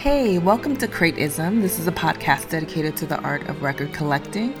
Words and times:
Hey, 0.00 0.38
welcome 0.38 0.78
to 0.78 0.88
Crateism. 0.88 1.60
This 1.60 1.78
is 1.78 1.86
a 1.86 1.92
podcast 1.92 2.48
dedicated 2.48 2.96
to 2.96 3.06
the 3.06 3.20
art 3.20 3.46
of 3.50 3.60
record 3.60 3.92
collecting. 3.92 4.54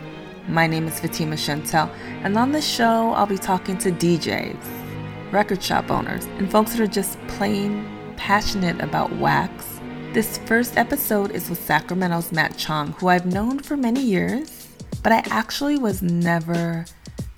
My 0.46 0.66
name 0.66 0.86
is 0.86 1.00
Fatima 1.00 1.34
Chantel, 1.34 1.88
and 2.22 2.36
on 2.36 2.52
this 2.52 2.68
show, 2.68 3.12
I'll 3.12 3.24
be 3.24 3.38
talking 3.38 3.78
to 3.78 3.90
DJs, 3.90 5.32
record 5.32 5.62
shop 5.62 5.90
owners, 5.90 6.26
and 6.26 6.52
folks 6.52 6.72
that 6.72 6.80
are 6.82 6.86
just 6.86 7.18
plain 7.26 7.88
passionate 8.18 8.82
about 8.82 9.16
wax. 9.16 9.80
This 10.12 10.36
first 10.36 10.76
episode 10.76 11.30
is 11.30 11.48
with 11.48 11.64
Sacramento's 11.64 12.32
Matt 12.32 12.58
Chong, 12.58 12.92
who 12.92 13.08
I've 13.08 13.24
known 13.24 13.60
for 13.60 13.78
many 13.78 14.02
years, 14.02 14.68
but 15.02 15.10
I 15.10 15.22
actually 15.30 15.78
was 15.78 16.02
never 16.02 16.84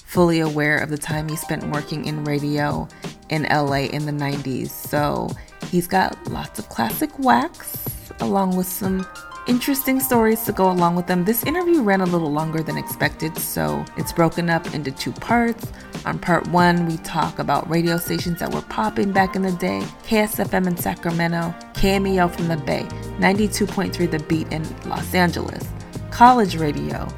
fully 0.06 0.40
aware 0.40 0.78
of 0.78 0.90
the 0.90 0.98
time 0.98 1.28
he 1.28 1.36
spent 1.36 1.64
working 1.68 2.06
in 2.06 2.24
radio 2.24 2.88
in 3.28 3.44
LA 3.44 3.84
in 3.92 4.06
the 4.06 4.12
90s. 4.12 4.70
So 4.70 5.30
he's 5.70 5.86
got 5.86 6.18
lots 6.26 6.58
of 6.58 6.68
classic 6.68 7.16
wax 7.20 7.91
along 8.22 8.56
with 8.56 8.66
some 8.66 9.06
interesting 9.46 10.00
stories 10.00 10.42
to 10.44 10.52
go 10.52 10.70
along 10.70 10.94
with 10.94 11.06
them. 11.06 11.24
This 11.24 11.44
interview 11.44 11.82
ran 11.82 12.00
a 12.00 12.06
little 12.06 12.30
longer 12.30 12.62
than 12.62 12.76
expected, 12.76 13.36
so 13.36 13.84
it's 13.96 14.12
broken 14.12 14.48
up 14.48 14.72
into 14.74 14.90
two 14.90 15.12
parts. 15.12 15.70
On 16.04 16.18
part 16.18 16.46
one, 16.48 16.86
we 16.86 16.96
talk 16.98 17.38
about 17.38 17.68
radio 17.68 17.96
stations 17.96 18.38
that 18.40 18.52
were 18.52 18.62
popping 18.62 19.12
back 19.12 19.36
in 19.36 19.42
the 19.42 19.52
day 19.52 19.82
KSFM 20.04 20.66
in 20.66 20.76
Sacramento, 20.76 21.54
KMEL 21.74 22.34
from 22.34 22.48
the 22.48 22.56
Bay, 22.56 22.86
92.3 23.18 24.10
The 24.10 24.18
Beat 24.20 24.52
in 24.52 24.64
Los 24.88 25.14
Angeles, 25.14 25.68
college 26.10 26.56
radio, 26.56 27.08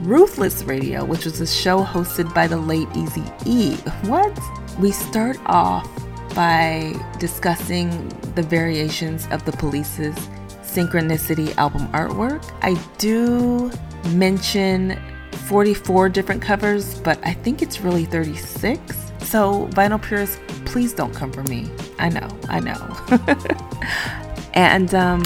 Ruthless 0.00 0.64
Radio, 0.64 1.04
which 1.04 1.24
was 1.24 1.40
a 1.40 1.46
show 1.46 1.82
hosted 1.82 2.32
by 2.34 2.46
the 2.46 2.56
late 2.56 2.88
Eazy 2.88 3.46
E. 3.46 3.76
What? 4.08 4.38
We 4.78 4.90
start 4.90 5.38
off 5.46 5.88
by 6.34 6.94
discussing 7.18 8.08
the 8.34 8.42
variations 8.42 9.26
of 9.30 9.44
the 9.44 9.52
police's 9.52 10.16
Synchronicity 10.72 11.54
album 11.56 11.86
artwork. 11.88 12.42
I 12.62 12.80
do 12.96 13.70
mention 14.14 14.98
44 15.46 16.08
different 16.08 16.40
covers, 16.40 16.98
but 17.00 17.18
I 17.26 17.34
think 17.34 17.60
it's 17.60 17.80
really 17.80 18.06
36. 18.06 18.80
So, 19.20 19.68
vinyl 19.68 20.02
purists, 20.02 20.38
please 20.64 20.94
don't 20.94 21.14
come 21.14 21.30
for 21.30 21.42
me. 21.42 21.70
I 21.98 22.08
know, 22.08 22.28
I 22.48 22.60
know. 22.60 22.96
and 24.54 24.94
um, 24.94 25.22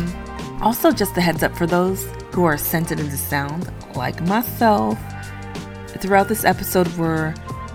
also, 0.60 0.90
just 0.90 1.16
a 1.16 1.20
heads 1.20 1.44
up 1.44 1.56
for 1.56 1.66
those 1.66 2.04
who 2.32 2.44
are 2.44 2.58
sensitive 2.58 3.08
to 3.08 3.16
sound, 3.16 3.70
like 3.94 4.20
myself, 4.22 4.98
throughout 5.98 6.26
this 6.26 6.44
episode, 6.44 6.88
we're 6.96 7.32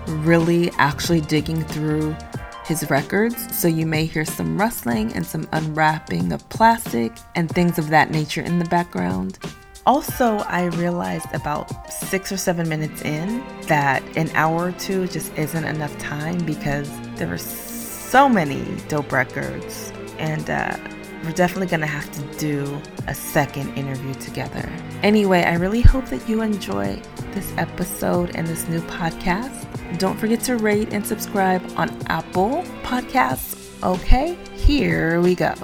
really 0.08 0.70
actually 0.72 1.22
digging 1.22 1.62
through 1.64 2.14
his 2.64 2.88
records, 2.90 3.56
so 3.56 3.68
you 3.68 3.86
may 3.86 4.04
hear 4.04 4.24
some 4.24 4.58
rustling 4.58 5.12
and 5.14 5.26
some 5.26 5.48
unwrapping 5.52 6.32
of 6.32 6.48
plastic 6.48 7.12
and 7.34 7.50
things 7.50 7.78
of 7.78 7.88
that 7.90 8.10
nature 8.10 8.42
in 8.42 8.58
the 8.58 8.64
background. 8.66 9.38
Also, 9.84 10.38
I 10.38 10.66
realized 10.66 11.26
about 11.34 11.92
six 11.92 12.30
or 12.30 12.36
seven 12.36 12.68
minutes 12.68 13.02
in 13.02 13.42
that 13.62 14.02
an 14.16 14.30
hour 14.34 14.68
or 14.68 14.72
two 14.72 15.08
just 15.08 15.36
isn't 15.36 15.64
enough 15.64 15.96
time 15.98 16.38
because 16.46 16.88
there 17.16 17.26
were 17.26 17.38
so 17.38 18.28
many 18.28 18.64
dope 18.88 19.10
records, 19.10 19.92
and 20.18 20.48
uh, 20.48 20.76
we're 21.24 21.32
definitely 21.32 21.66
gonna 21.66 21.86
have 21.86 22.10
to 22.12 22.38
do 22.38 22.80
a 23.08 23.14
second 23.14 23.74
interview 23.74 24.14
together. 24.14 24.70
Anyway, 25.02 25.42
I 25.42 25.54
really 25.54 25.80
hope 25.80 26.06
that 26.06 26.28
you 26.28 26.42
enjoy 26.42 27.02
this 27.32 27.52
episode 27.56 28.36
and 28.36 28.46
this 28.46 28.68
new 28.68 28.80
podcast. 28.82 29.66
Don't 29.98 30.18
forget 30.18 30.40
to 30.44 30.56
rate 30.56 30.92
and 30.92 31.06
subscribe 31.06 31.62
on 31.76 31.90
Apple 32.06 32.64
Podcasts. 32.82 33.82
Okay, 33.82 34.38
here 34.54 35.20
we 35.20 35.34
go. 35.34 35.54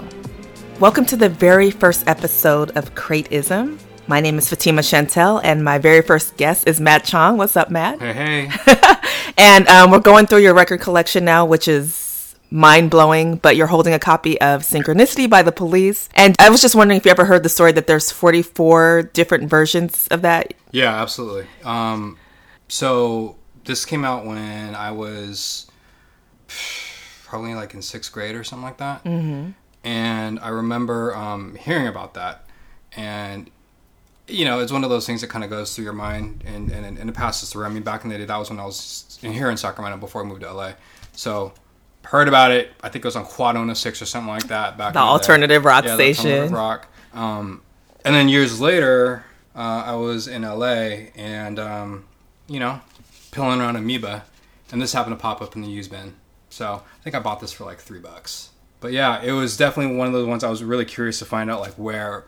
Welcome 0.78 1.06
to 1.06 1.16
the 1.16 1.28
very 1.28 1.70
first 1.70 2.06
episode 2.06 2.76
of 2.76 2.94
Crateism. 2.94 3.78
My 4.06 4.20
name 4.20 4.38
is 4.38 4.48
Fatima 4.48 4.82
Chantel, 4.82 5.40
and 5.42 5.64
my 5.64 5.78
very 5.78 6.02
first 6.02 6.36
guest 6.36 6.68
is 6.68 6.80
Matt 6.80 7.04
Chong. 7.04 7.36
What's 7.36 7.56
up, 7.56 7.70
Matt? 7.70 8.00
Hey, 8.00 8.46
hey. 8.46 8.74
and 9.38 9.66
um, 9.68 9.90
we're 9.90 9.98
going 9.98 10.26
through 10.26 10.40
your 10.40 10.54
record 10.54 10.80
collection 10.80 11.24
now, 11.24 11.46
which 11.46 11.66
is 11.66 12.34
mind 12.50 12.90
blowing, 12.90 13.36
but 13.36 13.56
you're 13.56 13.66
holding 13.66 13.94
a 13.94 13.98
copy 13.98 14.40
of 14.40 14.62
Synchronicity 14.62 15.28
by 15.28 15.42
the 15.42 15.52
Police. 15.52 16.08
And 16.14 16.36
I 16.38 16.50
was 16.50 16.60
just 16.60 16.74
wondering 16.74 16.98
if 16.98 17.04
you 17.06 17.10
ever 17.10 17.24
heard 17.24 17.42
the 17.42 17.48
story 17.48 17.72
that 17.72 17.86
there's 17.86 18.10
44 18.10 19.10
different 19.14 19.48
versions 19.48 20.06
of 20.08 20.22
that. 20.22 20.54
Yeah, 20.70 20.94
absolutely. 21.00 21.46
Um, 21.64 22.18
so 22.68 23.37
this 23.68 23.84
came 23.84 24.02
out 24.02 24.24
when 24.24 24.74
I 24.74 24.90
was 24.92 25.70
probably 27.24 27.54
like 27.54 27.74
in 27.74 27.82
sixth 27.82 28.10
grade 28.10 28.34
or 28.34 28.42
something 28.42 28.64
like 28.64 28.78
that. 28.78 29.04
Mm-hmm. 29.04 29.50
And 29.84 30.40
I 30.40 30.48
remember 30.48 31.14
um, 31.14 31.54
hearing 31.54 31.86
about 31.86 32.14
that. 32.14 32.46
And, 32.96 33.50
you 34.26 34.46
know, 34.46 34.60
it's 34.60 34.72
one 34.72 34.84
of 34.84 34.90
those 34.90 35.06
things 35.06 35.20
that 35.20 35.28
kind 35.28 35.44
of 35.44 35.50
goes 35.50 35.76
through 35.76 35.84
your 35.84 35.92
mind 35.92 36.42
and, 36.46 36.70
and, 36.70 36.98
and 36.98 37.10
it 37.10 37.12
passes 37.14 37.50
through. 37.52 37.66
I 37.66 37.68
mean, 37.68 37.82
back 37.82 38.04
in 38.04 38.10
the 38.10 38.16
day, 38.16 38.24
that 38.24 38.36
was 38.38 38.48
when 38.48 38.58
I 38.58 38.64
was 38.64 39.18
in, 39.22 39.32
here 39.32 39.50
in 39.50 39.58
Sacramento 39.58 39.98
before 39.98 40.22
I 40.22 40.24
moved 40.24 40.40
to 40.40 40.52
LA. 40.52 40.72
So 41.12 41.52
heard 42.04 42.26
about 42.26 42.50
it. 42.50 42.72
I 42.82 42.88
think 42.88 43.04
it 43.04 43.08
was 43.08 43.16
on 43.16 43.26
Quad 43.26 43.54
106 43.54 44.00
or 44.00 44.06
something 44.06 44.32
like 44.32 44.48
that. 44.48 44.78
Back 44.78 44.94
the 44.94 45.00
alternative 45.00 45.66
rock 45.66 45.84
yeah, 45.84 45.94
station. 45.94 46.24
The 46.24 46.30
alternative 46.30 46.56
rock. 46.56 46.88
Um, 47.12 47.60
and 48.02 48.14
then 48.14 48.30
years 48.30 48.62
later, 48.62 49.26
uh, 49.54 49.82
I 49.84 49.94
was 49.96 50.26
in 50.26 50.40
LA 50.40 51.10
and, 51.16 51.58
um, 51.58 52.06
you 52.48 52.60
know, 52.60 52.80
pilling 53.30 53.60
around 53.60 53.76
Amoeba, 53.76 54.24
and 54.70 54.80
this 54.80 54.92
happened 54.92 55.16
to 55.16 55.22
pop 55.22 55.40
up 55.40 55.56
in 55.56 55.62
the 55.62 55.68
used 55.68 55.90
bin. 55.90 56.14
So 56.50 56.82
I 56.84 57.02
think 57.02 57.14
I 57.14 57.20
bought 57.20 57.40
this 57.40 57.52
for 57.52 57.64
like 57.64 57.78
three 57.78 58.00
bucks. 58.00 58.50
But 58.80 58.92
yeah, 58.92 59.20
it 59.22 59.32
was 59.32 59.56
definitely 59.56 59.96
one 59.96 60.06
of 60.06 60.12
those 60.12 60.26
ones 60.26 60.44
I 60.44 60.50
was 60.50 60.62
really 60.62 60.84
curious 60.84 61.18
to 61.18 61.24
find 61.24 61.50
out 61.50 61.60
like 61.60 61.74
where 61.74 62.24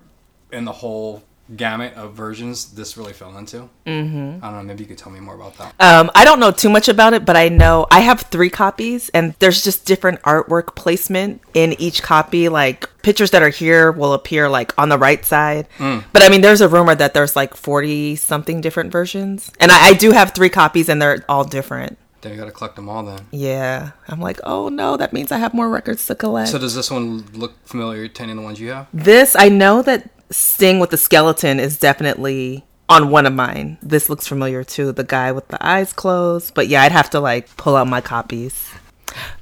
in 0.52 0.64
the 0.64 0.72
whole 0.72 1.22
gamut 1.56 1.94
of 1.94 2.12
versions 2.12 2.72
this 2.72 2.96
really 2.96 3.12
fell 3.12 3.36
into. 3.36 3.68
Mm-hmm. 3.86 4.44
I 4.44 4.50
don't 4.50 4.58
know. 4.58 4.62
Maybe 4.62 4.84
you 4.84 4.88
could 4.88 4.98
tell 4.98 5.12
me 5.12 5.20
more 5.20 5.34
about 5.34 5.56
that. 5.58 5.74
Um, 5.80 6.10
I 6.14 6.24
don't 6.24 6.40
know 6.40 6.50
too 6.50 6.68
much 6.68 6.88
about 6.88 7.12
it, 7.12 7.24
but 7.24 7.36
I 7.36 7.48
know 7.48 7.86
I 7.90 8.00
have 8.00 8.22
three 8.22 8.50
copies, 8.50 9.08
and 9.10 9.34
there's 9.38 9.64
just 9.64 9.86
different 9.86 10.22
artwork 10.22 10.74
placement 10.76 11.40
in 11.54 11.74
each 11.80 12.02
copy. 12.02 12.48
Like 12.48 12.88
pictures 13.02 13.30
that 13.32 13.42
are 13.42 13.48
here 13.48 13.90
will 13.90 14.12
appear 14.12 14.48
like 14.48 14.76
on 14.78 14.88
the 14.88 14.98
right 14.98 15.24
side, 15.24 15.66
mm. 15.78 16.04
but 16.12 16.22
I 16.22 16.28
mean, 16.28 16.40
there's 16.40 16.60
a 16.60 16.68
rumor 16.68 16.94
that 16.94 17.14
there's 17.14 17.36
like 17.36 17.54
forty 17.54 18.16
something 18.16 18.60
different 18.60 18.92
versions, 18.92 19.50
and 19.58 19.72
I, 19.72 19.88
I 19.88 19.92
do 19.94 20.12
have 20.12 20.32
three 20.32 20.50
copies, 20.50 20.88
and 20.88 21.00
they're 21.00 21.24
all 21.28 21.44
different. 21.44 21.98
Then 22.20 22.32
you 22.32 22.38
gotta 22.38 22.52
collect 22.52 22.76
them 22.76 22.88
all 22.88 23.02
then. 23.02 23.26
Yeah. 23.30 23.92
I'm 24.06 24.20
like, 24.20 24.40
oh 24.44 24.68
no, 24.68 24.98
that 24.98 25.12
means 25.12 25.32
I 25.32 25.38
have 25.38 25.54
more 25.54 25.70
records 25.70 26.06
to 26.06 26.14
collect. 26.14 26.50
So 26.50 26.58
does 26.58 26.74
this 26.74 26.90
one 26.90 27.24
look 27.32 27.54
familiar 27.66 28.08
to 28.08 28.22
any 28.22 28.32
of 28.32 28.36
the 28.36 28.44
ones 28.44 28.60
you 28.60 28.68
have? 28.68 28.88
This, 28.92 29.34
I 29.34 29.48
know 29.48 29.80
that 29.82 30.10
Sting 30.30 30.78
with 30.78 30.90
the 30.90 30.96
skeleton 30.96 31.58
is 31.58 31.78
definitely 31.78 32.64
on 32.88 33.10
one 33.10 33.24
of 33.24 33.32
mine. 33.32 33.78
This 33.82 34.08
looks 34.08 34.26
familiar 34.26 34.64
too. 34.64 34.92
The 34.92 35.04
guy 35.04 35.32
with 35.32 35.48
the 35.48 35.64
eyes 35.64 35.92
closed. 35.92 36.54
But 36.54 36.68
yeah, 36.68 36.82
I'd 36.82 36.92
have 36.92 37.10
to 37.10 37.20
like 37.20 37.56
pull 37.56 37.76
out 37.76 37.86
my 37.86 38.00
copies. 38.00 38.68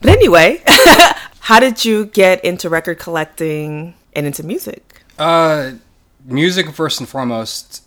But 0.01 0.11
anyway, 0.11 0.63
how 1.41 1.61
did 1.61 1.85
you 1.85 2.07
get 2.07 2.45
into 2.45 2.69
record 2.69 2.99
collecting 2.99 3.95
and 4.15 4.27
into 4.27 4.43
music? 4.43 5.03
Uh, 5.19 5.73
music 6.25 6.71
first 6.73 7.01
and 7.01 7.09
foremost. 7.09 7.85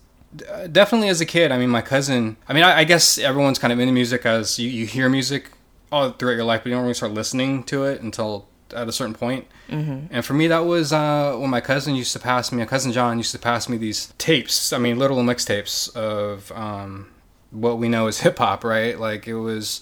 Definitely 0.72 1.09
as 1.09 1.22
a 1.22 1.25
kid. 1.25 1.51
I 1.51 1.57
mean, 1.57 1.69
my 1.69 1.81
cousin. 1.81 2.38
I 2.47 2.53
mean, 2.53 2.63
I, 2.63 2.79
I 2.79 2.84
guess 2.84 3.17
everyone's 3.17 3.59
kind 3.59 3.72
of 3.72 3.79
into 3.79 3.94
music 3.94 4.25
as 4.25 4.57
you, 4.57 4.69
you 4.69 4.85
hear 4.85 5.09
music 5.09 5.51
all 5.91 6.11
throughout 6.11 6.35
your 6.35 6.45
life, 6.45 6.61
but 6.63 6.69
you 6.69 6.75
don't 6.75 6.84
really 6.84 6.94
start 6.94 7.13
listening 7.13 7.63
to 7.66 7.84
it 7.84 8.01
until 8.01 8.47
at 8.73 8.87
a 8.87 8.91
certain 8.91 9.13
point. 9.13 9.47
Mm-hmm. 9.69 10.07
And 10.09 10.25
for 10.25 10.33
me, 10.33 10.47
that 10.47 10.65
was 10.65 10.91
uh, 10.93 11.35
when 11.37 11.49
my 11.49 11.61
cousin 11.61 11.95
used 11.95 12.13
to 12.13 12.19
pass 12.19 12.51
me, 12.51 12.59
my 12.59 12.65
cousin 12.65 12.91
John 12.91 13.17
used 13.17 13.31
to 13.31 13.39
pass 13.39 13.69
me 13.69 13.77
these 13.77 14.13
tapes. 14.17 14.73
I 14.73 14.77
mean, 14.77 14.99
little 14.99 15.17
mixtapes 15.17 15.93
of 15.95 16.51
um, 16.51 17.09
what 17.51 17.77
we 17.77 17.89
know 17.89 18.07
as 18.07 18.19
hip 18.19 18.37
hop, 18.37 18.63
right? 18.63 18.99
Like 18.99 19.27
it 19.27 19.35
was. 19.35 19.81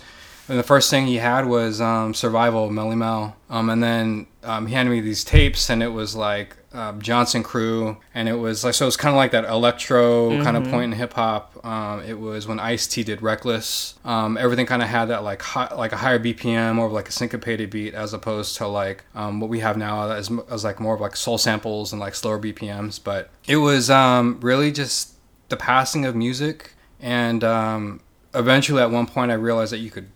And 0.50 0.58
the 0.58 0.64
first 0.64 0.90
thing 0.90 1.06
he 1.06 1.18
had 1.18 1.46
was 1.46 1.80
um, 1.80 2.14
Survival, 2.16 2.70
Melle 2.70 2.98
Mel. 2.98 3.36
Um, 3.50 3.70
and 3.70 3.84
then 3.84 4.28
um, 4.44 4.66
he 4.66 4.74
handed 4.74 4.92
me 4.92 5.00
these 5.00 5.24
tapes, 5.24 5.70
and 5.70 5.84
it 5.84 5.90
was 5.90 6.16
like 6.16 6.58
um, 6.74 7.02
Jonzun 7.02 7.44
Crew, 7.44 7.98
and 8.14 8.28
it 8.28 8.34
was 8.34 8.64
like 8.64 8.74
so. 8.74 8.86
It 8.86 8.88
was 8.88 8.98
kind 8.98 9.14
of 9.14 9.18
like 9.18 9.32
that 9.32 9.46
electro 9.46 10.30
mm-hmm. 10.30 10.44
kind 10.44 10.58
of 10.58 10.64
point 10.70 10.86
in 10.86 10.92
hip 10.94 11.14
hop. 11.14 11.64
Um, 11.66 12.02
it 12.02 12.20
was 12.20 12.48
when 12.48 12.60
Ice 12.60 12.88
T 12.88 13.04
did 13.04 13.22
Reckless. 13.22 13.96
Um, 14.04 14.38
everything 14.38 14.66
kind 14.66 14.82
of 14.82 14.88
had 14.88 15.06
that 15.06 15.24
like 15.24 15.42
high, 15.42 15.74
like 15.76 15.92
a 15.92 15.98
higher 15.98 16.20
BPM 16.20 16.80
or 16.80 16.90
like 16.90 17.10
a 17.10 17.12
syncopated 17.12 17.70
beat, 17.70 17.94
as 17.94 18.14
opposed 18.14 18.58
to 18.58 18.68
like 18.68 19.04
um, 19.14 19.40
what 19.40 19.50
we 19.50 19.60
have 19.60 19.78
now 19.78 20.10
as, 20.12 20.32
as 20.50 20.64
like 20.64 20.80
more 20.80 20.96
of 20.96 21.02
like 21.02 21.16
soul 21.16 21.38
samples 21.38 21.92
and 21.92 22.00
like 22.00 22.16
slower 22.16 22.40
BPMs. 22.40 23.00
But 23.04 23.30
it 23.48 23.58
was 23.58 23.90
um, 23.90 24.40
really 24.42 24.72
just 24.72 25.14
the 25.50 25.58
passing 25.58 26.06
of 26.06 26.16
music, 26.16 26.74
and 27.00 27.44
um, 27.44 28.02
eventually 28.34 28.82
at 28.82 28.92
one 28.92 29.06
point 29.06 29.32
I 29.32 29.36
realized 29.36 29.72
that 29.74 29.80
you 29.80 29.92
could 29.92 30.10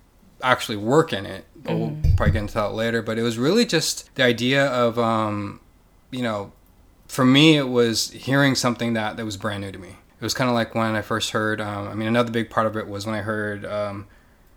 actually 0.43 0.77
work 0.77 1.13
in 1.13 1.25
it. 1.25 1.45
But 1.55 1.71
mm-hmm. 1.71 2.01
we'll 2.01 2.15
probably 2.15 2.33
get 2.33 2.39
into 2.39 2.53
that 2.55 2.73
later. 2.73 3.01
But 3.01 3.17
it 3.17 3.23
was 3.23 3.37
really 3.37 3.65
just 3.65 4.13
the 4.15 4.23
idea 4.23 4.65
of 4.67 4.97
you 6.11 6.21
know, 6.21 6.51
for 7.07 7.25
me, 7.25 7.57
it 7.57 7.69
was 7.69 8.11
hearing 8.11 8.55
something 8.55 8.93
that, 8.93 9.17
that 9.17 9.25
was 9.25 9.37
brand 9.37 9.61
new 9.61 9.71
to 9.71 9.79
me. 9.79 9.89
It 9.89 10.23
was 10.23 10.33
kind 10.33 10.49
of 10.49 10.53
like 10.53 10.73
when 10.73 10.95
I 10.95 11.01
first 11.01 11.31
heard, 11.31 11.59
um, 11.59 11.87
I 11.87 11.95
mean, 11.95 12.07
another 12.07 12.31
big 12.31 12.49
part 12.49 12.65
of 12.65 12.77
it 12.77 12.87
was 12.87 13.05
when 13.05 13.13
I 13.13 13.21
heard 13.21 13.65
um, 13.65 14.07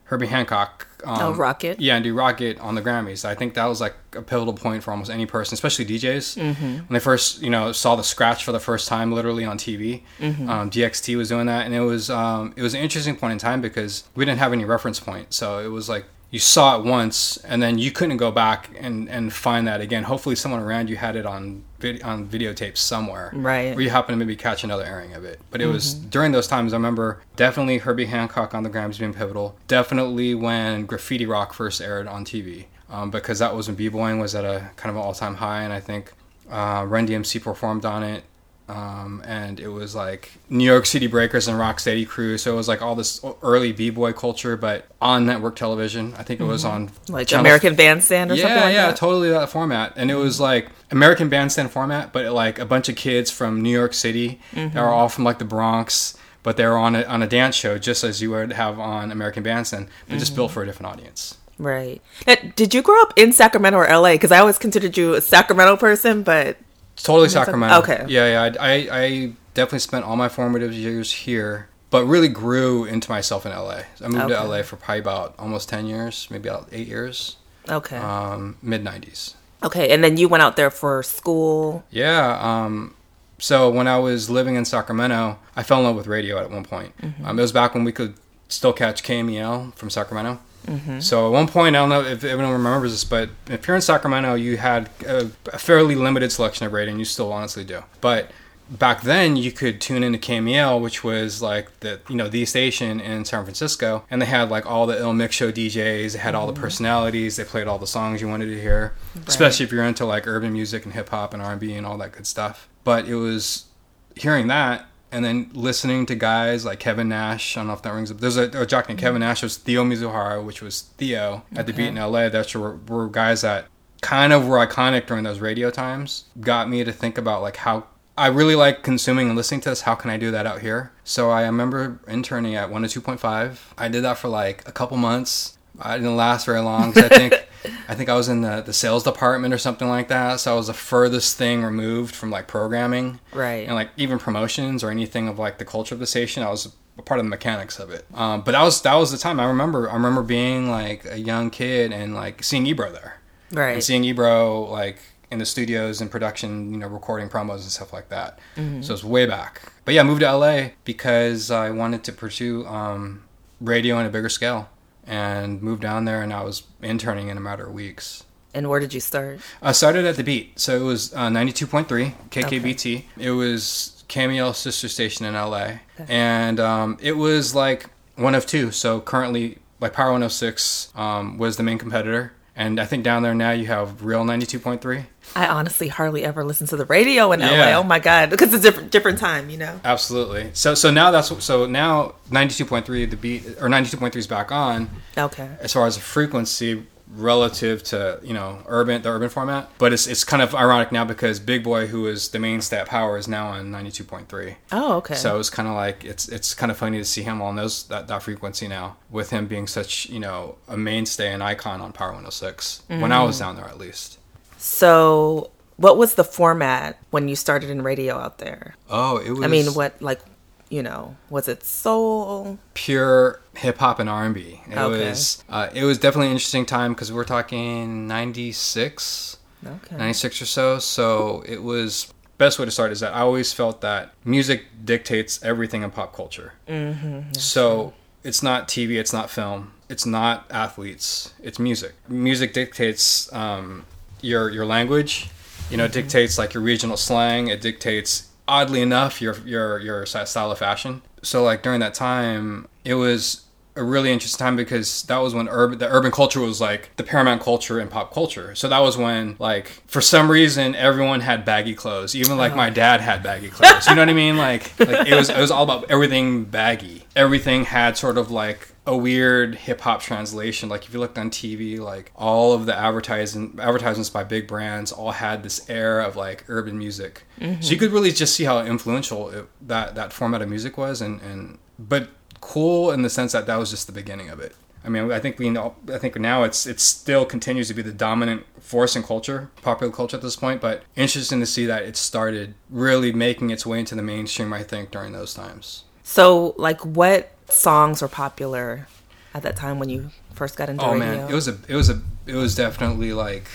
Herbie 0.05 0.29
Hancock 0.29 0.87
Um, 1.07 1.35
oh, 1.35 1.35
Rockit. 1.35 1.77
Yeah, 1.79 1.95
and 1.95 2.05
do 2.05 2.15
Rockit 2.15 2.61
on 2.61 2.75
the 2.75 2.83
Grammys. 2.83 3.25
I 3.25 3.35
think 3.37 3.55
that 3.55 3.67
was 3.67 3.81
like 3.81 3.95
a 4.15 4.23
pivotal 4.23 4.55
point 4.55 4.83
for 4.83 4.91
almost 4.91 5.11
any 5.11 5.25
person, 5.25 5.55
especially 5.55 5.87
DJs. 5.87 6.37
Mm-hmm. 6.37 6.65
When 6.65 6.87
they 6.91 6.99
first, 6.99 7.43
you 7.43 7.51
know, 7.51 7.71
saw 7.71 7.95
the 7.95 8.03
scratch 8.03 8.45
for 8.45 8.51
the 8.51 8.59
first 8.59 8.89
time, 8.89 9.13
literally 9.13 9.45
on 9.45 9.57
TV. 9.57 10.03
Mm-hmm. 10.19 10.51
Um, 10.51 10.71
DXT 10.71 11.17
was 11.17 11.29
doing 11.29 11.47
that, 11.47 11.65
and 11.65 11.75
it 11.75 11.81
was 11.81 12.11
um, 12.11 12.53
it 12.57 12.63
was 12.63 12.75
an 12.75 12.81
interesting 12.81 13.17
point 13.17 13.33
in 13.33 13.39
time 13.39 13.61
because 13.61 14.05
we 14.17 14.25
didn't 14.25 14.41
have 14.41 14.53
any 14.53 14.65
reference 14.65 14.99
point, 14.99 15.33
so 15.33 15.61
it 15.61 15.69
was 15.69 15.89
like 15.89 16.07
you 16.37 16.41
saw 16.41 16.79
it 16.79 16.85
once 16.85 17.39
and 17.39 17.63
then 17.63 17.79
you 17.79 17.91
couldn't 17.91 18.19
go 18.19 18.31
back 18.31 18.69
and, 18.79 19.09
and 19.09 19.33
find 19.33 19.67
that 19.67 19.81
again. 19.81 20.03
Hopefully, 20.03 20.37
someone 20.37 20.61
around 20.61 20.91
you 20.91 20.97
had 20.97 21.17
it 21.17 21.25
on 21.25 21.65
vid- 21.79 22.03
on 22.03 22.29
videotape 22.29 22.77
somewhere, 22.77 23.31
right? 23.33 23.75
Where 23.75 23.81
you 23.81 23.89
happen 23.89 24.13
to 24.13 24.19
maybe 24.19 24.37
catch 24.37 24.63
another 24.63 24.85
airing 24.85 25.15
of 25.15 25.25
it. 25.25 25.41
But 25.51 25.63
it 25.63 25.65
mm-hmm. 25.65 25.73
was 25.73 25.95
during 25.95 26.33
those 26.33 26.47
times. 26.47 26.75
I 26.75 26.77
remember 26.77 27.23
definitely 27.37 27.79
Herbie 27.79 28.05
Hancock 28.05 28.55
on 28.55 28.65
the 28.65 28.69
Grams 28.69 28.99
being 28.99 29.15
pivotal. 29.15 29.57
Definitely 29.67 30.35
when 30.35 30.85
Graffiti 30.85 31.25
Rock 31.25 31.55
first 31.55 31.81
aired 31.81 32.07
on 32.07 32.27
TV, 32.27 32.67
um, 32.91 33.11
because 33.11 33.39
that 33.39 33.57
was 33.57 33.67
when 33.69 33.77
b-boying 33.77 34.19
was 34.19 34.35
at 34.35 34.45
a 34.45 34.71
kind 34.77 34.91
of 34.91 34.97
an 34.97 35.03
all 35.03 35.15
time 35.15 35.37
high, 35.37 35.63
and 35.63 35.73
I 35.73 35.81
think 35.81 36.13
uh, 36.51 36.85
Run 36.87 37.09
DMC 37.09 37.43
performed 37.43 37.87
on 37.87 38.03
it. 38.03 38.25
Um, 38.69 39.23
and 39.25 39.61
it 39.61 39.69
was 39.69 39.95
like 39.95 40.33
New 40.51 40.65
York 40.65 40.87
City 40.87 41.07
Breakers 41.07 41.47
and 41.47 41.57
Rock 41.57 41.77
Rocksteady 41.77 42.07
Crew. 42.07 42.37
So 42.39 42.53
it 42.53 42.57
was 42.57 42.69
like 42.69 42.83
all 42.83 42.95
this 42.95 43.25
early 43.43 43.73
b 43.73 43.91
boy 43.91 44.13
culture, 44.13 44.57
but 44.57 44.87
on 45.01 45.27
network 45.27 45.57
television. 45.57 46.15
I 46.17 46.23
think 46.23 46.41
it 46.41 46.45
was 46.45 46.65
mm-hmm. 46.65 46.75
on 46.75 46.91
like 47.09 47.33
American 47.33 47.75
Bandstand 47.77 48.31
or 48.31 48.35
yeah, 48.35 48.43
something. 48.43 48.61
Like 48.61 48.75
yeah, 48.75 48.87
that? 48.89 48.97
totally 48.97 49.31
that 49.31 49.51
format. 49.51 49.93
And 49.97 50.11
it 50.11 50.17
was 50.17 50.41
like 50.41 50.69
American 50.91 51.29
Bandstand 51.29 51.71
format, 51.71 52.13
but 52.13 52.33
like 52.33 52.59
a 52.59 52.65
bunch 52.65 52.89
of 52.89 52.97
kids 52.97 53.31
from 53.31 53.63
New 53.63 53.71
York 53.71 53.95
City 53.95 54.41
mm-hmm. 54.53 54.75
that 54.75 54.83
were 54.83 54.89
all 54.89 55.09
from 55.09 55.25
like 55.25 55.39
the 55.39 55.45
Bronx, 55.45 56.17
but 56.43 56.57
they 56.57 56.67
were 56.67 56.79
on 56.79 56.97
a 56.97 57.05
on 57.05 57.23
a 57.23 57.29
dance 57.29 57.55
show 57.55 57.79
just 57.79 58.03
as 58.03 58.21
you 58.21 58.31
would 58.31 58.53
have 58.53 58.79
on 58.81 59.13
American 59.13 59.43
Bandstand, 59.43 59.87
but 59.87 60.13
mm-hmm. 60.13 60.19
just 60.19 60.35
built 60.35 60.51
for 60.51 60.63
a 60.63 60.67
different 60.67 60.93
audience. 60.93 61.37
Right. 61.59 62.03
Now, 62.27 62.35
did 62.55 62.75
you 62.75 62.83
grow 62.83 63.01
up 63.01 63.15
in 63.17 63.33
Sacramento 63.33 63.79
or 63.79 63.89
LA? 63.89 64.13
Because 64.13 64.31
I 64.31 64.41
always 64.41 64.59
considered 64.59 64.97
you 64.99 65.15
a 65.15 65.23
Sacramento 65.23 65.77
person, 65.79 66.23
but 66.23 66.59
Totally 66.97 67.29
Sacramento. 67.29 67.79
Okay. 67.79 68.05
Yeah, 68.09 68.51
yeah. 68.51 68.59
I, 68.61 68.73
I, 68.73 68.89
I, 68.91 69.33
definitely 69.55 69.79
spent 69.79 70.05
all 70.05 70.17
my 70.17 70.29
formative 70.29 70.73
years 70.73 71.13
here, 71.13 71.69
but 71.91 72.05
really 72.05 72.29
grew 72.29 72.85
into 72.85 73.11
myself 73.11 73.47
in 73.47 73.53
LA. 73.53 73.83
I 74.03 74.09
moved 74.09 74.25
okay. 74.25 74.35
to 74.35 74.45
LA 74.45 74.63
for 74.63 74.77
probably 74.77 75.01
about 75.01 75.35
almost 75.39 75.69
10 75.69 75.87
years, 75.87 76.27
maybe 76.31 76.49
about 76.49 76.69
eight 76.73 76.87
years. 76.87 77.37
Okay. 77.69 77.97
Um, 77.97 78.57
Mid 78.63 78.85
90s. 78.85 79.35
Okay. 79.63 79.91
And 79.91 80.03
then 80.05 80.17
you 80.17 80.29
went 80.29 80.43
out 80.43 80.57
there 80.57 80.71
for 80.71 81.03
school? 81.03 81.85
Yeah. 81.91 82.39
Um, 82.41 82.95
so 83.39 83.71
when 83.71 83.87
I 83.87 83.99
was 83.99 84.31
living 84.31 84.55
in 84.55 84.65
Sacramento, 84.65 85.39
I 85.55 85.63
fell 85.63 85.79
in 85.79 85.85
love 85.85 85.97
with 85.97 86.07
radio 86.07 86.39
at 86.39 86.51
one 86.51 86.65
point. 86.65 86.97
Mm-hmm. 86.99 87.25
Um, 87.25 87.39
it 87.39 87.43
was 87.43 87.53
back 87.53 87.75
when 87.75 87.85
we 87.85 87.93
could 87.93 88.15
still 88.49 88.73
catch 88.73 89.03
KMEL 89.03 89.75
from 89.75 89.91
Sacramento. 89.91 90.41
Mm-hmm. 90.67 91.01
So 91.01 91.27
at 91.27 91.33
one 91.33 91.49
point, 91.49 91.77
I 91.77 91.81
don't 91.81 91.89
know 91.89 92.03
if 92.03 92.25
everyone 92.25 92.53
remembers 92.53 92.93
this, 92.93 93.05
but 93.05 93.31
if 93.49 93.67
you're 93.67 93.77
in 93.77 93.83
Sacramento, 93.83 94.35
you 94.35 94.57
had 94.57 94.91
a, 95.07 95.31
a 95.53 95.59
fairly 95.59 95.95
limited 95.95 96.33
selection 96.33 96.67
of 96.67 96.73
radio, 96.73 96.91
and 96.91 96.99
you 96.99 97.05
still 97.05 97.33
honestly 97.33 97.65
do. 97.65 97.83
But 98.01 98.31
back 98.71 99.03
then, 99.03 99.37
you 99.37 99.53
could 99.53 99.81
tune 99.81 100.03
into 100.03 100.19
KMEL, 100.19 100.81
which 100.81 101.05
was 101.05 101.41
like 101.41 101.81
the 101.81 102.01
you 102.09 102.17
know 102.17 102.29
the 102.29 102.45
station 102.45 103.01
in 103.01 103.25
San 103.25 103.45
Francisco, 103.45 104.05
and 104.11 104.21
they 104.21 104.27
had 104.27 104.51
like 104.51 104.67
all 104.67 104.87
the 104.87 104.99
ill 104.99 105.13
mix 105.13 105.35
show 105.35 105.53
DJs. 105.53 106.13
They 106.13 106.19
had 106.19 106.35
mm-hmm. 106.35 106.41
all 106.41 106.47
the 106.47 106.53
mm-hmm. 106.53 106.63
personalities. 106.63 107.37
They 107.37 107.45
played 107.45 107.67
all 107.67 107.79
the 107.79 107.87
songs 107.87 108.21
you 108.21 108.29
wanted 108.29 108.47
to 108.47 108.61
hear, 108.61 108.95
right. 109.15 109.29
especially 109.29 109.65
if 109.65 109.73
you're 109.73 109.85
into 109.85 110.05
like 110.05 110.27
urban 110.27 110.53
music 110.53 110.85
and 110.85 110.95
hip 110.95 111.09
hop 111.09 111.33
and 111.33 111.43
R 111.43 111.53
and 111.53 111.61
B 111.61 111.75
and 111.75 111.87
all 111.87 111.99
that 111.99 112.13
good 112.13 112.27
stuff. 112.27 112.69
But 112.85 113.07
it 113.07 113.15
was 113.15 113.67
hearing 114.15 114.47
that 114.49 114.87
and 115.13 115.25
then 115.25 115.51
listening 115.53 116.07
to 116.07 116.15
guys 116.15 116.65
like 116.65 116.81
Kevin 116.81 117.09
Nash. 117.09 117.57
I 117.57 117.61
don't 117.61 117.69
know 117.69 117.73
if 117.75 117.83
that 117.83 117.93
rings 117.93 118.11
up. 118.11 118.19
There's 118.19 118.37
a, 118.37 118.63
a 118.63 118.67
jock 118.67 118.89
named 118.89 119.01
Kevin 119.01 119.21
mm-hmm. 119.21 119.29
Nash. 119.29 119.43
was 119.43 119.57
Theo 119.57 119.85
Mizuhara, 119.85 120.45
which 120.45 120.63
was 120.63 120.83
Theo 120.99 121.45
at 121.53 121.61
okay. 121.61 121.63
the 121.67 121.73
beat 121.73 121.89
in 121.89 121.95
LA. 121.95 122.29
That's 122.29 122.55
were, 122.55 122.77
were 122.89 123.09
guys 123.09 123.43
that 123.43 123.67
kind 124.01 124.33
of 124.33 124.47
were 124.47 124.65
iconic 124.65 125.07
during 125.07 125.25
those 125.25 125.41
radio 125.41 125.71
times. 125.71 126.25
Got 126.41 126.69
me 126.69 126.85
to 126.85 126.93
think 126.93 127.19
about 127.19 127.43
like 127.43 127.57
how 127.57 127.87
I 128.19 128.29
really 128.29 128.55
like 128.55 128.83
consuming 128.83 129.29
and 129.29 129.37
listening 129.37 129.61
to 129.63 129.71
this. 129.71 129.83
How 129.83 129.95
can 129.95 130.11
I 130.11 130.17
do 130.17 130.31
that 130.31 130.47
out 130.47 130.61
here? 130.61 130.93
So 131.05 131.31
I 131.31 131.43
remember 131.43 132.01
interning 132.09 132.55
at 132.55 132.71
102.5. 132.71 133.59
I 133.77 133.89
did 133.89 134.03
that 134.05 134.19
for 134.19 134.29
like 134.29 134.67
a 134.67 134.73
couple 134.73 134.97
months. 134.97 135.59
I 135.79 135.97
didn't 135.99 136.17
last 136.17 136.47
very 136.47 136.61
long 136.61 136.93
because 136.93 137.11
I 137.11 137.17
think 137.17 137.46
I 137.89 137.95
think 137.95 138.09
I 138.09 138.15
was 138.15 138.29
in 138.29 138.41
the, 138.41 138.63
the 138.63 138.73
sales 138.73 139.05
department 139.05 139.53
or 139.53 139.59
something 139.59 139.89
like 139.89 140.09
that. 140.09 140.41
So 140.41 140.53
I 140.53 140.57
was 140.57 140.67
the 140.67 140.75
furthest 140.75 141.37
thing 141.37 141.63
removed 141.63 142.15
from 142.15 142.31
like 142.31 142.47
programming, 142.47 143.21
right? 143.33 143.67
And 143.67 143.75
like 143.75 143.91
even 143.97 144.19
promotions 144.19 144.83
or 144.83 144.91
anything 144.91 145.29
of 145.29 145.39
like 145.39 145.59
the 145.59 145.65
culture 145.65 145.95
of 145.95 145.99
the 145.99 146.07
station. 146.07 146.43
I 146.43 146.51
was 146.51 146.75
a 146.99 147.03
part 147.03 147.21
of 147.21 147.27
the 147.27 147.31
mechanics 147.31 147.79
of 147.79 147.91
it. 147.91 148.07
Um, 148.15 148.43
but 148.43 148.53
that 148.53 148.63
was 148.63 148.83
that 148.83 148.95
was 148.95 149.13
the 149.13 149.19
time. 149.19 149.41
I 149.41 149.47
remember 149.47 149.91
I 149.91 149.95
remember 149.95 150.23
being 150.23 150.71
like 150.71 151.05
a 151.05 151.19
young 151.19 151.51
kid 151.51 151.93
and 151.93 152.15
like 152.15 152.43
seeing 152.43 152.67
Ebro 152.67 152.91
there, 152.93 153.21
right? 153.53 153.75
And 153.75 153.85
seeing 153.85 154.05
Ebro 154.05 154.63
like 154.71 154.99
in 155.31 155.39
the 155.39 155.47
studios 155.47 156.01
and 156.01 156.11
production, 156.11 156.71
you 156.73 156.79
know, 156.79 156.87
recording 156.87 157.29
promos 157.29 157.55
and 157.55 157.63
stuff 157.63 157.93
like 157.93 158.09
that. 158.11 158.39
Mm-hmm. 158.57 158.83
So 158.83 158.95
it's 158.95 159.05
way 159.05 159.27
back. 159.27 159.63
But 159.85 159.95
yeah, 159.95 160.03
I 160.03 160.05
moved 160.05 160.21
to 160.21 160.33
LA 160.33 160.69
because 160.85 161.51
I 161.51 161.71
wanted 161.71 162.05
to 162.05 162.13
pursue 162.13 162.65
um, 162.67 163.25
radio 163.61 163.97
on 163.97 164.07
a 164.07 164.09
bigger 164.09 164.29
scale 164.29 164.69
and 165.07 165.63
moved 165.63 165.83
down 165.83 166.05
there 166.05 166.23
and 166.23 166.33
I 166.33 166.43
was 166.43 166.65
interning 166.83 167.29
in 167.29 167.37
a 167.37 167.41
matter 167.41 167.67
of 167.67 167.73
weeks. 167.73 168.25
And 168.55 168.69
where 168.69 168.81
did 168.81 168.95
you 168.95 169.01
start? 169.01 169.41
I 169.61 169.73
started 169.73 170.07
at 170.07 170.17
the 170.17 170.25
Beat. 170.25 170.59
So 170.59 170.77
it 170.77 170.83
was 170.83 171.13
uh, 171.13 171.29
92.3 171.29 172.15
KKBT. 172.31 172.97
Okay. 172.97 173.05
It 173.19 173.31
was 173.33 174.03
KMEL's 174.09 174.57
sister 174.57 174.89
station 174.89 175.27
in 175.27 175.35
LA. 175.35 175.79
Okay. 176.01 176.07
And 176.09 176.59
um, 176.59 176.97
it 177.01 177.13
was 177.13 177.55
like 177.55 177.91
one 178.17 178.35
of 178.35 178.47
two. 178.47 178.71
So 178.71 179.01
currently, 179.01 179.59
like 179.81 179.93
Power 179.93 180.07
106 180.07 180.91
um, 180.95 181.39
was 181.39 181.59
the 181.59 181.63
main 181.63 181.79
competitor. 181.79 182.33
And 182.59 182.81
I 182.81 182.87
think 182.87 183.05
down 183.05 183.23
there 183.23 183.35
now 183.35 183.51
you 183.51 183.67
have 183.67 184.03
Real 184.03 184.25
92.3. 184.25 185.05
I 185.35 185.47
honestly 185.47 185.89
hardly 185.89 186.25
ever 186.25 186.43
listen 186.43 186.67
to 186.69 186.77
the 186.77 186.87
radio 186.87 187.31
in 187.33 187.41
yeah. 187.41 187.51
LA. 187.51 187.79
Oh 187.79 187.83
my 187.83 187.99
god, 187.99 188.31
because 188.31 188.55
it's 188.55 188.65
a 188.65 188.71
different 188.71 188.91
different 188.91 189.19
time, 189.19 189.51
you 189.51 189.59
know. 189.59 189.79
Absolutely. 189.85 190.51
So 190.55 190.75
so 190.75 190.91
now 190.91 191.11
that's 191.11 191.45
so 191.45 191.67
now 191.67 192.15
92.3 192.31 193.11
the 193.11 193.17
beat 193.17 193.47
or 193.61 193.69
92.3 193.69 194.17
is 194.17 194.27
back 194.27 194.51
on. 194.51 194.89
Okay. 195.19 195.51
As 195.61 195.75
far 195.75 195.87
as 195.87 195.97
the 195.97 196.01
frequency 196.01 196.87
relative 197.09 197.83
to 197.85 198.19
you 198.23 198.35
know 198.35 198.59
urban 198.67 199.01
the 199.03 199.09
urban 199.09 199.29
format 199.29 199.71
but 199.79 199.93
it's 199.93 200.07
it's 200.07 200.25
kind 200.25 200.43
of 200.43 200.55
ironic 200.55 200.91
now 200.91 201.05
because 201.05 201.39
big 201.39 201.63
boy 201.63 201.87
who 201.87 202.07
is 202.07 202.31
the 202.31 202.39
main 202.39 202.61
stat 202.61 202.87
power 202.87 203.17
is 203.17 203.29
now 203.29 203.49
on 203.49 203.71
92.3 203.71 204.57
oh 204.73 204.97
okay. 204.97 205.15
So 205.15 205.39
it's 205.39 205.51
kind 205.51 205.69
of 205.69 205.75
like 205.75 206.05
it's 206.05 206.29
it's 206.29 206.53
kind 206.55 206.73
of 206.73 206.77
funny 206.77 206.99
to 206.99 207.05
see 207.05 207.23
him 207.23 207.41
on 207.41 207.57
those 207.57 207.85
that, 207.85 208.09
that 208.09 208.23
frequency 208.23 208.67
now 208.67 208.97
with 209.09 209.31
him 209.31 209.47
being 209.47 209.67
such 209.67 210.09
you 210.09 210.19
know 210.19 210.57
a 210.67 210.77
mainstay 210.77 211.33
and 211.33 211.43
icon 211.43 211.81
on 211.81 211.93
power 211.93 212.09
106 212.09 212.83
mm-hmm. 212.89 213.01
when 213.01 213.13
i 213.13 213.23
was 213.23 213.39
down 213.39 213.57
there 213.57 213.67
at 213.67 213.79
least. 213.79 214.19
So 214.59 215.51
what 215.77 215.97
was 215.97 216.15
the 216.17 216.25
format 216.25 216.99
when 217.11 217.29
you 217.29 217.37
started 217.37 217.71
in 217.71 217.83
radio 217.83 218.17
out 218.17 218.39
there? 218.39 218.75
Oh 218.91 219.19
it 219.19 219.31
was 219.31 219.45
i 219.45 219.47
mean 219.47 219.67
what 219.75 220.01
like 220.03 220.21
you 220.69 220.83
know, 220.83 221.17
was 221.31 221.49
it 221.49 221.65
soul? 221.65 222.59
Pure 222.75 223.41
hip 223.55 223.79
hop 223.79 223.99
and 223.99 224.09
R 224.09 224.25
and 224.25 224.35
B. 224.35 224.61
It 224.69 224.77
okay. 224.77 225.09
was 225.09 225.45
uh, 225.49 225.69
it 225.75 225.85
was 225.85 225.99
definitely 225.99 226.27
an 226.27 226.33
interesting 226.33 226.67
time 226.67 226.93
because 226.93 227.13
we're 227.13 227.25
talking 227.25 228.07
ninety 228.07 228.53
six. 228.53 229.39
Okay. 229.65 229.97
96 229.97 230.43
or 230.43 230.47
so. 230.47 230.79
So 230.79 231.43
it 231.47 231.63
was 231.63 232.13
best 232.39 232.59
way 232.59 232.65
to 232.65 232.71
start 232.71 232.93
is 232.93 233.01
that 233.01 233.15
I 233.15 233.21
always 233.21 233.53
felt 233.53 233.81
that 233.81 234.13
music 234.25 234.67
dictates 234.85 235.43
everything 235.43 235.83
in 235.83 235.91
pop 235.91 236.15
culture. 236.15 236.53
Mm-hmm, 236.69 237.33
so 237.33 237.83
true. 237.83 237.93
it's 238.25 238.43
not 238.43 238.69
TV, 238.69 238.99
it's 238.99 239.13
not 239.13 239.31
film, 239.31 239.73
it's 239.89 240.07
not 240.07 240.47
athletes, 240.51 241.35
it's 241.43 241.59
music. 241.59 241.95
Music 242.09 242.53
dictates 242.53 243.33
um, 243.33 243.87
your 244.21 244.51
your 244.51 244.67
language. 244.67 245.31
You 245.71 245.77
know, 245.77 245.85
mm-hmm. 245.85 245.95
dictates 245.95 246.39
like 246.39 246.55
your 246.55 246.63
regional 246.63 246.97
slang. 246.97 247.49
It 247.49 247.61
dictates 247.61 248.29
oddly 248.49 248.83
enough 248.83 249.21
your 249.21 249.37
your 249.47 249.79
your 249.79 250.07
style 250.07 250.51
of 250.51 250.59
fashion. 250.59 251.03
So 251.23 251.43
like 251.43 251.63
during 251.63 251.81
that 251.81 251.95
time, 251.95 252.69
it 252.85 252.95
was 252.95 253.43
a 253.77 253.85
really 253.85 254.11
interesting 254.11 254.39
time 254.39 254.57
because 254.57 255.03
that 255.05 255.19
was 255.19 255.35
when 255.35 255.49
urban 255.49 255.79
the 255.79 255.89
urban 255.89 256.11
culture 256.11 256.41
was 256.41 256.61
like 256.61 256.95
the 256.97 257.05
paramount 257.05 257.43
culture 257.43 257.79
in 257.79 257.89
pop 257.89 258.13
culture. 258.13 258.55
So 258.55 258.69
that 258.69 258.79
was 258.79 258.97
when 258.97 259.37
like 259.39 259.83
for 259.87 260.01
some 260.01 260.31
reason 260.31 260.75
everyone 260.75 261.21
had 261.21 261.45
baggy 261.45 261.75
clothes. 261.75 262.15
Even 262.15 262.39
like 262.39 262.57
my 262.57 262.71
oh. 262.71 262.75
dad 262.75 263.01
had 263.01 263.23
baggy 263.23 263.51
clothes. 263.51 263.87
You 263.87 263.95
know 263.95 264.03
what 264.03 264.09
I 264.09 264.15
mean? 264.15 264.37
Like, 264.37 264.79
like 264.81 265.07
it 265.07 265.15
was 265.15 265.29
it 265.29 265.39
was 265.39 265.51
all 265.51 265.65
about 265.65 265.91
everything 265.91 266.45
baggy. 266.45 267.05
Everything 267.15 267.65
had 267.65 267.97
sort 267.97 268.17
of 268.17 268.31
like 268.31 268.69
a 268.87 268.97
weird 268.97 269.57
hip 269.57 269.81
hop 269.81 270.01
translation. 270.01 270.69
Like 270.69 270.85
if 270.85 270.95
you 270.95 271.01
looked 271.01 271.19
on 271.19 271.31
TV, 271.31 271.79
like 271.79 272.13
all 272.15 272.53
of 272.53 272.67
the 272.67 272.77
advertising 272.77 273.59
advertisements 273.61 274.11
by 274.11 274.25
big 274.25 274.47
brands 274.47 274.93
all 274.93 275.11
had 275.11 275.43
this 275.43 275.69
air 275.69 276.01
of 276.01 276.17
like 276.17 276.45
urban 276.49 276.79
music. 276.79 277.25
Mm-hmm. 277.41 277.61
So 277.61 277.73
you 277.73 277.79
could 277.79 277.93
really 277.93 278.13
just 278.13 278.35
see 278.35 278.45
how 278.45 278.61
influential 278.61 279.29
it, 279.31 279.47
that 279.63 279.95
that 279.97 280.13
format 280.13 280.41
of 280.43 280.49
music 280.49 280.79
was, 280.79 281.01
and 281.01 281.21
and 281.21 281.59
but 281.79 282.11
cool 282.41 282.93
in 282.93 283.03
the 283.03 283.11
sense 283.11 283.33
that 283.33 283.47
that 283.47 283.57
was 283.57 283.71
just 283.71 283.87
the 283.87 283.93
beginning 283.93 284.29
of 284.29 284.39
it. 284.41 284.55
I 284.85 284.89
mean, 284.89 285.11
I 285.11 285.19
think 285.19 285.41
we 285.41 285.51
know. 285.51 285.75
I 285.93 285.99
think 285.99 286.17
now 286.17 286.45
it's 286.45 286.65
it 286.65 286.79
still 286.79 287.27
continues 287.27 287.67
to 287.67 287.75
be 287.75 287.83
the 287.83 287.93
dominant 287.93 288.47
force 288.61 288.95
in 288.95 289.03
culture, 289.03 289.51
popular 289.63 289.93
culture 289.93 290.17
at 290.17 290.23
this 290.23 290.37
point. 290.37 290.61
But 290.61 290.85
interesting 290.95 291.41
to 291.41 291.47
see 291.47 291.67
that 291.67 291.83
it 291.83 291.97
started 291.97 292.55
really 292.71 293.13
making 293.13 293.51
its 293.51 293.67
way 293.67 293.81
into 293.81 293.97
the 293.97 294.03
mainstream. 294.03 294.53
I 294.53 294.63
think 294.63 294.93
during 294.93 295.13
those 295.13 295.35
times. 295.35 295.83
So, 296.05 296.55
like, 296.57 296.87
what 296.87 297.36
songs 297.49 298.03
were 298.03 298.09
popular 298.09 298.89
at 299.35 299.43
that 299.43 299.57
time 299.57 299.79
when 299.79 299.89
you 299.89 300.11
first 300.35 300.57
got 300.57 300.69
into 300.69 300.85
oh 300.85 300.93
radio? 300.93 301.07
man, 301.07 301.31
it 301.31 301.35
was 301.35 301.49
a 301.49 301.59
it 301.69 301.75
was 301.75 301.91
a 301.91 302.01
it 302.27 302.35
was 302.35 302.55
definitely 302.55 303.13
like 303.13 303.49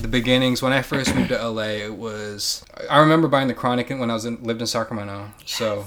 the 0.00 0.08
beginnings 0.08 0.62
when 0.62 0.72
I 0.72 0.82
first 0.82 1.14
moved 1.14 1.30
to 1.30 1.48
LA. 1.48 1.62
It 1.62 1.96
was 1.96 2.64
I 2.88 2.98
remember 3.00 3.28
buying 3.28 3.48
the 3.48 3.54
Chronic 3.54 3.90
when 3.90 4.10
I 4.10 4.14
was 4.14 4.24
in, 4.24 4.42
lived 4.42 4.60
in 4.60 4.66
Sacramento. 4.66 5.30
So 5.46 5.86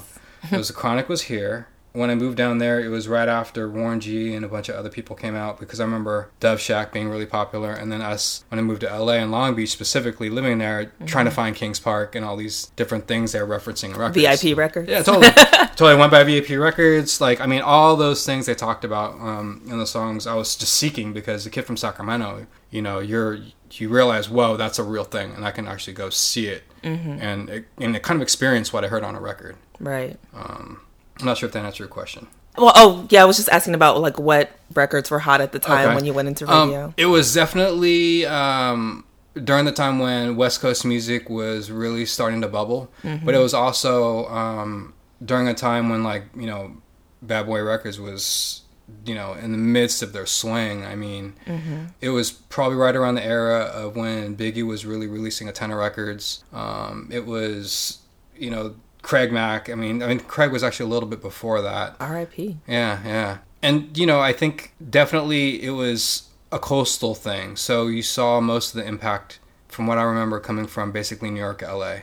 it 0.50 0.56
was 0.56 0.68
the 0.68 0.74
Chronic 0.74 1.08
was 1.08 1.22
here. 1.22 1.68
When 1.94 2.10
I 2.10 2.16
moved 2.16 2.36
down 2.36 2.58
there, 2.58 2.80
it 2.80 2.88
was 2.88 3.06
right 3.06 3.28
after 3.28 3.70
Warren 3.70 4.00
G 4.00 4.34
and 4.34 4.44
a 4.44 4.48
bunch 4.48 4.68
of 4.68 4.74
other 4.74 4.90
people 4.90 5.14
came 5.14 5.34
out 5.34 5.60
because 5.60 5.80
I 5.80 5.84
remember 5.84 6.28
Dove 6.40 6.60
Shack 6.60 6.92
being 6.92 7.08
really 7.08 7.24
popular, 7.24 7.72
and 7.72 7.90
then 7.90 8.02
us 8.02 8.44
when 8.48 8.58
I 8.58 8.62
moved 8.62 8.80
to 8.80 8.98
LA 8.98 9.14
and 9.14 9.30
Long 9.30 9.54
Beach 9.54 9.70
specifically, 9.70 10.28
living 10.28 10.58
there, 10.58 10.92
trying 11.06 11.24
to 11.24 11.30
mm-hmm. 11.30 11.36
find 11.36 11.56
Kings 11.56 11.78
Park 11.78 12.14
and 12.14 12.24
all 12.24 12.36
these 12.36 12.66
different 12.76 13.06
things 13.06 13.32
they're 13.32 13.46
referencing 13.46 13.94
in 13.94 13.96
records. 13.96 14.42
VIP 14.42 14.58
records. 14.58 14.90
Yeah, 14.90 15.02
totally. 15.02 15.30
totally 15.76 15.96
went 15.96 16.10
by 16.10 16.24
VIP 16.24 16.58
Records. 16.58 17.20
Like, 17.20 17.40
I 17.40 17.46
mean, 17.46 17.62
all 17.62 17.96
those 17.96 18.26
things 18.26 18.46
they 18.46 18.54
talked 18.54 18.84
about 18.84 19.12
um, 19.20 19.62
in 19.66 19.78
the 19.78 19.86
songs, 19.86 20.26
I 20.26 20.34
was 20.34 20.56
just 20.56 20.74
seeking 20.74 21.12
because 21.12 21.44
the 21.44 21.50
kid 21.50 21.62
from 21.62 21.76
Sacramento, 21.76 22.46
you 22.70 22.82
know, 22.82 22.98
you're 22.98 23.38
you 23.72 23.88
realize, 23.88 24.28
whoa, 24.28 24.56
that's 24.56 24.78
a 24.78 24.82
real 24.82 25.04
thing, 25.04 25.32
and 25.32 25.44
I 25.44 25.50
can 25.50 25.66
actually 25.66 25.94
go 25.94 26.10
see 26.10 26.48
it 26.48 26.64
mm-hmm. 26.82 27.18
and 27.20 27.64
and 27.78 28.02
kind 28.02 28.16
of 28.18 28.22
experience 28.22 28.72
what 28.72 28.84
I 28.84 28.88
heard 28.88 29.04
on 29.04 29.14
a 29.14 29.20
record. 29.20 29.56
Right. 29.80 30.18
Um, 30.34 30.80
I'm 31.20 31.26
not 31.26 31.38
sure 31.38 31.46
if 31.46 31.52
that 31.52 31.64
answered 31.64 31.80
your 31.80 31.88
question. 31.88 32.26
Well, 32.56 32.72
oh 32.76 33.06
yeah, 33.10 33.22
I 33.22 33.24
was 33.24 33.36
just 33.36 33.48
asking 33.48 33.74
about 33.74 34.00
like 34.00 34.18
what 34.18 34.50
records 34.74 35.10
were 35.10 35.18
hot 35.20 35.40
at 35.40 35.52
the 35.52 35.58
time 35.58 35.86
Okay. 35.86 35.94
when 35.96 36.04
you 36.04 36.12
went 36.12 36.28
into 36.28 36.48
Um, 36.52 36.68
radio. 36.68 36.94
it 36.96 37.06
was 37.06 37.34
definitely 37.34 38.26
um, 38.26 39.04
during 39.42 39.64
the 39.64 39.72
time 39.72 39.98
when 39.98 40.36
West 40.36 40.60
Coast 40.60 40.84
music 40.84 41.28
was 41.28 41.70
really 41.70 42.06
starting 42.06 42.40
to 42.42 42.48
bubble, 42.48 42.90
Mm-hmm. 43.02 43.26
but 43.26 43.34
it 43.34 43.38
was 43.38 43.54
also 43.54 44.26
um, 44.28 44.94
during 45.24 45.48
a 45.48 45.54
time 45.54 45.88
when 45.88 46.04
like 46.04 46.24
you 46.36 46.46
know 46.46 46.76
Bad 47.22 47.46
Boy 47.46 47.62
Records 47.62 47.98
was 47.98 48.60
you 49.06 49.14
know 49.16 49.32
in 49.34 49.50
the 49.50 49.58
midst 49.58 50.02
of 50.02 50.12
their 50.12 50.26
swing. 50.26 50.84
I 50.84 50.94
mean, 50.94 51.34
Mm-hmm. 51.46 51.86
it 52.00 52.10
was 52.10 52.30
probably 52.30 52.76
right 52.76 52.94
around 52.94 53.16
the 53.16 53.24
era 53.24 53.62
of 53.64 53.96
when 53.96 54.36
Biggie 54.36 54.64
was 54.66 54.86
really 54.86 55.08
releasing 55.08 55.48
a 55.48 55.52
ton 55.52 55.72
of 55.72 55.78
records. 55.78 56.44
Um, 56.52 57.08
it 57.10 57.26
was 57.26 57.98
you 58.36 58.50
know 58.50 58.74
Craig 59.04 59.30
Mack. 59.30 59.70
I 59.70 59.74
mean, 59.74 60.02
I 60.02 60.08
mean 60.08 60.18
Craig 60.20 60.50
was 60.50 60.64
actually 60.64 60.86
a 60.86 60.92
little 60.92 61.08
bit 61.08 61.20
before 61.20 61.60
that. 61.62 61.94
R.I.P. 62.00 62.56
Yeah, 62.66 62.98
yeah. 63.04 63.38
And, 63.62 63.96
you 63.96 64.06
know, 64.06 64.20
I 64.20 64.32
think 64.32 64.72
definitely 64.90 65.62
it 65.62 65.70
was 65.70 66.28
a 66.50 66.58
coastal 66.58 67.14
thing. 67.14 67.56
So 67.56 67.86
you 67.86 68.02
saw 68.02 68.40
most 68.40 68.74
of 68.74 68.80
the 68.80 68.86
impact, 68.88 69.38
from 69.68 69.86
what 69.86 69.98
I 69.98 70.02
remember, 70.02 70.40
coming 70.40 70.66
from 70.66 70.90
basically 70.90 71.30
New 71.30 71.40
York, 71.40 71.62
LA. 71.62 71.98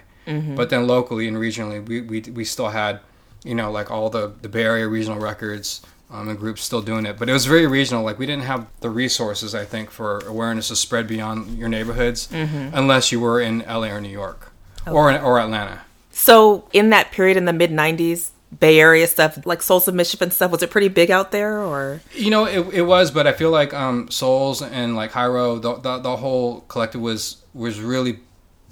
But 0.56 0.70
then 0.70 0.88
locally 0.88 1.28
and 1.28 1.36
regionally, 1.38 1.86
we, 1.86 2.02
we, 2.02 2.22
we 2.22 2.46
still 2.46 2.70
had, 2.70 3.00
you 3.44 3.56
know, 3.56 3.70
like 3.72 3.92
all 3.92 4.10
the, 4.10 4.34
the 4.42 4.48
Bay 4.48 4.64
Area 4.64 4.88
regional 4.88 5.20
records 5.20 5.82
um, 6.10 6.30
and 6.30 6.38
groups 6.38 6.64
still 6.64 6.82
doing 6.82 7.06
it. 7.06 7.18
But 7.18 7.30
it 7.30 7.34
was 7.34 7.46
very 7.46 7.68
regional. 7.68 8.04
Like, 8.04 8.20
we 8.20 8.26
didn't 8.28 8.44
have 8.44 8.68
the 8.82 8.90
resources, 8.90 9.54
I 9.56 9.66
think, 9.66 9.90
for 9.92 10.20
awareness 10.28 10.68
to 10.70 10.76
spread 10.76 11.08
beyond 11.08 11.58
your 11.58 11.68
neighborhoods 11.70 12.30
unless 12.32 13.12
you 13.12 13.20
were 13.20 13.42
in 13.42 13.60
LA 13.68 13.88
or 13.88 14.00
New 14.02 14.10
York 14.10 14.52
or, 14.88 15.12
or 15.20 15.40
Atlanta. 15.40 15.82
So 16.12 16.68
in 16.74 16.90
that 16.90 17.12
period 17.12 17.38
in 17.38 17.46
the 17.46 17.54
mid 17.54 17.72
'90s, 17.72 18.32
Bay 18.60 18.80
Area 18.80 19.08
stuff 19.08 19.46
like 19.46 19.62
Souls 19.62 19.88
of 19.88 19.96
Mischief 19.96 20.22
and 20.22 20.34
stuff, 20.34 20.52
was 20.52 20.62
it 20.62 20.70
pretty 20.70 20.90
big 20.90 21.10
out 21.10 21.32
there, 21.32 21.60
or 21.60 22.02
You 22.14 22.30
know, 22.30 22.46
it, 22.46 22.74
it 22.74 22.82
was, 22.82 23.12
but 23.12 23.26
I 23.26 23.32
feel 23.32 23.50
like 23.50 23.74
um, 23.74 24.10
Souls 24.12 24.62
and 24.62 24.96
like 24.96 25.12
Hiero, 25.12 25.60
the, 25.60 25.76
the 25.76 25.98
the 26.00 26.18
whole 26.18 26.62
collective 26.62 27.02
was 27.02 27.38
was 27.54 27.80
really 27.80 28.20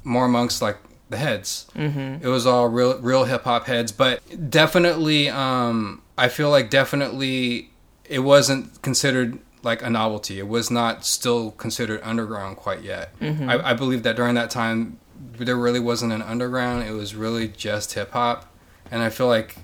more 0.03 0.25
amongst 0.25 0.62
like 0.62 0.77
the 1.10 1.17
heads. 1.17 1.65
Mm-hmm. 1.75 2.25
It 2.25 2.29
was 2.29 2.46
all 2.46 2.67
real 2.67 2.98
real 3.00 3.24
hip 3.24 3.43
hop 3.43 3.67
heads, 3.67 3.91
but 3.91 4.22
definitely, 4.50 5.29
um, 5.29 6.01
I 6.17 6.27
feel 6.27 6.50
like 6.50 6.69
definitely 6.69 7.69
it 8.03 8.19
wasn't 8.19 8.81
considered 8.81 9.39
like 9.63 9.81
a 9.81 9.89
novelty. 9.89 10.39
It 10.39 10.48
was 10.48 10.69
not 10.69 11.05
still 11.05 11.51
considered 11.51 12.01
underground 12.03 12.58
quite 12.58 12.81
yet. 12.81 13.13
I, 13.22 13.72
I 13.72 13.74
believe 13.74 14.03
that 14.03 14.15
during 14.15 14.36
that 14.36 14.50
time 14.50 15.00
there 15.19 15.57
really 15.57 15.79
wasn't 15.79 16.13
an 16.13 16.21
underground. 16.21 16.83
It 16.83 16.91
was 16.91 17.15
really 17.15 17.47
just 17.47 17.93
hip 17.93 18.11
hop, 18.11 18.53
and 18.91 19.01
I 19.01 19.09
feel 19.09 19.27
like 19.27 19.57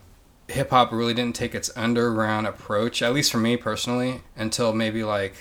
hip 0.48 0.70
hop 0.70 0.92
really 0.92 1.14
didn't 1.14 1.36
take 1.36 1.56
its 1.56 1.76
underground 1.76 2.48
approach, 2.48 3.02
at 3.02 3.14
least 3.14 3.32
for 3.32 3.38
me 3.38 3.58
personally, 3.58 4.22
until 4.36 4.74
maybe 4.74 5.04
like 5.04 5.36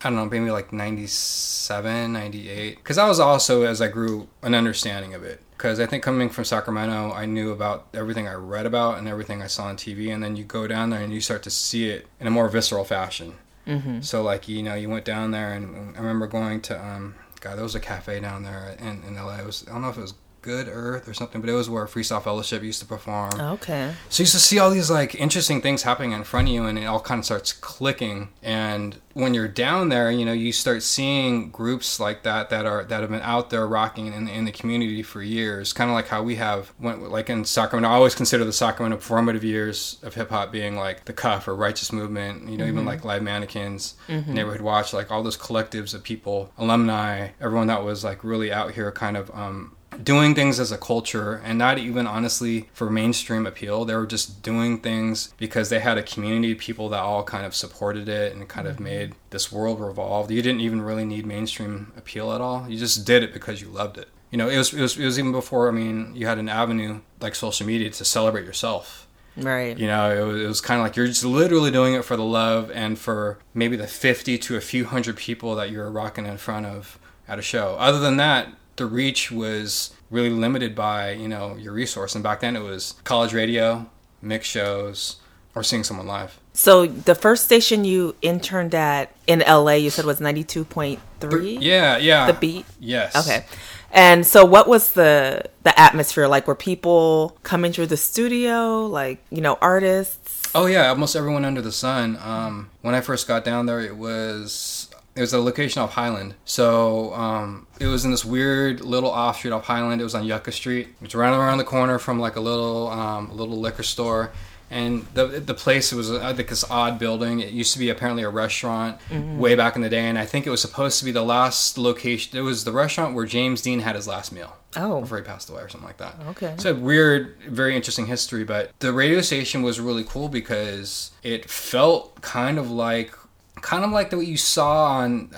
I 0.00 0.10
don't 0.10 0.16
know, 0.16 0.26
maybe 0.26 0.50
like 0.50 0.72
97, 0.72 2.12
98. 2.12 2.76
Because 2.76 2.98
I 2.98 3.08
was 3.08 3.18
also, 3.18 3.62
as 3.64 3.82
I 3.82 3.88
grew, 3.88 4.28
an 4.42 4.54
understanding 4.54 5.12
of 5.12 5.24
it. 5.24 5.42
Because 5.50 5.80
I 5.80 5.86
think 5.86 6.04
coming 6.04 6.30
from 6.30 6.44
Sacramento, 6.44 7.12
I 7.12 7.26
knew 7.26 7.50
about 7.50 7.88
everything 7.92 8.28
I 8.28 8.34
read 8.34 8.64
about 8.64 8.98
and 8.98 9.08
everything 9.08 9.42
I 9.42 9.48
saw 9.48 9.64
on 9.64 9.76
TV. 9.76 10.14
And 10.14 10.22
then 10.22 10.36
you 10.36 10.44
go 10.44 10.68
down 10.68 10.90
there 10.90 11.00
and 11.00 11.12
you 11.12 11.20
start 11.20 11.42
to 11.44 11.50
see 11.50 11.90
it 11.90 12.06
in 12.20 12.28
a 12.28 12.30
more 12.30 12.48
visceral 12.48 12.84
fashion. 12.84 13.34
Mm-hmm. 13.66 14.00
So, 14.02 14.22
like, 14.22 14.48
you 14.48 14.62
know, 14.62 14.74
you 14.74 14.88
went 14.88 15.04
down 15.04 15.32
there, 15.32 15.52
and 15.52 15.96
I 15.96 15.98
remember 15.98 16.26
going 16.28 16.60
to, 16.62 16.80
um, 16.80 17.16
God, 17.40 17.56
there 17.56 17.62
was 17.62 17.74
a 17.74 17.80
cafe 17.80 18.20
down 18.20 18.42
there 18.42 18.76
in, 18.78 19.02
in 19.04 19.14
LA. 19.14 19.36
It 19.36 19.46
was, 19.46 19.64
I 19.68 19.72
don't 19.72 19.82
know 19.82 19.90
if 19.90 19.98
it 19.98 20.02
was 20.02 20.14
Good 20.42 20.68
Earth 20.70 21.08
or 21.08 21.14
something, 21.14 21.40
but 21.40 21.50
it 21.50 21.54
was 21.54 21.68
where 21.68 21.84
Freestyle 21.86 22.22
Fellowship 22.22 22.62
used 22.62 22.80
to 22.80 22.86
perform. 22.86 23.30
okay? 23.38 23.94
So 24.08 24.20
you 24.20 24.24
used 24.24 24.34
to 24.34 24.40
see 24.40 24.58
all 24.58 24.70
these 24.70 24.90
like 24.90 25.14
interesting 25.14 25.60
things 25.60 25.82
happening 25.82 26.12
in 26.12 26.24
front 26.24 26.48
of 26.48 26.54
you, 26.54 26.64
and 26.64 26.78
it 26.78 26.84
all 26.86 27.00
kind 27.00 27.18
of 27.18 27.24
starts 27.24 27.52
clicking. 27.52 28.28
And 28.42 28.96
when 29.14 29.34
you're 29.34 29.48
down 29.48 29.88
there, 29.88 30.10
you 30.10 30.24
know, 30.24 30.32
you 30.32 30.52
start 30.52 30.82
seeing 30.82 31.50
groups 31.50 31.98
like 31.98 32.22
that 32.22 32.50
that 32.50 32.66
are 32.66 32.84
that 32.84 33.00
have 33.00 33.10
been 33.10 33.20
out 33.22 33.50
there 33.50 33.66
rocking 33.66 34.06
in, 34.12 34.28
in 34.28 34.44
the 34.44 34.52
community 34.52 35.02
for 35.02 35.22
years. 35.22 35.72
Kind 35.72 35.90
of 35.90 35.94
like 35.94 36.08
how 36.08 36.22
we 36.22 36.36
have, 36.36 36.72
went, 36.80 37.02
like 37.10 37.28
in 37.28 37.44
Sacramento. 37.44 37.88
I 37.88 37.94
always 37.94 38.14
consider 38.14 38.44
the 38.44 38.52
Sacramento 38.52 38.98
formative 38.98 39.42
years 39.44 39.98
of 40.02 40.14
hip 40.14 40.30
hop 40.30 40.52
being 40.52 40.76
like 40.76 41.04
the 41.06 41.12
Cuff 41.12 41.48
or 41.48 41.54
Righteous 41.56 41.92
Movement. 41.92 42.48
You 42.48 42.56
know, 42.58 42.66
even 42.66 42.84
like 42.84 43.04
Live 43.04 43.22
Mannequins, 43.22 43.94
Neighborhood 44.08 44.60
Watch, 44.60 44.92
like 44.92 45.10
all 45.10 45.22
those 45.22 45.36
collectives 45.36 45.94
of 45.94 46.02
people, 46.04 46.52
alumni, 46.56 47.28
everyone 47.40 47.66
that 47.66 47.82
was 47.84 48.04
like 48.04 48.22
really 48.22 48.52
out 48.52 48.72
here, 48.72 48.92
kind 48.92 49.16
of. 49.16 49.30
um 49.34 49.72
doing 50.02 50.34
things 50.34 50.60
as 50.60 50.72
a 50.72 50.78
culture 50.78 51.40
and 51.44 51.58
not 51.58 51.78
even 51.78 52.06
honestly 52.06 52.68
for 52.72 52.90
mainstream 52.90 53.46
appeal. 53.46 53.84
They 53.84 53.94
were 53.94 54.06
just 54.06 54.42
doing 54.42 54.78
things 54.78 55.34
because 55.36 55.68
they 55.68 55.80
had 55.80 55.98
a 55.98 56.02
community 56.02 56.52
of 56.52 56.58
people 56.58 56.88
that 56.90 57.00
all 57.00 57.24
kind 57.24 57.44
of 57.44 57.54
supported 57.54 58.08
it 58.08 58.34
and 58.34 58.48
kind 58.48 58.66
of 58.66 58.76
mm-hmm. 58.76 58.84
made 58.84 59.14
this 59.30 59.52
world 59.52 59.80
revolve. 59.80 60.30
You 60.30 60.42
didn't 60.42 60.60
even 60.60 60.82
really 60.82 61.04
need 61.04 61.26
mainstream 61.26 61.92
appeal 61.96 62.32
at 62.32 62.40
all. 62.40 62.68
You 62.68 62.78
just 62.78 63.04
did 63.04 63.22
it 63.22 63.32
because 63.32 63.60
you 63.60 63.68
loved 63.68 63.98
it. 63.98 64.08
You 64.30 64.38
know, 64.38 64.48
it 64.48 64.58
was, 64.58 64.72
it 64.74 64.80
was, 64.80 64.98
it 64.98 65.04
was 65.04 65.18
even 65.18 65.32
before, 65.32 65.68
I 65.68 65.72
mean, 65.72 66.12
you 66.14 66.26
had 66.26 66.38
an 66.38 66.48
avenue 66.48 67.00
like 67.20 67.34
social 67.34 67.66
media 67.66 67.90
to 67.90 68.04
celebrate 68.04 68.44
yourself. 68.44 69.06
Right. 69.36 69.78
You 69.78 69.86
know, 69.86 70.10
it 70.10 70.32
was, 70.32 70.42
it 70.42 70.46
was 70.46 70.60
kind 70.60 70.80
of 70.80 70.86
like 70.86 70.96
you're 70.96 71.06
just 71.06 71.24
literally 71.24 71.70
doing 71.70 71.94
it 71.94 72.04
for 72.04 72.16
the 72.16 72.24
love 72.24 72.70
and 72.72 72.98
for 72.98 73.38
maybe 73.54 73.76
the 73.76 73.86
50 73.86 74.36
to 74.38 74.56
a 74.56 74.60
few 74.60 74.84
hundred 74.84 75.16
people 75.16 75.54
that 75.54 75.70
you're 75.70 75.90
rocking 75.90 76.26
in 76.26 76.36
front 76.36 76.66
of 76.66 76.98
at 77.26 77.38
a 77.38 77.42
show. 77.42 77.76
Other 77.78 78.00
than 78.00 78.16
that, 78.16 78.48
the 78.78 78.86
reach 78.86 79.30
was 79.30 79.94
really 80.10 80.30
limited 80.30 80.74
by, 80.74 81.12
you 81.12 81.28
know, 81.28 81.56
your 81.56 81.72
resource. 81.72 82.14
And 82.14 82.24
back 82.24 82.40
then 82.40 82.56
it 82.56 82.62
was 82.62 82.94
college 83.04 83.34
radio, 83.34 83.88
mix 84.22 84.46
shows, 84.46 85.16
or 85.54 85.62
seeing 85.62 85.84
someone 85.84 86.06
live. 86.06 86.38
So 86.54 86.86
the 86.86 87.14
first 87.14 87.44
station 87.44 87.84
you 87.84 88.16
interned 88.22 88.74
at 88.74 89.14
in 89.26 89.40
LA, 89.40 89.74
you 89.74 89.90
said 89.90 90.04
was 90.04 90.20
ninety 90.20 90.44
two 90.44 90.64
point 90.64 91.00
three. 91.20 91.58
Yeah, 91.58 91.98
yeah. 91.98 92.26
The 92.26 92.32
beat. 92.32 92.66
Yes. 92.80 93.14
Okay. 93.14 93.44
And 93.90 94.26
so 94.26 94.44
what 94.44 94.68
was 94.68 94.92
the 94.92 95.44
the 95.62 95.78
atmosphere 95.78 96.28
like? 96.28 96.46
Were 96.46 96.54
people 96.54 97.36
coming 97.42 97.72
through 97.72 97.86
the 97.86 97.96
studio, 97.96 98.86
like, 98.86 99.22
you 99.30 99.40
know, 99.40 99.58
artists? 99.60 100.50
Oh 100.54 100.66
yeah, 100.66 100.88
almost 100.88 101.16
everyone 101.16 101.44
under 101.44 101.60
the 101.62 101.72
sun. 101.72 102.18
Um, 102.22 102.70
when 102.82 102.94
I 102.94 103.00
first 103.00 103.28
got 103.28 103.44
down 103.44 103.66
there, 103.66 103.80
it 103.80 103.96
was 103.96 104.77
it 105.18 105.20
was 105.20 105.32
a 105.32 105.40
location 105.40 105.82
off 105.82 105.92
Highland. 105.92 106.34
So 106.44 107.12
um, 107.14 107.66
it 107.80 107.86
was 107.86 108.04
in 108.04 108.10
this 108.12 108.24
weird 108.24 108.80
little 108.80 109.10
off 109.10 109.38
street 109.38 109.50
off 109.52 109.64
Highland. 109.66 110.00
It 110.00 110.04
was 110.04 110.14
on 110.14 110.24
Yucca 110.24 110.52
Street. 110.52 110.88
It's 111.02 111.14
right 111.14 111.34
around 111.36 111.58
the 111.58 111.64
corner 111.64 111.98
from 111.98 112.18
like 112.20 112.36
a 112.36 112.40
little 112.40 112.88
um, 112.88 113.36
little 113.36 113.58
liquor 113.58 113.82
store. 113.82 114.30
And 114.70 115.06
the 115.14 115.26
the 115.26 115.54
place 115.54 115.92
was 115.92 116.10
I 116.10 116.34
think 116.34 116.50
this 116.50 116.62
odd 116.70 116.98
building. 116.98 117.40
It 117.40 117.52
used 117.54 117.72
to 117.72 117.78
be 117.78 117.88
apparently 117.88 118.22
a 118.22 118.28
restaurant 118.28 118.98
way 119.38 119.54
back 119.54 119.76
in 119.76 119.82
the 119.82 119.88
day, 119.88 120.04
and 120.10 120.18
I 120.18 120.26
think 120.26 120.46
it 120.46 120.50
was 120.50 120.60
supposed 120.60 120.98
to 120.98 121.06
be 121.06 121.10
the 121.10 121.22
last 121.22 121.78
location. 121.78 122.36
It 122.36 122.42
was 122.42 122.64
the 122.64 122.72
restaurant 122.72 123.14
where 123.14 123.24
James 123.24 123.62
Dean 123.62 123.80
had 123.80 123.96
his 123.96 124.06
last 124.06 124.30
meal 124.30 124.52
Oh. 124.76 125.00
before 125.00 125.16
he 125.16 125.24
passed 125.24 125.48
away 125.48 125.62
or 125.62 125.70
something 125.70 125.86
like 125.88 125.96
that. 125.96 126.16
Okay. 126.32 126.48
It's 126.48 126.66
a 126.66 126.74
weird, 126.74 127.36
very 127.48 127.74
interesting 127.76 128.08
history, 128.08 128.44
but 128.44 128.70
the 128.80 128.92
radio 128.92 129.22
station 129.22 129.62
was 129.62 129.80
really 129.80 130.04
cool 130.04 130.28
because 130.28 131.12
it 131.22 131.48
felt 131.48 132.20
kind 132.20 132.58
of 132.58 132.70
like, 132.70 133.14
kind 133.60 133.84
of 133.84 133.90
like 133.90 134.12
what 134.12 134.26
you 134.26 134.36
saw 134.36 134.98
on 134.98 135.30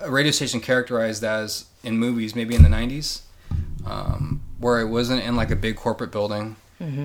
a 0.00 0.10
radio 0.10 0.32
station 0.32 0.60
characterized 0.60 1.24
as 1.24 1.66
in 1.82 1.98
movies, 1.98 2.34
maybe 2.34 2.54
in 2.54 2.62
the 2.62 2.68
'90s, 2.68 3.22
um, 3.84 4.42
where 4.58 4.80
it 4.80 4.88
wasn't 4.88 5.22
in 5.22 5.36
like 5.36 5.50
a 5.50 5.56
big 5.56 5.76
corporate 5.76 6.10
building. 6.12 6.56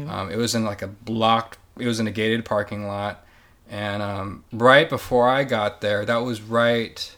Um, 0.10 0.32
it 0.32 0.38
was 0.38 0.56
in 0.56 0.66
like 0.66 0.82
a 0.82 0.88
blocked. 0.88 1.58
It 1.78 1.88
was 1.88 2.00
in 2.00 2.08
a 2.08 2.12
gated 2.12 2.44
parking 2.46 2.88
lot, 2.88 3.26
and 3.70 4.02
um, 4.04 4.44
right 4.52 4.90
before 4.90 5.30
I 5.30 5.44
got 5.44 5.82
there, 5.82 6.06
that 6.06 6.18
was 6.18 6.42
right 6.42 7.16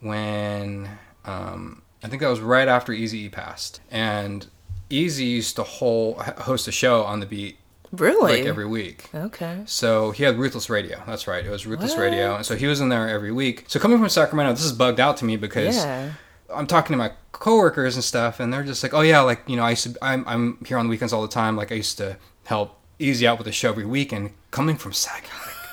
when 0.00 0.88
um, 1.24 1.82
I 2.02 2.08
think 2.08 2.22
that 2.22 2.28
was 2.28 2.40
right 2.40 2.68
after 2.68 2.92
Eazy 2.92 3.14
E 3.14 3.28
passed, 3.28 3.80
and 3.90 4.46
Eazy 4.90 5.28
used 5.28 5.56
to 5.56 5.64
whole, 5.64 6.14
host 6.14 6.68
a 6.68 6.72
show 6.72 7.02
on 7.02 7.20
the 7.20 7.26
beat 7.26 7.58
Really? 7.92 8.38
like 8.40 8.46
every 8.46 8.66
week. 8.66 9.08
Okay. 9.14 9.62
So 9.66 10.10
he 10.10 10.24
had 10.24 10.38
Ruthless 10.38 10.68
Radio. 10.68 11.02
That's 11.06 11.26
right. 11.26 11.44
It 11.44 11.50
was 11.50 11.66
Ruthless 11.66 11.92
What? 11.94 12.02
Radio. 12.02 12.36
And 12.36 12.44
so 12.46 12.54
he 12.56 12.66
was 12.66 12.80
in 12.80 12.88
there 12.90 13.08
every 13.08 13.32
week. 13.32 13.64
So 13.68 13.78
coming 13.80 13.98
from 13.98 14.08
Sacramento, 14.08 14.52
this 14.52 14.64
is 14.64 14.72
bugged 14.72 15.00
out 15.00 15.16
to 15.18 15.24
me 15.24 15.36
because 15.36 15.76
Yeah. 15.76 16.12
I'm 16.54 16.66
talking 16.66 16.94
to 16.94 16.98
my 16.98 17.12
coworkers 17.32 17.94
and 17.94 18.02
stuff, 18.04 18.40
and 18.40 18.50
they're 18.52 18.62
just 18.64 18.82
like, 18.82 18.94
"Oh 18.94 19.02
yeah, 19.02 19.20
like 19.20 19.42
you 19.46 19.56
know, 19.56 19.62
I 19.64 19.70
used 19.70 19.84
to, 19.84 19.96
I'm 20.02 20.24
I'm 20.26 20.64
here 20.66 20.78
on 20.78 20.86
the 20.86 20.90
weekends 20.90 21.12
all 21.12 21.20
the 21.22 21.28
time. 21.28 21.56
Like 21.56 21.70
I 21.70 21.74
used 21.74 21.98
to 21.98 22.16
help 22.46 22.78
Eazy 22.98 23.26
out 23.26 23.36
with 23.38 23.44
the 23.44 23.52
show 23.52 23.68
every 23.68 23.84
week." 23.84 24.12
And 24.12 24.30
coming 24.50 24.76
from 24.76 24.92
Sac, 24.94 25.24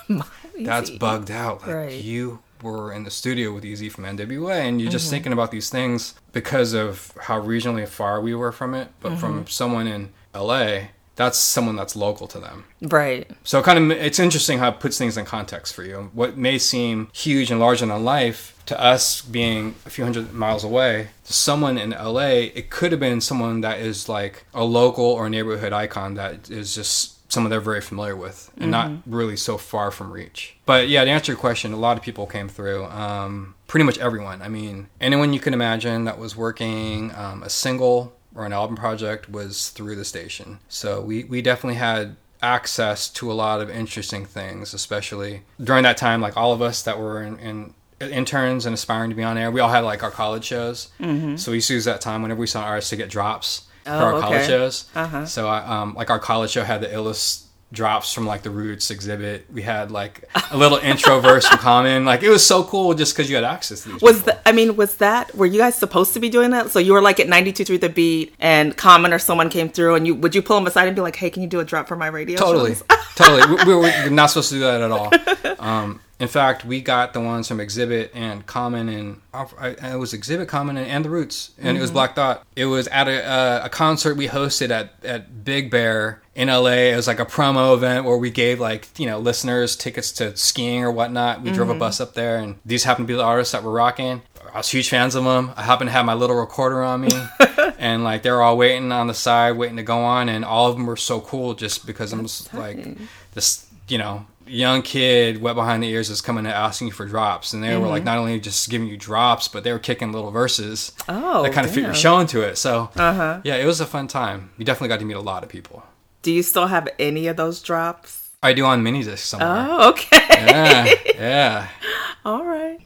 that's 0.59 0.89
bugged 0.89 1.31
out. 1.31 1.61
Like 1.61 1.75
Right. 1.75 1.93
you 1.93 2.39
were 2.61 2.91
in 2.91 3.03
the 3.03 3.11
studio 3.11 3.53
with 3.53 3.63
Eazy 3.63 3.91
from 3.91 4.05
NWA, 4.05 4.53
and 4.67 4.79
you're 4.81 4.87
Mm-hmm. 4.87 4.91
just 4.91 5.09
thinking 5.09 5.31
about 5.33 5.51
these 5.51 5.69
things 5.69 6.15
because 6.33 6.73
of 6.73 7.13
how 7.21 7.39
regionally 7.41 7.87
far 7.87 8.19
we 8.21 8.33
were 8.35 8.51
from 8.51 8.73
it. 8.73 8.89
But 8.99 9.13
Mm-hmm. 9.13 9.19
from 9.21 9.47
someone 9.47 9.87
in 9.87 10.09
LA, 10.33 10.87
that's 11.15 11.37
someone 11.37 11.75
that's 11.75 11.95
local 11.95 12.27
to 12.27 12.39
them. 12.39 12.65
Right. 12.81 13.29
So 13.43 13.59
it 13.59 13.63
kind 13.63 13.91
of 13.91 13.97
it's 13.97 14.19
interesting 14.19 14.59
how 14.59 14.69
it 14.69 14.79
puts 14.79 14.97
things 14.97 15.17
in 15.17 15.25
context 15.25 15.73
for 15.73 15.83
you. 15.83 16.09
What 16.13 16.37
may 16.37 16.57
seem 16.57 17.09
huge 17.13 17.51
and 17.51 17.59
larger 17.59 17.85
than 17.85 18.03
life 18.03 18.55
to 18.65 18.79
us 18.81 19.21
being 19.21 19.75
a 19.85 19.89
few 19.89 20.03
hundred 20.03 20.33
miles 20.33 20.63
away, 20.63 21.09
to 21.25 21.33
someone 21.33 21.77
in 21.77 21.91
LA, 21.91 22.49
it 22.53 22.69
could 22.69 22.91
have 22.91 22.99
been 22.99 23.21
someone 23.21 23.61
that 23.61 23.79
is 23.79 24.09
like 24.09 24.45
a 24.53 24.63
local 24.63 25.05
or 25.05 25.29
neighborhood 25.29 25.71
icon 25.71 26.15
that 26.15 26.49
is 26.49 26.73
just 26.73 27.15
someone 27.31 27.49
they're 27.49 27.59
very 27.59 27.81
familiar 27.81 28.15
with 28.15 28.49
and 28.57 28.71
not 28.71 28.91
really 29.05 29.35
so 29.35 29.57
far 29.57 29.91
from 29.91 30.11
reach. 30.11 30.55
But 30.65 30.87
yeah, 30.87 31.03
to 31.03 31.09
answer 31.09 31.33
your 31.33 31.39
question, 31.39 31.73
a 31.73 31.77
lot 31.77 31.97
of 31.97 32.03
people 32.03 32.25
came 32.27 32.47
through. 32.47 32.85
Um, 32.85 33.55
pretty 33.67 33.83
much 33.83 33.97
everyone. 33.97 34.41
I 34.41 34.47
mean, 34.47 34.87
anyone 35.01 35.33
you 35.33 35.39
can 35.39 35.53
imagine 35.53 36.05
that 36.05 36.17
was 36.17 36.35
working 36.35 37.13
um, 37.15 37.43
a 37.43 37.49
single 37.49 38.14
or 38.35 38.45
an 38.45 38.53
album 38.53 38.75
project 38.75 39.29
was 39.29 39.69
through 39.69 39.95
the 39.95 40.05
station. 40.05 40.59
So 40.69 41.01
we, 41.01 41.23
we 41.23 41.41
definitely 41.41 41.79
had 41.79 42.17
access 42.41 43.09
to 43.09 43.31
a 43.31 43.33
lot 43.33 43.61
of 43.61 43.69
interesting 43.69 44.25
things, 44.25 44.73
especially 44.73 45.41
during 45.63 45.83
that 45.83 45.97
time. 45.97 46.21
Like 46.21 46.37
all 46.37 46.53
of 46.53 46.61
us 46.61 46.83
that 46.83 46.99
were 46.99 47.23
in, 47.23 47.39
in 47.39 47.73
interns 47.99 48.65
and 48.65 48.73
aspiring 48.73 49.09
to 49.09 49.15
be 49.15 49.23
on 49.23 49.37
air, 49.37 49.49
we 49.49 49.61
all 49.61 49.69
had 49.69 49.79
like 49.85 50.03
our 50.03 50.11
college 50.11 50.43
shows. 50.43 50.89
Mm-hmm. 50.99 51.37
So 51.37 51.51
we 51.51 51.57
used 51.57 51.69
to 51.69 51.73
use 51.75 51.85
that 51.85 52.01
time 52.01 52.21
whenever 52.21 52.41
we 52.41 52.47
saw 52.47 52.63
artists 52.63 52.89
to 52.91 52.97
get 52.97 53.09
drops 53.09 53.67
for 53.85 53.91
Oh, 53.91 53.93
our 53.97 54.13
okay. 54.15 54.21
college 54.27 54.47
shows. 54.47 54.85
Uh-huh. 54.95 55.25
So 55.25 55.47
I, 55.47 55.59
um, 55.65 55.93
like 55.95 56.09
our 56.09 56.19
college 56.19 56.51
show 56.51 56.63
had 56.63 56.81
the 56.81 56.87
illest 56.87 57.44
drops 57.71 58.13
from 58.13 58.25
like 58.25 58.43
the 58.43 58.49
Roots 58.49 58.89
Xzibit. 58.89 59.43
We 59.51 59.61
had 59.61 59.91
like 59.91 60.23
a 60.51 60.57
little 60.57 60.77
intro 60.77 61.19
verse 61.21 61.47
from 61.47 61.59
Common. 61.59 62.05
Like 62.05 62.23
it 62.23 62.29
was 62.29 62.45
so 62.45 62.63
cool 62.63 62.93
just 62.93 63.15
because 63.15 63.29
you 63.29 63.35
had 63.35 63.43
access 63.43 63.83
to 63.83 63.89
these. 63.89 64.01
Was 64.01 64.17
people. 64.17 64.33
that? 64.33 64.41
I 64.45 64.51
mean, 64.51 64.75
was 64.75 64.97
that? 64.97 65.35
Were 65.35 65.45
you 65.45 65.59
guys 65.59 65.75
supposed 65.75 66.13
to 66.13 66.19
be 66.19 66.29
doing 66.29 66.51
that? 66.51 66.71
So 66.71 66.79
you 66.79 66.93
were 66.93 67.01
like 67.01 67.19
at 67.19 67.27
ninety 67.27 67.51
two 67.51 67.63
92.3 67.65 67.81
The 67.81 67.89
Beat, 67.89 68.35
and 68.39 68.77
Common 68.77 69.13
or 69.13 69.19
someone 69.19 69.49
came 69.49 69.69
through, 69.69 69.95
and 69.95 70.07
you 70.07 70.15
would 70.15 70.35
you 70.35 70.41
pull 70.41 70.57
them 70.57 70.67
aside 70.67 70.87
and 70.87 70.95
be 70.95 71.01
like, 71.01 71.15
"Hey, 71.15 71.29
can 71.29 71.41
you 71.41 71.49
do 71.49 71.59
a 71.59 71.65
drop 71.65 71.87
for 71.87 71.95
my 71.95 72.07
radio?" 72.07 72.37
totally 72.37 72.75
shows?" 72.75 72.83
totally 73.15 73.55
we, 73.55 73.63
we 73.65 73.75
we're 73.75 74.09
not 74.09 74.27
supposed 74.27 74.49
to 74.49 74.55
do 74.55 74.61
that 74.61 74.81
at 74.81 74.91
all 74.91 75.11
um, 75.59 75.99
in 76.19 76.27
fact 76.27 76.65
we 76.65 76.81
got 76.81 77.13
the 77.13 77.19
ones 77.19 77.47
from 77.47 77.57
Xzibit 77.57 78.09
and 78.13 78.45
common 78.45 78.89
and 78.89 79.21
I, 79.33 79.69
it 79.69 79.99
was 79.99 80.13
Xzibit 80.13 80.47
common 80.47 80.77
and, 80.77 80.87
and 80.87 81.05
the 81.05 81.09
roots 81.09 81.51
and 81.59 81.77
it 81.77 81.81
was 81.81 81.91
Black 81.91 82.15
Thought 82.15 82.45
it 82.55 82.65
was 82.65 82.87
at 82.87 83.07
a, 83.07 83.23
uh, 83.25 83.61
a 83.65 83.69
concert 83.69 84.15
we 84.15 84.27
hosted 84.27 84.69
at, 84.69 84.93
at 85.03 85.43
big 85.43 85.69
bear 85.69 86.21
in 86.35 86.47
la 86.47 86.65
it 86.67 86.95
was 86.95 87.07
like 87.07 87.19
a 87.19 87.25
promo 87.25 87.73
event 87.73 88.05
where 88.05 88.17
we 88.17 88.29
gave 88.29 88.59
like 88.59 88.87
you 88.97 89.05
know 89.05 89.19
listeners 89.19 89.75
tickets 89.75 90.11
to 90.13 90.35
skiing 90.35 90.83
or 90.83 90.91
whatnot. 90.91 91.41
We 91.41 91.51
drove 91.51 91.69
a 91.69 91.75
bus 91.75 91.99
up 91.99 92.13
there 92.13 92.37
and 92.37 92.57
these 92.65 92.83
happened 92.83 93.07
to 93.07 93.13
be 93.13 93.17
the 93.17 93.23
artists 93.23 93.51
that 93.53 93.63
were 93.63 93.71
rocking. 93.71 94.21
I 94.53 94.59
was 94.59 94.69
huge 94.69 94.87
fans 94.87 95.15
of 95.15 95.25
them. 95.25 95.51
I 95.57 95.63
happened 95.63 95.89
to 95.89 95.91
have 95.91 96.05
my 96.05 96.13
little 96.13 96.37
recorder 96.37 96.81
on 96.81 97.01
me, 97.01 97.09
and 97.77 98.05
like 98.05 98.23
they 98.23 98.31
were 98.31 98.41
all 98.41 98.57
waiting 98.57 98.89
on 98.93 99.07
the 99.07 99.13
side, 99.13 99.57
waiting 99.57 99.75
to 99.75 99.83
go 99.83 99.99
on, 99.99 100.29
and 100.29 100.45
all 100.45 100.69
of 100.69 100.77
them 100.77 100.85
were 100.85 100.95
so 100.95 101.19
cool 101.19 101.55
just 101.55 101.85
because 101.85 102.13
I'm 102.13 102.21
just 102.21 102.53
like 102.53 102.97
this, 103.33 103.67
you 103.89 103.97
know, 103.97 104.25
young 104.47 104.81
kid 104.81 105.41
wet 105.41 105.55
behind 105.55 105.81
the 105.83 105.87
ears 105.89 106.09
is 106.09 106.21
coming 106.21 106.45
and 106.45 106.53
asking 106.53 106.87
you 106.87 106.93
for 106.93 107.05
drops, 107.05 107.53
and 107.53 107.63
they 107.63 107.75
were 107.77 107.87
like 107.87 108.03
not 108.03 108.17
only 108.17 108.39
just 108.39 108.69
giving 108.69 108.87
you 108.87 108.97
drops, 108.97 109.47
but 109.47 109.63
they 109.63 109.71
were 109.71 109.79
kicking 109.79 110.11
little 110.11 110.31
verses 110.31 110.91
Oh, 111.09 111.43
that 111.43 111.53
kind 111.53 111.65
of 111.65 111.73
fit 111.73 111.81
your 111.81 111.91
damn. 111.91 111.99
show 111.99 112.19
into 112.19 112.41
it. 112.41 112.57
So 112.57 112.89
Uh-huh. 112.95 113.41
yeah, 113.43 113.55
it 113.55 113.65
was 113.65 113.79
a 113.81 113.85
fun 113.85 114.07
time. 114.07 114.51
You 114.57 114.65
definitely 114.65 114.89
got 114.89 114.99
to 114.99 115.05
meet 115.05 115.15
a 115.15 115.19
lot 115.21 115.43
of 115.43 115.49
people. 115.49 115.83
Do 116.21 116.31
you 116.31 116.43
still 116.43 116.67
have 116.67 116.87
any 116.99 117.27
of 117.27 117.37
those 117.37 117.61
drops? 117.61 118.29
I 118.43 118.53
do 118.53 118.65
on 118.65 118.83
mini 118.83 119.03
disc 119.03 119.25
somewhere. 119.25 119.67
Oh, 119.69 119.89
okay. 119.89 120.19
Yeah, 120.29 120.93
yeah. 121.15 121.67
All 122.25 122.45
right. 122.45 122.79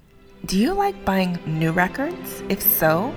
Do 0.46 0.58
you 0.58 0.74
like 0.74 1.04
buying 1.06 1.38
new 1.46 1.72
records? 1.72 2.42
If 2.50 2.62
so, 2.62 3.14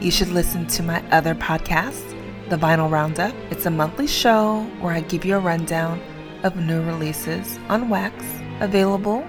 you 0.00 0.10
should 0.10 0.28
listen 0.28 0.66
to 0.68 0.82
my 0.82 1.02
other 1.10 1.34
podcast, 1.34 2.14
The 2.50 2.56
Vinyl 2.56 2.90
Roundup. 2.90 3.34
It's 3.50 3.64
a 3.66 3.70
monthly 3.70 4.06
show 4.06 4.62
where 4.80 4.92
I 4.92 5.00
give 5.00 5.24
you 5.24 5.36
a 5.36 5.40
rundown 5.40 6.00
of 6.42 6.56
new 6.56 6.82
releases 6.82 7.58
on 7.68 7.88
wax, 7.88 8.24
available 8.60 9.26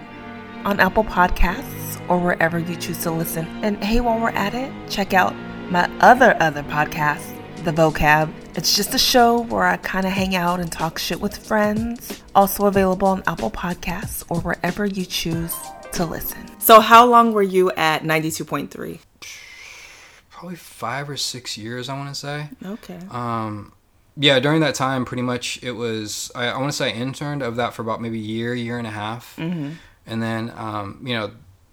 on 0.65 0.79
Apple 0.79 1.03
Podcasts 1.03 2.01
or 2.09 2.17
wherever 2.19 2.59
you 2.59 2.75
choose 2.75 3.01
to 3.03 3.11
listen. 3.11 3.45
And 3.63 3.83
hey, 3.83 4.01
while 4.01 4.19
we're 4.19 4.29
at 4.29 4.53
it, 4.53 4.71
check 4.89 5.13
out 5.13 5.35
my 5.69 5.89
other 5.99 6.35
other 6.39 6.63
podcast, 6.63 7.23
The 7.63 7.71
Vocab. 7.71 8.33
It's 8.55 8.75
just 8.75 8.93
a 8.93 8.99
show 8.99 9.43
where 9.43 9.63
I 9.63 9.77
kind 9.77 10.05
of 10.05 10.11
hang 10.11 10.35
out 10.35 10.59
and 10.59 10.71
talk 10.71 10.97
shit 10.97 11.21
with 11.21 11.37
friends. 11.37 12.21
Also 12.35 12.65
available 12.65 13.07
on 13.07 13.23
Apple 13.27 13.51
Podcasts 13.51 14.25
or 14.29 14.41
wherever 14.41 14.85
you 14.85 15.05
choose 15.05 15.55
to 15.93 16.05
listen. 16.05 16.45
So 16.59 16.79
how 16.81 17.05
long 17.05 17.33
were 17.33 17.43
you 17.43 17.71
at 17.71 18.03
92.3? 18.03 18.99
Probably 20.29 20.55
five 20.55 21.09
or 21.09 21.17
six 21.17 21.57
years, 21.57 21.89
I 21.89 21.97
want 21.97 22.09
to 22.09 22.15
say. 22.15 22.49
Okay. 22.65 22.99
Um, 23.11 23.73
yeah, 24.21 24.39
during 24.39 24.59
that 24.59 24.75
time, 24.75 25.05
pretty 25.05 25.23
much 25.23 25.63
it 25.63 25.71
was. 25.71 26.29
I, 26.35 26.47
I 26.47 26.57
want 26.57 26.69
to 26.69 26.75
say 26.75 26.91
I 26.91 26.93
interned 26.93 27.41
of 27.41 27.55
that 27.55 27.73
for 27.73 27.81
about 27.81 28.01
maybe 28.01 28.19
a 28.19 28.21
year, 28.21 28.53
year 28.53 28.77
and 28.77 28.85
a 28.85 28.91
half, 28.91 29.37
mm-hmm. 29.37 29.71
and 30.05 30.21
then 30.21 30.51
um, 30.57 31.01
you 31.03 31.13
know, 31.13 31.31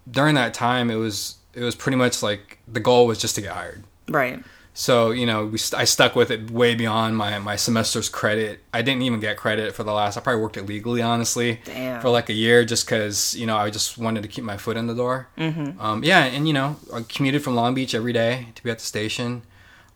during 0.09 0.35
that 0.35 0.53
time, 0.53 0.89
it 0.89 0.95
was 0.95 1.35
it 1.53 1.61
was 1.61 1.75
pretty 1.75 1.97
much 1.97 2.23
like 2.23 2.59
the 2.65 2.79
goal 2.79 3.05
was 3.05 3.19
just 3.19 3.35
to 3.35 3.41
get 3.41 3.51
hired. 3.51 3.83
right. 4.07 4.43
So 4.73 5.09
you 5.09 5.25
know, 5.25 5.47
we 5.47 5.57
st- 5.57 5.81
I 5.81 5.85
stuck 5.85 6.15
with 6.15 6.29
it 6.29 6.51
way 6.51 6.75
beyond 6.75 7.17
my 7.17 7.39
my 7.39 7.55
semester's 7.55 8.09
credit. 8.09 8.59
I 8.71 8.81
didn't 8.83 9.01
even 9.01 9.19
get 9.19 9.35
credit 9.35 9.73
for 9.73 9.83
the 9.83 9.91
last. 9.91 10.17
I 10.17 10.21
probably 10.21 10.41
worked 10.41 10.55
illegally, 10.55 11.01
honestly, 11.01 11.59
Damn. 11.65 11.99
for 11.99 12.09
like 12.09 12.29
a 12.29 12.33
year, 12.33 12.63
just 12.63 12.85
because 12.85 13.33
you 13.33 13.47
know 13.47 13.57
I 13.57 13.71
just 13.71 13.97
wanted 13.97 14.21
to 14.21 14.29
keep 14.29 14.43
my 14.43 14.55
foot 14.55 14.77
in 14.77 14.85
the 14.85 14.93
door. 14.93 15.29
Mm-hmm. 15.35 15.81
Um, 15.81 16.03
yeah, 16.03 16.25
and 16.25 16.47
you 16.47 16.53
know, 16.53 16.77
I 16.93 17.01
commuted 17.01 17.43
from 17.43 17.55
Long 17.55 17.73
Beach 17.73 17.95
every 17.95 18.13
day 18.13 18.49
to 18.53 18.63
be 18.63 18.69
at 18.69 18.77
the 18.77 18.85
station. 18.85 19.41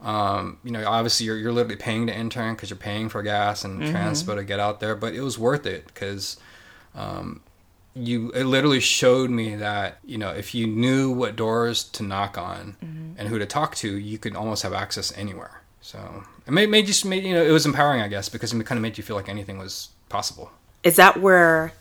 Um, 0.02 0.58
you 0.64 0.72
know, 0.72 0.84
obviously 0.86 1.26
you're 1.26 1.36
you're 1.36 1.52
literally 1.52 1.76
paying 1.76 2.06
to 2.08 2.14
intern 2.14 2.54
because 2.54 2.70
you're 2.70 2.76
paying 2.76 3.08
for 3.08 3.22
gas 3.22 3.64
and 3.64 3.80
mm-hmm. 3.80 3.92
transport 3.92 4.38
to 4.38 4.44
get 4.44 4.60
out 4.60 4.80
there, 4.80 4.94
but 4.96 5.14
it 5.14 5.20
was 5.20 5.38
worth 5.38 5.64
it 5.64 5.86
because 5.86 6.38
um, 6.94 7.40
you 7.94 8.30
it 8.30 8.44
literally 8.44 8.80
showed 8.80 9.30
me 9.30 9.56
that 9.56 9.98
you 10.04 10.18
know 10.18 10.30
if 10.30 10.54
you 10.54 10.66
knew 10.66 11.12
what 11.12 11.36
doors 11.36 11.84
to 11.84 12.02
knock 12.02 12.36
on 12.36 12.76
mm-hmm. 12.84 13.12
and 13.16 13.28
who 13.28 13.38
to 13.38 13.46
talk 13.46 13.74
to 13.76 13.96
you 13.96 14.18
could 14.18 14.34
almost 14.34 14.62
have 14.62 14.72
access 14.72 15.16
anywhere. 15.16 15.62
So 15.80 16.24
it 16.46 16.52
made, 16.52 16.68
made 16.68 16.86
just 16.86 17.04
made 17.04 17.24
you 17.24 17.34
know 17.34 17.42
it 17.42 17.50
was 17.50 17.66
empowering 17.66 18.00
i 18.00 18.06
guess 18.06 18.28
because 18.28 18.52
it 18.52 18.66
kind 18.66 18.78
of 18.78 18.82
made 18.82 18.96
you 18.96 19.04
feel 19.04 19.16
like 19.16 19.28
anything 19.28 19.58
was 19.58 19.90
possible. 20.08 20.50
Is 20.82 20.96
that 20.96 21.20
where 21.20 21.72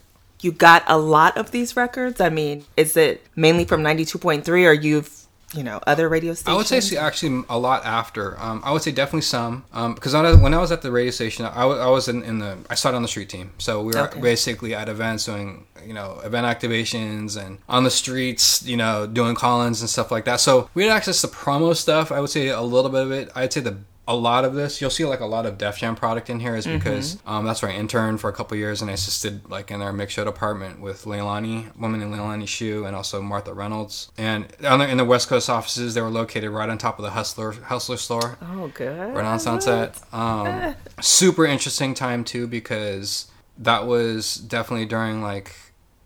you 0.41 0.51
got 0.51 0.83
a 0.87 0.97
lot 0.97 1.37
of 1.37 1.51
these 1.51 1.75
records? 1.75 2.19
I 2.19 2.29
mean, 2.29 2.65
is 2.75 2.97
it 2.97 3.25
mainly 3.35 3.65
from 3.65 3.83
92.3 3.83 4.47
or 4.67 4.73
you've, 4.73 5.27
you 5.53 5.63
know, 5.63 5.79
other 5.85 6.07
radio 6.09 6.33
stations? 6.33 6.53
I 6.53 6.55
would 6.57 6.67
say 6.67 6.79
see, 6.79 6.97
actually 6.97 7.43
a 7.49 7.57
lot 7.57 7.85
after. 7.85 8.39
Um, 8.39 8.61
I 8.63 8.71
would 8.71 8.81
say 8.81 8.91
definitely 8.91 9.21
some 9.21 9.65
because 9.95 10.13
when, 10.13 10.25
I- 10.25 10.33
when 10.35 10.53
I 10.53 10.59
was 10.59 10.71
at 10.71 10.81
the 10.81 10.91
radio 10.91 11.11
station, 11.11 11.45
I 11.45 11.65
was 11.65 12.07
in, 12.07 12.23
in 12.23 12.39
the 12.39 12.57
I 12.69 12.75
started 12.75 12.95
on 12.97 13.01
the 13.01 13.07
street 13.07 13.29
team, 13.29 13.51
so 13.57 13.81
we 13.81 13.93
were 13.93 13.99
Okay. 14.07 14.19
basically 14.21 14.73
at 14.73 14.87
events 14.89 15.25
doing 15.25 15.65
you 15.85 15.93
know 15.93 16.19
event 16.23 16.45
activations 16.45 17.35
and 17.43 17.57
on 17.67 17.83
the 17.83 17.91
streets, 17.91 18.63
you 18.63 18.77
know 18.77 19.07
doing 19.07 19.35
call-ins 19.35 19.81
and 19.81 19.89
stuff 19.89 20.11
like 20.11 20.25
that. 20.25 20.39
So 20.39 20.69
we 20.73 20.83
had 20.83 20.91
access 20.91 21.21
to 21.21 21.27
promo 21.27 21.75
stuff. 21.75 22.11
I 22.11 22.19
would 22.19 22.29
say 22.29 22.47
a 22.49 22.61
little 22.61 22.91
bit 22.91 23.01
of 23.03 23.11
it. 23.11 23.29
I'd 23.35 23.51
say 23.51 23.61
the 23.61 23.77
a 24.07 24.15
lot 24.15 24.43
of 24.43 24.55
this 24.55 24.81
you'll 24.81 24.89
see 24.89 25.05
like 25.05 25.19
a 25.19 25.25
lot 25.25 25.45
of 25.45 25.57
Def 25.57 25.77
Jam 25.77 25.95
product 25.95 26.29
in 26.29 26.39
here 26.39 26.55
is 26.55 26.65
because 26.65 27.19
um, 27.25 27.45
that's 27.45 27.61
where 27.61 27.71
I 27.71 27.75
interned 27.75 28.19
for 28.19 28.29
a 28.29 28.33
couple 28.33 28.57
years 28.57 28.81
and 28.81 28.89
I 28.89 28.93
assisted 28.95 29.49
like 29.49 29.69
in 29.71 29.79
their 29.79 29.93
mix 29.93 30.13
show 30.13 30.25
department 30.25 30.81
with 30.81 31.05
Leilani, 31.05 31.73
woman 31.77 32.01
in 32.01 32.11
Leilani 32.11 32.47
Shoe, 32.47 32.83
and 32.85 32.95
also 32.95 33.21
Martha 33.21 33.53
Reynolds. 33.53 34.11
And 34.17 34.47
on 34.65 34.79
the, 34.79 34.89
in 34.89 34.97
the 34.97 35.05
West 35.05 35.29
Coast 35.29 35.49
offices, 35.49 35.93
they 35.93 36.01
were 36.01 36.09
located 36.09 36.49
right 36.49 36.67
on 36.67 36.77
top 36.79 36.97
of 36.97 37.03
the 37.03 37.11
Hustler 37.11 37.51
Hustler 37.51 37.97
store, 37.97 38.37
Oh, 38.41 38.69
good. 38.73 39.15
right 39.15 39.23
on 39.25 39.39
Sunset. 39.39 39.99
Um, 40.11 40.75
super 41.01 41.45
interesting 41.45 41.93
time 41.93 42.23
too 42.23 42.47
because 42.47 43.29
that 43.57 43.85
was 43.85 44.35
definitely 44.35 44.87
during 44.87 45.21
like 45.21 45.55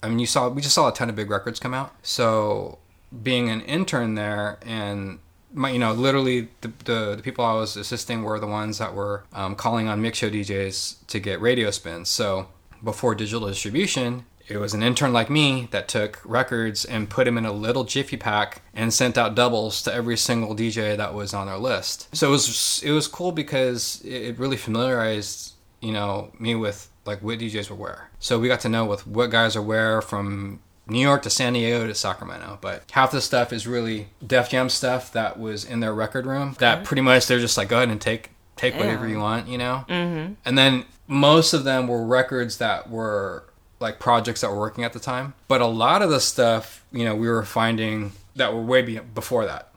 I 0.03 0.09
mean 0.09 0.19
you 0.19 0.27
saw 0.27 0.49
we 0.49 0.61
just 0.61 0.75
saw 0.75 0.89
a 0.89 0.93
ton 0.93 1.09
of 1.09 1.15
big 1.15 1.29
records 1.31 1.59
come 1.59 1.73
out. 1.73 1.93
So 2.03 2.79
being 3.23 3.49
an 3.49 3.61
intern 3.61 4.15
there 4.15 4.59
and 4.65 5.19
my, 5.55 5.71
you 5.71 5.79
know, 5.79 5.93
literally 5.93 6.49
the, 6.61 6.71
the, 6.83 7.15
the 7.15 7.23
people 7.23 7.43
I 7.43 7.53
was 7.53 7.75
assisting 7.77 8.23
were 8.23 8.39
the 8.39 8.47
ones 8.47 8.77
that 8.77 8.93
were 8.93 9.23
um, 9.33 9.55
calling 9.55 9.87
on 9.87 10.01
mix 10.01 10.19
show 10.19 10.29
DJs 10.29 11.07
to 11.07 11.19
get 11.19 11.41
radio 11.41 11.71
spins. 11.71 12.09
So 12.09 12.47
before 12.83 13.15
digital 13.15 13.47
distribution, 13.47 14.25
it 14.47 14.57
was 14.57 14.73
an 14.73 14.83
intern 14.83 15.11
like 15.11 15.29
me 15.29 15.67
that 15.71 15.87
took 15.87 16.21
records 16.23 16.85
and 16.85 17.09
put 17.09 17.25
them 17.25 17.37
in 17.37 17.45
a 17.45 17.51
little 17.51 17.83
jiffy 17.83 18.17
pack 18.17 18.61
and 18.75 18.93
sent 18.93 19.17
out 19.17 19.33
doubles 19.33 19.81
to 19.83 19.93
every 19.93 20.17
single 20.17 20.55
DJ 20.55 20.95
that 20.95 21.13
was 21.13 21.33
on 21.33 21.47
their 21.47 21.57
list. 21.57 22.15
So 22.15 22.27
it 22.27 22.31
was 22.31 22.83
it 22.83 22.91
was 22.91 23.07
cool 23.07 23.31
because 23.31 24.01
it 24.05 24.37
really 24.37 24.57
familiarized 24.57 25.53
you 25.81 25.91
know 25.91 26.31
me 26.37 26.53
with 26.53 26.89
like 27.05 27.21
what 27.23 27.39
DJs 27.39 27.69
were 27.69 27.75
where. 27.75 28.09
So 28.19 28.39
we 28.39 28.47
got 28.47 28.59
to 28.61 28.69
know 28.69 28.85
with 28.85 29.07
what 29.07 29.31
guys 29.31 29.55
are 29.55 29.61
where 29.61 30.01
from 30.01 30.59
New 30.87 30.99
York 30.99 31.23
to 31.23 31.29
San 31.29 31.53
Diego 31.53 31.87
to 31.87 31.95
Sacramento. 31.95 32.59
But 32.61 32.83
half 32.91 33.11
the 33.11 33.21
stuff 33.21 33.51
is 33.51 33.67
really 33.67 34.07
Def 34.25 34.49
Jam 34.49 34.69
stuff 34.69 35.11
that 35.13 35.39
was 35.39 35.65
in 35.65 35.79
their 35.79 35.93
record 35.93 36.25
room. 36.25 36.55
That 36.59 36.83
pretty 36.83 37.01
much 37.01 37.27
they're 37.27 37.39
just 37.39 37.57
like 37.57 37.69
go 37.69 37.77
ahead 37.77 37.89
and 37.89 38.01
take 38.01 38.31
take 38.55 38.75
whatever 38.75 39.07
you 39.07 39.19
want, 39.19 39.47
you 39.47 39.57
know. 39.57 39.85
Mm-hmm. 39.89 40.33
And 40.45 40.57
then 40.57 40.85
most 41.07 41.53
of 41.53 41.63
them 41.63 41.87
were 41.87 42.05
records 42.05 42.57
that 42.57 42.89
were 42.89 43.43
like 43.79 43.99
projects 43.99 44.41
that 44.41 44.49
were 44.49 44.59
working 44.59 44.83
at 44.83 44.93
the 44.93 44.99
time. 44.99 45.33
But 45.47 45.61
a 45.61 45.67
lot 45.67 46.01
of 46.01 46.09
the 46.09 46.19
stuff, 46.19 46.83
you 46.91 47.05
know, 47.05 47.15
we 47.15 47.27
were 47.27 47.43
finding 47.43 48.13
that 48.35 48.53
were 48.53 48.61
way 48.61 48.81
be- 48.81 48.99
before 48.99 49.45
that. 49.45 49.69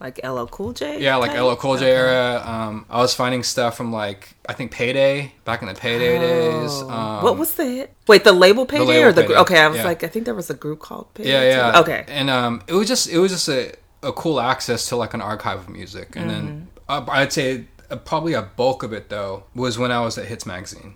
Like 0.00 0.18
LL 0.24 0.46
Cool 0.46 0.72
J? 0.72 1.00
Yeah, 1.02 1.16
like? 1.16 1.32
LL 1.38 1.54
Cool 1.56 1.76
J 1.76 1.84
Okay. 1.84 1.94
era. 1.94 2.42
Um, 2.44 2.86
I 2.88 2.98
was 3.02 3.14
finding 3.14 3.42
stuff 3.42 3.76
from 3.76 3.92
like 3.92 4.34
I 4.48 4.54
think 4.54 4.70
Payday 4.72 5.32
back 5.44 5.60
in 5.60 5.68
the 5.68 5.74
Payday 5.74 6.18
days. 6.18 6.70
Oh. 6.72 6.88
Um, 6.90 7.22
what 7.22 7.36
was 7.36 7.54
the 7.54 7.64
hit? 7.66 7.94
Wait, 8.08 8.24
the 8.24 8.32
label 8.32 8.64
Payday 8.64 8.84
label 8.86 9.08
or 9.08 9.12
the 9.12 9.22
Payday, 9.22 9.36
Okay, 9.40 9.58
I 9.60 9.68
was 9.68 9.76
yeah. 9.78 9.84
like, 9.84 10.02
I 10.02 10.08
think 10.08 10.24
there 10.24 10.34
was 10.34 10.48
a 10.48 10.54
group 10.54 10.78
called 10.80 11.12
Payday. 11.14 11.30
Yeah, 11.30 11.40
too. 11.40 11.46
yeah. 11.76 11.80
Okay. 11.80 12.04
And 12.08 12.30
um, 12.30 12.62
it 12.66 12.72
was 12.72 12.88
just 12.88 13.10
it 13.10 13.18
was 13.18 13.30
just 13.30 13.48
a, 13.50 13.74
a 14.02 14.12
cool 14.12 14.40
access 14.40 14.88
to 14.88 14.96
like 14.96 15.12
an 15.12 15.20
archive 15.20 15.58
of 15.58 15.68
music, 15.68 16.16
and 16.16 16.30
then 16.30 16.68
Mm-hmm. 16.88 17.08
uh, 17.10 17.12
I'd 17.12 17.32
say 17.32 17.66
uh, 17.90 17.96
probably 17.96 18.32
a 18.32 18.42
bulk 18.42 18.82
of 18.82 18.92
it 18.94 19.10
though 19.10 19.44
was 19.54 19.78
when 19.78 19.92
I 19.92 20.00
was 20.00 20.16
at 20.16 20.26
Hits 20.26 20.46
magazine. 20.46 20.94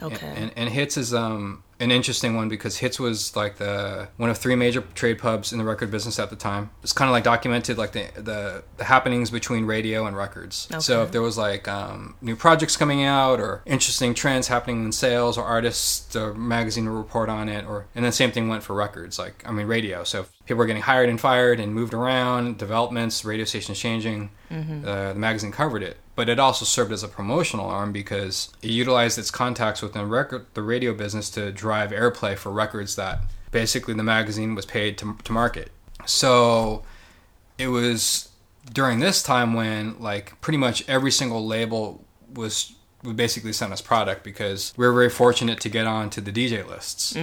Okay. 0.00 0.32
And, 0.36 0.52
and 0.56 0.70
Hits 0.70 0.96
is 0.96 1.12
um 1.12 1.64
an 1.78 1.90
interesting 1.90 2.34
one 2.36 2.48
because 2.48 2.78
Hits 2.78 2.98
was 2.98 3.36
like 3.36 3.56
the 3.56 4.08
one 4.16 4.30
of 4.30 4.38
three 4.38 4.54
major 4.54 4.80
trade 4.94 5.18
pubs 5.18 5.52
in 5.52 5.58
the 5.58 5.64
record 5.64 5.90
business 5.90 6.18
at 6.18 6.30
the 6.30 6.36
time. 6.36 6.70
It's 6.82 6.92
kind 6.92 7.08
of 7.08 7.12
like 7.12 7.24
documented 7.24 7.76
like 7.76 7.92
the 7.92 8.08
the, 8.14 8.64
the 8.78 8.84
happenings 8.84 9.30
between 9.30 9.66
radio 9.66 10.06
and 10.06 10.16
records. 10.16 10.68
So 10.78 11.02
if 11.02 11.12
there 11.12 11.22
was 11.22 11.36
like 11.36 11.68
um, 11.68 12.14
new 12.22 12.36
projects 12.36 12.76
coming 12.76 13.04
out 13.04 13.40
or 13.40 13.62
interesting 13.66 14.14
trends 14.14 14.48
happening 14.48 14.84
in 14.84 14.92
sales 14.92 15.36
or 15.36 15.44
artists, 15.44 16.00
the 16.12 16.32
magazine 16.34 16.86
would 16.90 16.96
report 16.96 17.28
on 17.28 17.48
it. 17.48 17.66
Or 17.66 17.86
and 17.94 18.04
then 18.04 18.12
same 18.12 18.32
thing 18.32 18.48
went 18.48 18.62
for 18.62 18.74
records. 18.74 19.18
Like 19.18 19.42
I 19.46 19.52
mean 19.52 19.66
radio. 19.66 20.04
So 20.04 20.20
if 20.20 20.32
people 20.46 20.56
were 20.58 20.66
getting 20.66 20.82
hired 20.82 21.08
and 21.08 21.20
fired 21.20 21.60
and 21.60 21.74
moved 21.74 21.92
around, 21.94 22.58
developments, 22.58 23.24
radio 23.24 23.44
stations 23.44 23.78
changing, 23.78 24.30
uh, 24.86 25.12
the 25.12 25.18
magazine 25.18 25.52
covered 25.52 25.82
it. 25.82 25.98
But 26.16 26.28
it 26.28 26.40
also 26.40 26.64
served 26.64 26.92
as 26.92 27.02
a 27.04 27.08
promotional 27.08 27.66
arm 27.66 27.92
because 27.92 28.52
it 28.62 28.70
utilized 28.70 29.18
its 29.18 29.30
contacts 29.30 29.82
within 29.82 30.08
record, 30.08 30.46
the 30.54 30.62
radio 30.62 30.92
business 30.94 31.30
to 31.30 31.52
drive 31.52 31.90
airplay 31.90 32.36
for 32.36 32.50
records 32.50 32.96
that 32.96 33.20
basically 33.52 33.94
the 33.94 34.02
magazine 34.02 34.54
was 34.54 34.66
paid 34.66 34.98
to, 34.98 35.16
to 35.22 35.32
market. 35.32 35.70
So 36.06 36.82
it 37.58 37.68
was 37.68 38.30
during 38.72 38.98
this 39.00 39.22
time 39.22 39.54
when 39.54 40.00
like 40.00 40.40
pretty 40.40 40.56
much 40.56 40.88
every 40.88 41.10
single 41.12 41.46
label 41.46 42.04
was 42.34 42.72
would 43.04 43.16
basically 43.16 43.52
send 43.52 43.72
us 43.72 43.80
product 43.80 44.24
because 44.24 44.72
we 44.76 44.86
were 44.86 44.92
very 44.92 45.10
fortunate 45.10 45.60
to 45.60 45.68
get 45.68 45.86
on 45.86 46.10
to 46.10 46.20
the 46.20 46.32
DJ 46.32 46.66
lists. 46.66 47.14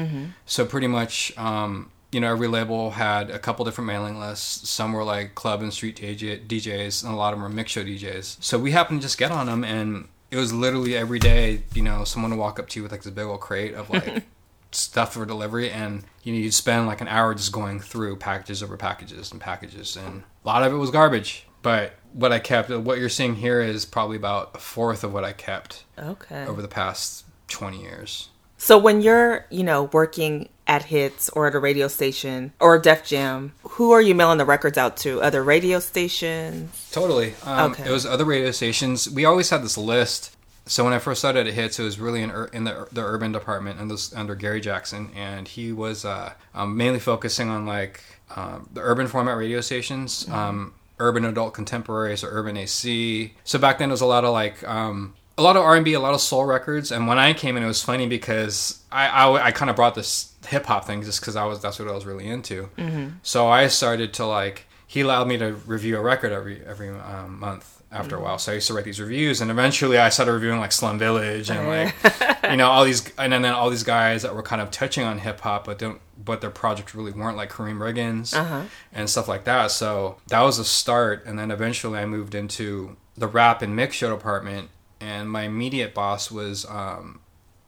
So 0.45 0.65
pretty 0.65 0.87
much, 0.87 1.37
um, 1.37 1.91
you 2.13 2.19
know, 2.19 2.31
every 2.31 2.47
label 2.47 2.91
had 2.91 3.29
a 3.29 3.39
couple 3.39 3.65
different 3.65 3.87
mailing 3.87 4.19
lists. 4.19 4.69
Some 4.69 4.93
were 4.93 5.03
like 5.03 5.35
club 5.35 5.61
and 5.61 5.73
street 5.73 5.97
DJ, 5.97 6.45
DJs, 6.45 7.03
and 7.03 7.13
a 7.13 7.15
lot 7.15 7.33
of 7.33 7.39
them 7.39 7.43
were 7.43 7.49
mix 7.49 7.71
show 7.71 7.83
DJs. 7.83 8.43
So 8.43 8.59
we 8.59 8.71
happened 8.71 9.01
to 9.01 9.05
just 9.05 9.17
get 9.17 9.31
on 9.31 9.47
them, 9.47 9.63
and 9.63 10.07
it 10.31 10.37
was 10.37 10.53
literally 10.53 10.95
every 10.95 11.19
day. 11.19 11.63
You 11.73 11.81
know, 11.81 12.03
someone 12.03 12.31
would 12.31 12.39
walk 12.39 12.59
up 12.59 12.69
to 12.69 12.79
you 12.79 12.83
with 12.83 12.91
like 12.91 13.03
this 13.03 13.13
big 13.13 13.25
old 13.25 13.41
crate 13.41 13.73
of 13.73 13.89
like 13.89 14.23
stuff 14.71 15.13
for 15.13 15.25
delivery, 15.25 15.69
and 15.69 16.03
you 16.23 16.33
know, 16.33 16.39
you'd 16.39 16.53
spend 16.53 16.87
like 16.87 17.01
an 17.01 17.07
hour 17.07 17.33
just 17.33 17.51
going 17.51 17.79
through 17.79 18.17
packages 18.17 18.61
over 18.61 18.77
packages 18.77 19.31
and 19.31 19.41
packages, 19.41 19.95
and 19.95 20.23
a 20.43 20.47
lot 20.47 20.63
of 20.63 20.73
it 20.73 20.77
was 20.77 20.91
garbage. 20.91 21.47
But 21.61 21.93
what 22.11 22.33
I 22.33 22.39
kept, 22.39 22.69
what 22.69 22.99
you're 22.99 23.09
seeing 23.09 23.35
here, 23.35 23.61
is 23.61 23.85
probably 23.85 24.17
about 24.17 24.51
a 24.55 24.59
fourth 24.59 25.03
of 25.03 25.13
what 25.13 25.23
I 25.23 25.31
kept 25.31 25.85
okay. 25.97 26.45
over 26.45 26.61
the 26.61 26.67
past 26.67 27.25
20 27.47 27.81
years. 27.81 28.29
So 28.63 28.77
when 28.77 29.01
you're, 29.01 29.45
you 29.49 29.61
know, 29.61 29.83
working 29.91 30.47
at 30.67 30.83
Hits 30.83 31.27
or 31.27 31.47
at 31.47 31.53
a 31.53 31.59
radio 31.59 31.89
station 31.89 32.53
or 32.61 32.79
Def 32.79 33.03
Jam, 33.03 33.51
who 33.63 33.91
are 33.91 34.01
you 34.01 34.15
mailing 34.15 34.37
the 34.37 34.45
records 34.45 34.77
out 34.77 34.95
to? 35.03 35.21
Other 35.21 35.43
radio 35.43 35.81
stations? 35.81 36.89
Totally. 36.89 37.33
Um, 37.43 37.73
Okay. 37.73 37.83
It 37.89 37.91
was 37.91 38.05
other 38.05 38.23
radio 38.23 38.51
stations. 38.51 39.09
We 39.09 39.25
always 39.25 39.49
had 39.49 39.63
this 39.63 39.77
list. 39.77 40.33
So 40.65 40.85
when 40.85 40.93
I 40.93 40.99
first 40.99 41.19
started 41.19 41.45
at 41.45 41.53
Hits, 41.53 41.77
it 41.77 41.83
was 41.83 41.99
really 41.99 42.21
in, 42.21 42.31
in 42.53 42.63
the, 42.63 42.87
the 42.89 43.01
urban 43.03 43.33
department 43.33 43.81
and 43.81 43.91
this 43.91 44.15
under 44.15 44.33
Gary 44.33 44.61
Jackson, 44.61 45.09
and 45.13 45.45
he 45.45 45.73
was 45.73 46.05
uh, 46.05 46.31
um, 46.55 46.77
mainly 46.77 47.01
focusing 47.01 47.49
on 47.49 47.65
like 47.65 48.01
um, 48.33 48.69
the 48.71 48.79
urban 48.79 49.07
format 49.07 49.35
radio 49.35 49.59
stations, 49.59 50.25
um, 50.29 50.73
urban 50.99 51.25
adult 51.25 51.53
contemporaries 51.53 52.23
or 52.23 52.29
urban 52.29 52.55
AC. 52.55 53.33
So 53.43 53.59
back 53.59 53.79
then 53.79 53.89
it 53.89 53.91
was 53.91 53.99
a 53.99 54.05
lot 54.05 54.23
of 54.23 54.31
like 54.31 54.65
um, 54.65 55.15
a 55.37 55.41
lot 55.41 55.55
of 55.55 55.63
R 55.63 55.75
and 55.75 55.85
B, 55.85 55.93
a 55.93 55.99
lot 55.99 56.13
of 56.13 56.21
soul 56.21 56.45
records. 56.45 56.91
And 56.91 57.07
when 57.07 57.17
I 57.19 57.33
came 57.33 57.57
in, 57.57 57.63
it 57.63 57.67
was 57.67 57.83
funny 57.83 58.07
because 58.07 58.81
I 58.91 59.07
I, 59.07 59.45
I 59.47 59.51
kind 59.51 59.69
of 59.69 59.75
brought 59.75 59.95
this 59.95 60.33
hip 60.47 60.65
hop 60.65 60.85
thing 60.85 61.03
just 61.03 61.19
because 61.19 61.35
I 61.35 61.45
was 61.45 61.61
that's 61.61 61.79
what 61.79 61.87
I 61.87 61.91
was 61.91 62.05
really 62.05 62.27
into. 62.27 62.69
Mm-hmm. 62.77 63.09
So 63.23 63.47
I 63.47 63.67
started 63.67 64.13
to 64.15 64.25
like 64.25 64.65
he 64.87 65.01
allowed 65.01 65.27
me 65.27 65.37
to 65.37 65.53
review 65.53 65.97
a 65.97 66.01
record 66.01 66.31
every 66.31 66.63
every 66.65 66.89
um, 66.89 67.39
month 67.39 67.81
after 67.93 68.15
a 68.15 68.19
while. 68.19 68.33
Mm-hmm. 68.35 68.39
So 68.39 68.51
I 68.51 68.55
used 68.55 68.67
to 68.67 68.73
write 68.73 68.85
these 68.85 68.99
reviews, 68.99 69.39
and 69.41 69.51
eventually 69.51 69.97
I 69.97 70.09
started 70.09 70.33
reviewing 70.33 70.59
like 70.59 70.71
Slum 70.71 70.99
Village 70.99 71.49
and 71.49 71.67
like 71.67 71.95
you 72.49 72.57
know 72.57 72.69
all 72.69 72.83
these, 72.83 73.11
and 73.17 73.31
then 73.31 73.45
all 73.45 73.69
these 73.69 73.83
guys 73.83 74.23
that 74.23 74.35
were 74.35 74.43
kind 74.43 74.61
of 74.61 74.71
touching 74.71 75.03
on 75.03 75.19
hip 75.19 75.39
hop, 75.41 75.65
but 75.65 75.79
don't 75.79 76.01
but 76.23 76.41
their 76.41 76.49
projects 76.49 76.95
really 76.95 77.11
weren't 77.11 77.37
like 77.37 77.51
Karriem 77.51 77.77
Riggins 77.77 78.35
uh-huh. 78.35 78.63
and 78.93 79.09
stuff 79.09 79.27
like 79.27 79.43
that. 79.45 79.71
So 79.71 80.17
that 80.27 80.41
was 80.41 80.59
a 80.59 80.65
start, 80.65 81.25
and 81.25 81.37
then 81.37 81.51
eventually 81.51 81.99
I 81.99 82.05
moved 82.05 82.35
into 82.35 82.97
the 83.15 83.27
rap 83.27 83.61
and 83.61 83.75
mix 83.75 83.95
show 83.95 84.09
department, 84.15 84.69
and 85.03 85.29
my 85.29 85.43
immediate 85.43 85.93
boss 85.93 86.31
was 86.31 86.65
um, 86.65 87.19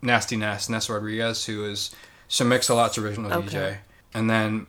Nasty 0.01 0.37
Nes, 0.37 0.69
Nes 0.69 0.89
Rodriguez, 0.89 1.45
who 1.45 1.65
is 1.65 1.93
Sir 2.29 2.45
Mix-a-Lot's 2.45 2.97
original 2.97 3.29
DJ. 3.29 3.47
Okay. 3.47 3.77
And 4.13 4.29
then 4.29 4.67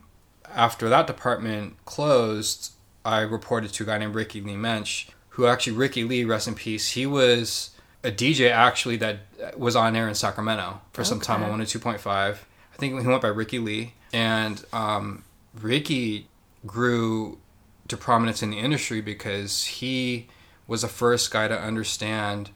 after 0.53 0.89
that 0.89 1.07
department 1.07 1.77
closed, 1.85 2.73
I 3.05 3.21
reported 3.21 3.73
to 3.75 3.85
a 3.85 3.87
guy 3.87 3.99
named 3.99 4.17
Ricky 4.17 4.41
Lee 4.41 4.57
Mensch, 4.57 5.07
who 5.31 5.47
actually, 5.47 5.75
Ricky 5.75 6.03
Lee, 6.03 6.25
rest 6.25 6.49
in 6.49 6.57
peace, 6.57 6.91
he 6.91 7.07
was 7.07 7.71
a 8.03 8.11
DJ 8.11 8.51
actually 8.51 8.97
that 8.97 9.19
was 9.57 9.77
on 9.77 9.95
air 9.95 10.09
in 10.09 10.15
Sacramento 10.17 10.81
for 10.93 11.05
some 11.05 11.21
time 11.21 11.45
on 11.45 11.61
102.5. 11.61 12.05
I 12.09 12.37
think 12.77 13.01
he 13.01 13.07
went 13.07 13.23
by 13.23 13.29
Ricky 13.29 13.61
Lee. 13.61 13.95
And 14.13 14.65
um, 14.73 15.25
Ricky 15.55 16.27
grew 16.67 17.39
to 17.87 17.97
prominence 17.97 18.43
in 18.43 18.51
the 18.51 18.59
industry 18.59 19.01
because 19.01 19.65
he 19.65 20.27
was 20.67 20.83
the 20.83 20.89
first 20.89 21.31
guy 21.31 21.47
to 21.47 21.59
understand 21.59 22.51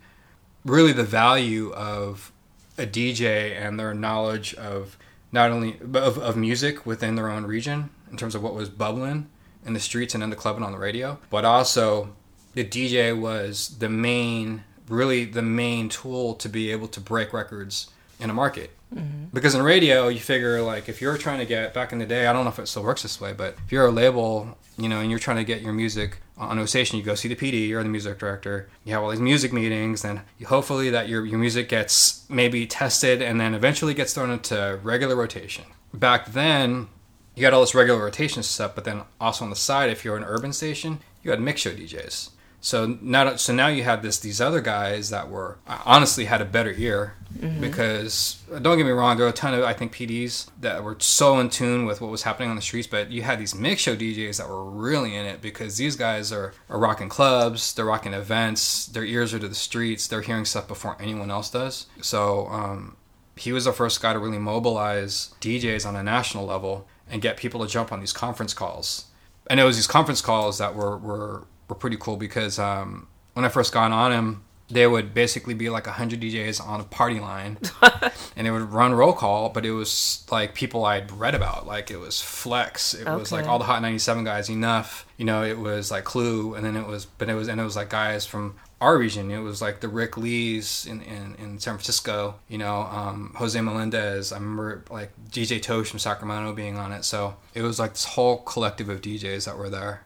really 0.65 0.93
the 0.93 1.05
value 1.05 1.73
of 1.73 2.33
a 2.79 2.87
DJ 2.87 3.57
and 3.57 3.79
their 3.79 3.95
knowledge 3.95 4.55
of 4.55 4.97
not 5.33 5.51
only 5.51 5.79
of, 5.95 6.19
of 6.19 6.37
music 6.37 6.85
within 6.87 7.15
their 7.15 7.29
own 7.29 7.45
region 7.45 7.91
in 8.11 8.17
terms 8.17 8.35
of 8.35 8.43
what 8.43 8.55
was 8.55 8.69
bubbling 8.69 9.29
in 9.65 9.75
the 9.75 9.81
streets 9.81 10.15
and 10.15 10.23
in 10.25 10.31
the 10.31 10.37
club 10.37 10.57
and 10.57 10.65
on 10.65 10.73
the 10.73 10.79
radio, 10.79 11.19
but 11.29 11.45
also 11.45 12.15
the 12.55 12.65
DJ 12.65 13.19
was 13.19 13.79
the 13.79 13.89
main, 13.89 14.65
really 14.89 15.25
the 15.25 15.43
main 15.43 15.89
tool 15.89 16.35
to 16.35 16.49
be 16.49 16.73
able 16.73 16.89
to 16.89 17.01
break 17.01 17.33
records 17.33 17.91
in 18.19 18.31
a 18.31 18.35
market. 18.35 18.71
Mm-hmm. 18.95 19.27
Because 19.33 19.55
in 19.55 19.63
radio, 19.63 20.09
you 20.09 20.21
figure 20.21 20.61
like 20.63 20.89
if 20.89 21.01
you're 21.01 21.17
trying 21.17 21.39
to 21.39 21.47
get 21.47 21.73
back 21.73 21.93
in 21.93 21.99
the 21.99 22.07
day, 22.07 22.27
I 22.27 22.33
don't 22.33 22.45
know 22.45 22.51
if 22.51 22.59
it 22.59 22.67
still 22.67 22.83
works 22.83 23.03
this 23.03 23.21
way, 23.21 23.33
but 23.33 23.57
if 23.65 23.73
you're 23.73 23.87
a 23.87 23.91
label, 23.91 24.59
you 24.77 24.89
know, 24.89 25.01
and 25.01 25.11
you're 25.11 25.21
trying 25.21 25.37
to 25.37 25.45
get 25.45 25.63
your 25.63 25.73
music 25.73 26.19
on 26.37 26.59
a 26.59 26.67
station, 26.67 26.99
you 26.99 27.05
go 27.05 27.15
see 27.15 27.29
the 27.29 27.37
PD, 27.37 27.69
you're 27.69 27.83
the 27.83 27.89
music 27.89 28.19
director, 28.19 28.69
you 28.85 28.93
have 28.93 29.03
all 29.03 29.11
these 29.11 29.21
music 29.21 29.53
meetings, 29.53 30.05
and 30.05 30.23
hopefully 30.47 30.91
that 30.91 31.09
your 31.09 31.25
your 31.25 31.39
music 31.39 31.69
gets 31.69 32.29
maybe 32.29 32.67
tested 32.67 33.23
and 33.23 33.41
then 33.41 33.55
eventually 33.55 33.95
gets 33.95 34.15
thrown 34.15 34.31
into 34.31 34.81
regular 34.83 35.15
rotation. 35.15 35.65
Back 35.95 36.33
then, 36.33 36.89
you 37.37 37.45
had 37.45 37.55
all 37.55 37.61
this 37.61 37.75
regular 37.75 38.03
rotation 38.03 38.43
stuff, 38.43 38.75
but 38.75 38.85
then 38.85 39.03
also 39.21 39.45
on 39.45 39.51
the 39.51 39.57
side, 39.57 39.91
if 39.91 40.05
you're 40.05 40.17
an 40.17 40.25
urban 40.25 40.53
station, 40.53 40.99
you 41.23 41.31
had 41.31 41.41
mix 41.41 41.61
show 41.61 41.71
DJs. 41.71 42.31
So 42.61 42.99
now, 43.01 43.37
so 43.37 43.55
now 43.55 43.69
you 43.69 43.85
had 43.85 44.03
this 44.03 44.19
these 44.19 44.41
other 44.41 44.61
guys 44.61 45.11
that 45.11 45.31
were 45.31 45.59
honestly 45.67 46.27
had 46.27 46.43
a 46.43 46.45
better 46.45 46.73
ear 46.73 47.15
because 47.61 48.43
don't 48.61 48.77
get 48.77 48.85
me 48.85 48.91
wrong, 48.91 49.17
there 49.17 49.25
were 49.25 49.31
a 49.31 49.35
ton 49.35 49.55
of 49.55 49.65
I 49.65 49.73
think 49.73 49.95
PDs 49.95 50.51
that 50.61 50.83
were 50.83 50.97
so 50.99 51.39
in 51.39 51.49
tune 51.49 51.87
with 51.87 52.01
what 52.01 52.11
was 52.11 52.23
happening 52.23 52.51
on 52.51 52.57
the 52.57 52.63
streets, 52.63 52.87
but 52.87 53.11
you 53.11 53.23
had 53.23 53.39
these 53.39 53.55
mix 53.55 53.83
show 53.83 53.97
DJs 53.97 54.39
that 54.39 54.49
were 54.49 54.69
really 54.69 55.15
in 55.15 55.25
it 55.25 55.41
because 55.41 55.77
these 55.77 55.97
guys 55.97 56.33
are, 56.33 56.53
are 56.69 56.79
rocking 56.79 57.09
clubs, 57.09 57.73
they're 57.73 57.85
rocking 57.85 58.13
events, 58.13 58.87
their 58.87 59.05
ears 59.05 59.33
are 59.33 59.39
to 59.39 59.49
the 59.49 59.55
streets, 59.55 60.07
they're 60.07 60.23
hearing 60.23 60.45
stuff 60.45 60.69
before 60.69 60.97
anyone 61.01 61.31
else 61.31 61.51
does. 61.51 61.87
So 62.03 62.47
um, 62.49 62.97
he 63.37 63.53
was 63.53 63.65
the 63.65 63.73
first 63.73 64.03
guy 64.03 64.13
to 64.13 64.19
really 64.19 64.39
mobilize 64.39 65.35
DJs 65.41 65.87
on 65.87 65.97
a 65.97 66.03
national 66.03 66.45
level 66.45 66.87
and 67.09 67.23
get 67.23 67.37
people 67.37 67.65
to 67.65 67.71
jump 67.71 67.93
on 67.93 68.01
these 68.01 68.13
conference 68.13 68.53
calls. 68.53 69.07
And 69.49 69.59
it 69.59 69.65
was 69.65 69.77
these 69.77 69.87
conference 69.87 70.21
calls 70.21 70.59
that 70.59 70.75
were 70.75 70.97
were, 70.99 71.47
were 71.71 71.77
pretty 71.77 71.97
cool 71.97 72.17
because 72.17 72.59
um, 72.59 73.07
when 73.33 73.45
I 73.45 73.49
first 73.49 73.73
got 73.73 73.93
on 73.93 74.11
them, 74.11 74.45
they 74.69 74.87
would 74.87 75.13
basically 75.13 75.55
be 75.55 75.69
like 75.69 75.87
100 75.87 76.21
DJs 76.21 76.65
on 76.65 76.81
a 76.81 76.85
party 76.85 77.19
line 77.19 77.59
and 78.37 78.47
they 78.47 78.51
would 78.51 78.71
run 78.71 78.95
roll 78.95 79.13
call, 79.13 79.49
but 79.49 79.67
it 79.67 79.73
was 79.73 80.25
like 80.31 80.55
people 80.55 80.85
I'd 80.85 81.11
read 81.11 81.35
about. 81.35 81.67
Like 81.67 81.91
it 81.91 81.97
was 81.99 82.21
Flex, 82.21 82.95
it 82.95 83.07
was 83.07 83.33
like 83.33 83.47
all 83.47 83.59
the 83.59 83.65
Hot 83.65 83.83
97 83.83 84.25
guys, 84.25 84.49
Enuff, 84.49 85.07
you 85.17 85.25
know, 85.25 85.43
it 85.43 85.59
was 85.59 85.91
like 85.91 86.05
Clue, 86.05 86.55
and 86.55 86.65
then 86.65 86.77
it 86.77 86.87
was, 86.87 87.05
but 87.05 87.29
it 87.29 87.35
was, 87.35 87.49
and 87.49 87.61
it 87.61 87.65
was 87.65 87.75
like 87.77 87.91
guys 87.91 88.27
from 88.27 88.57
our 88.81 88.97
region. 88.97 89.31
It 89.31 89.41
was 89.41 89.61
like 89.61 89.81
the 89.81 89.89
Rick 89.89 90.17
Lees 90.17 90.87
in, 90.87 91.03
in, 91.03 91.35
in 91.35 91.59
San 91.59 91.75
Francisco, 91.75 92.37
you 92.49 92.59
know, 92.59 92.83
um, 92.83 93.35
Jose 93.37 93.61
Melendez. 93.61 94.33
I 94.33 94.37
remember 94.37 94.85
like 94.89 95.11
DJ 95.31 95.61
Tosh 95.61 95.91
from 95.91 95.99
Sacramento 95.99 96.53
being 96.55 96.79
on 96.79 96.93
it. 96.93 97.05
So 97.05 97.37
it 97.55 97.63
was 97.63 97.79
like 97.79 97.93
this 97.93 98.05
whole 98.05 98.39
collective 98.39 98.89
of 98.89 99.03
DJs 99.03 99.47
that 99.47 99.59
were 99.59 99.69
there. 99.69 100.05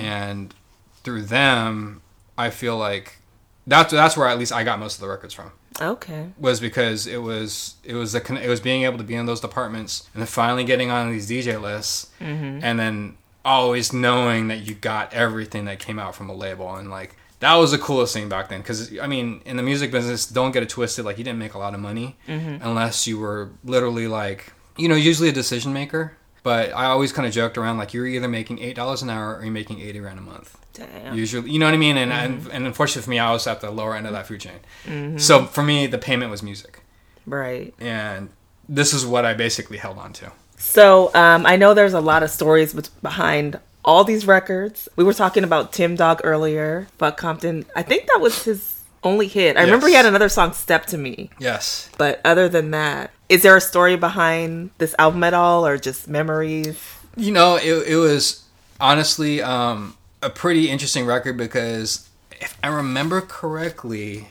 And 0.00 0.54
through 1.04 1.22
them, 1.22 2.02
I 2.36 2.50
feel 2.50 2.76
like 2.76 3.18
that's 3.66 3.92
that's 3.92 4.16
where 4.16 4.28
at 4.28 4.38
least 4.38 4.52
I 4.52 4.64
got 4.64 4.78
most 4.78 4.96
of 4.96 5.00
the 5.00 5.08
records 5.08 5.34
from. 5.34 5.52
Okay. 5.80 6.26
was 6.38 6.60
because 6.60 7.06
it 7.06 7.22
was 7.22 7.76
it 7.84 7.94
was 7.94 8.12
the 8.12 8.20
con- 8.20 8.36
it 8.36 8.48
was 8.48 8.60
being 8.60 8.82
able 8.82 8.98
to 8.98 9.04
be 9.04 9.14
in 9.14 9.26
those 9.26 9.40
departments 9.40 10.08
and 10.12 10.20
then 10.20 10.26
finally 10.26 10.64
getting 10.64 10.90
on 10.90 11.10
these 11.10 11.28
DJ 11.30 11.60
lists 11.60 12.10
mm-hmm. 12.20 12.60
and 12.62 12.78
then 12.78 13.16
always 13.44 13.92
knowing 13.92 14.48
that 14.48 14.60
you 14.66 14.74
got 14.74 15.12
everything 15.14 15.64
that 15.64 15.78
came 15.78 15.98
out 15.98 16.14
from 16.14 16.28
a 16.28 16.34
label. 16.34 16.74
And 16.74 16.90
like 16.90 17.16
that 17.40 17.54
was 17.54 17.70
the 17.70 17.78
coolest 17.78 18.12
thing 18.12 18.28
back 18.28 18.48
then. 18.48 18.60
Because 18.60 18.98
I 18.98 19.06
mean 19.06 19.40
in 19.46 19.56
the 19.56 19.62
music 19.62 19.90
business 19.90 20.26
don't 20.26 20.52
get 20.52 20.62
it 20.62 20.68
twisted. 20.68 21.04
Like 21.04 21.18
you 21.18 21.24
didn't 21.24 21.38
make 21.38 21.54
a 21.54 21.58
lot 21.58 21.74
of 21.74 21.80
money 21.80 22.16
mm-hmm. 22.28 22.62
unless 22.62 23.06
you 23.06 23.18
were 23.18 23.50
literally 23.64 24.08
like 24.08 24.52
you 24.76 24.88
know 24.88 24.96
usually 24.96 25.28
a 25.28 25.32
decision 25.32 25.72
maker. 25.72 26.16
But 26.42 26.70
I 26.70 26.86
always 26.86 27.12
kind 27.12 27.26
of 27.26 27.32
joked 27.32 27.56
around 27.56 27.78
like 27.78 27.94
you're 27.94 28.06
either 28.06 28.28
making 28.28 28.58
eight 28.58 28.76
dollars 28.76 29.00
an 29.00 29.08
hour 29.10 29.36
or 29.36 29.42
you're 29.42 29.52
making 29.52 29.80
eighty 29.80 30.00
grand 30.00 30.18
a 30.18 30.22
month 30.22 30.58
Damn. 30.72 31.14
usually 31.14 31.50
you 31.50 31.58
know 31.58 31.66
what 31.66 31.74
i 31.74 31.78
mean 31.78 31.96
and, 31.98 32.12
and 32.12 32.46
and 32.48 32.66
unfortunately 32.66 33.02
for 33.02 33.10
me 33.10 33.18
i 33.18 33.30
was 33.32 33.46
at 33.46 33.60
the 33.60 33.70
lower 33.70 33.94
end 33.94 34.06
of 34.06 34.12
that 34.12 34.26
food 34.26 34.40
chain 34.40 35.18
so 35.18 35.44
for 35.46 35.62
me 35.62 35.86
the 35.86 35.98
payment 35.98 36.30
was 36.30 36.42
music 36.42 36.80
Right. 37.26 37.74
and 37.78 38.30
this 38.68 38.92
is 38.94 39.04
what 39.06 39.24
i 39.24 39.34
basically 39.34 39.76
held 39.78 39.98
on 39.98 40.12
to 40.14 40.32
So 40.56 41.10
um, 41.14 41.44
I 41.44 41.56
know 41.56 41.74
there's 41.74 41.92
a 41.92 42.00
lot 42.00 42.22
of 42.22 42.30
stories 42.30 42.72
behind 43.02 43.58
all 43.84 44.04
these 44.04 44.26
records. 44.28 44.88
We 44.94 45.02
were 45.02 45.12
talking 45.12 45.42
about 45.42 45.72
Tim 45.72 45.96
Dog 45.96 46.20
earlier, 46.22 46.86
Buck 46.98 47.16
Compton. 47.16 47.66
I 47.74 47.82
think 47.82 48.06
that 48.06 48.20
was 48.20 48.44
his 48.44 48.78
only 49.02 49.26
hit. 49.26 49.56
I 49.56 49.62
remember 49.64 49.88
he 49.88 49.94
had 49.94 50.06
another 50.06 50.28
song, 50.28 50.52
"Step 50.52 50.86
to 50.86 50.96
Me," 50.98 51.30
yes 51.40 51.90
but 51.98 52.20
other 52.24 52.48
than 52.48 52.70
that, 52.70 53.10
is 53.28 53.42
there 53.42 53.56
a 53.56 53.60
story 53.60 53.96
behind 53.96 54.70
this 54.78 54.94
album 55.00 55.24
at 55.24 55.34
all, 55.34 55.66
or 55.66 55.76
just 55.78 56.06
memories? 56.06 56.78
you 57.16 57.32
know 57.32 57.56
it, 57.56 57.74
it 57.88 57.96
was 57.96 58.44
honestly 58.80 59.42
um, 59.42 59.96
a 60.22 60.30
pretty 60.30 60.70
interesting 60.70 61.04
record 61.04 61.36
because 61.36 62.08
if 62.40 62.56
i 62.62 62.68
remember 62.68 63.20
correctly 63.20 64.28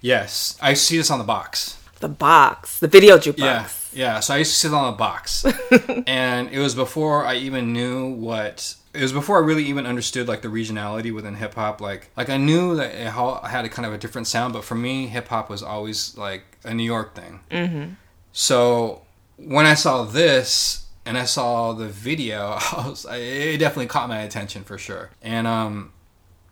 yes 0.00 0.56
i 0.62 0.72
see 0.74 0.96
this 0.96 1.10
on 1.10 1.18
the 1.18 1.24
box 1.24 1.78
The 2.02 2.08
box, 2.08 2.80
the 2.80 2.88
video 2.88 3.16
jukebox. 3.16 3.38
Yeah, 3.38 3.68
yeah. 3.92 4.20
So 4.20 4.34
I 4.34 4.38
used 4.38 4.50
to 4.50 4.58
sit 4.58 4.74
on 4.74 4.92
a 4.92 4.96
box, 4.96 5.44
and 6.08 6.48
it 6.50 6.58
was 6.58 6.74
before 6.74 7.24
I 7.24 7.36
even 7.36 7.72
knew 7.72 8.10
what. 8.10 8.74
It 8.92 9.02
was 9.02 9.12
before 9.12 9.36
I 9.36 9.46
really 9.46 9.62
even 9.66 9.86
understood 9.86 10.26
like 10.26 10.42
the 10.42 10.48
regionality 10.48 11.14
within 11.14 11.36
hip 11.36 11.54
hop. 11.54 11.80
Like, 11.80 12.10
like 12.16 12.28
I 12.28 12.38
knew 12.38 12.74
that 12.74 12.90
it 12.92 13.06
had 13.48 13.64
a 13.64 13.68
kind 13.68 13.86
of 13.86 13.92
a 13.92 13.98
different 13.98 14.26
sound, 14.26 14.52
but 14.52 14.64
for 14.64 14.74
me, 14.74 15.06
hip 15.06 15.28
hop 15.28 15.48
was 15.48 15.62
always 15.62 16.18
like 16.18 16.42
a 16.64 16.74
New 16.74 16.82
York 16.82 17.14
thing. 17.14 17.38
Mm-hmm. 17.52 17.92
So 18.32 19.02
when 19.36 19.64
I 19.64 19.74
saw 19.74 20.02
this 20.02 20.81
and 21.04 21.18
I 21.18 21.24
saw 21.24 21.72
the 21.72 21.88
video, 21.88 22.58
I 22.72 22.88
was, 22.88 23.06
it 23.10 23.58
definitely 23.58 23.86
caught 23.86 24.08
my 24.08 24.20
attention 24.20 24.64
for 24.64 24.78
sure. 24.78 25.10
And 25.20 25.46
um, 25.46 25.92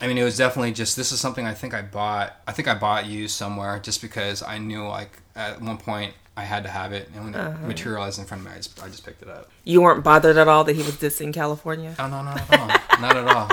I 0.01 0.07
mean, 0.07 0.19
it 0.19 0.25
was 0.25 0.37
definitely 0.37 0.73
just 0.73 0.97
this 0.97 1.13
is 1.13 1.21
something 1.21 1.47
I 1.47 1.55
think 1.55 1.75
I 1.75 1.83
bought. 1.83 2.35
I 2.47 2.53
think 2.53 2.69
I 2.69 2.75
bought 2.75 3.07
used 3.07 3.37
somewhere 3.37 3.79
just 3.79 4.01
because 4.01 4.43
I 4.43 4.59
knew 4.59 4.87
like 4.87 5.21
at 5.37 5.61
one 5.61 5.77
point 5.77 6.15
I 6.37 6.45
had 6.45 6.63
to 6.65 6.71
have 6.71 6.93
it, 6.93 7.11
and 7.15 7.25
when 7.25 7.35
it 7.35 7.61
materialized 7.61 8.19
in 8.19 8.25
front 8.25 8.43
of 8.43 8.47
me, 8.47 8.55
I 8.55 8.57
just, 8.57 8.83
I 8.83 8.89
just 8.89 9.05
picked 9.05 9.21
it 9.21 9.29
up. 9.29 9.51
You 9.65 9.83
weren't 9.83 10.03
bothered 10.03 10.39
at 10.39 10.49
all 10.49 10.65
that 10.65 10.75
he 10.75 10.83
was 10.83 10.97
dissing 10.97 11.35
California. 11.35 11.95
Oh 11.99 12.09
no, 12.09 12.23
not 12.23 12.41
at 12.41 12.61
all, 12.61 13.01
not 13.01 13.17
at 13.17 13.29
all. 13.29 13.51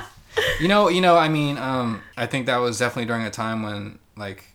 You 0.61 0.67
know, 0.67 0.87
you 0.87 1.01
know. 1.01 1.17
I 1.17 1.27
mean, 1.27 1.57
um, 1.57 2.01
I 2.15 2.27
think 2.27 2.45
that 2.45 2.57
was 2.57 2.79
definitely 2.79 3.07
during 3.07 3.23
a 3.23 3.29
time 3.29 3.61
when 3.61 3.99
like 4.15 4.45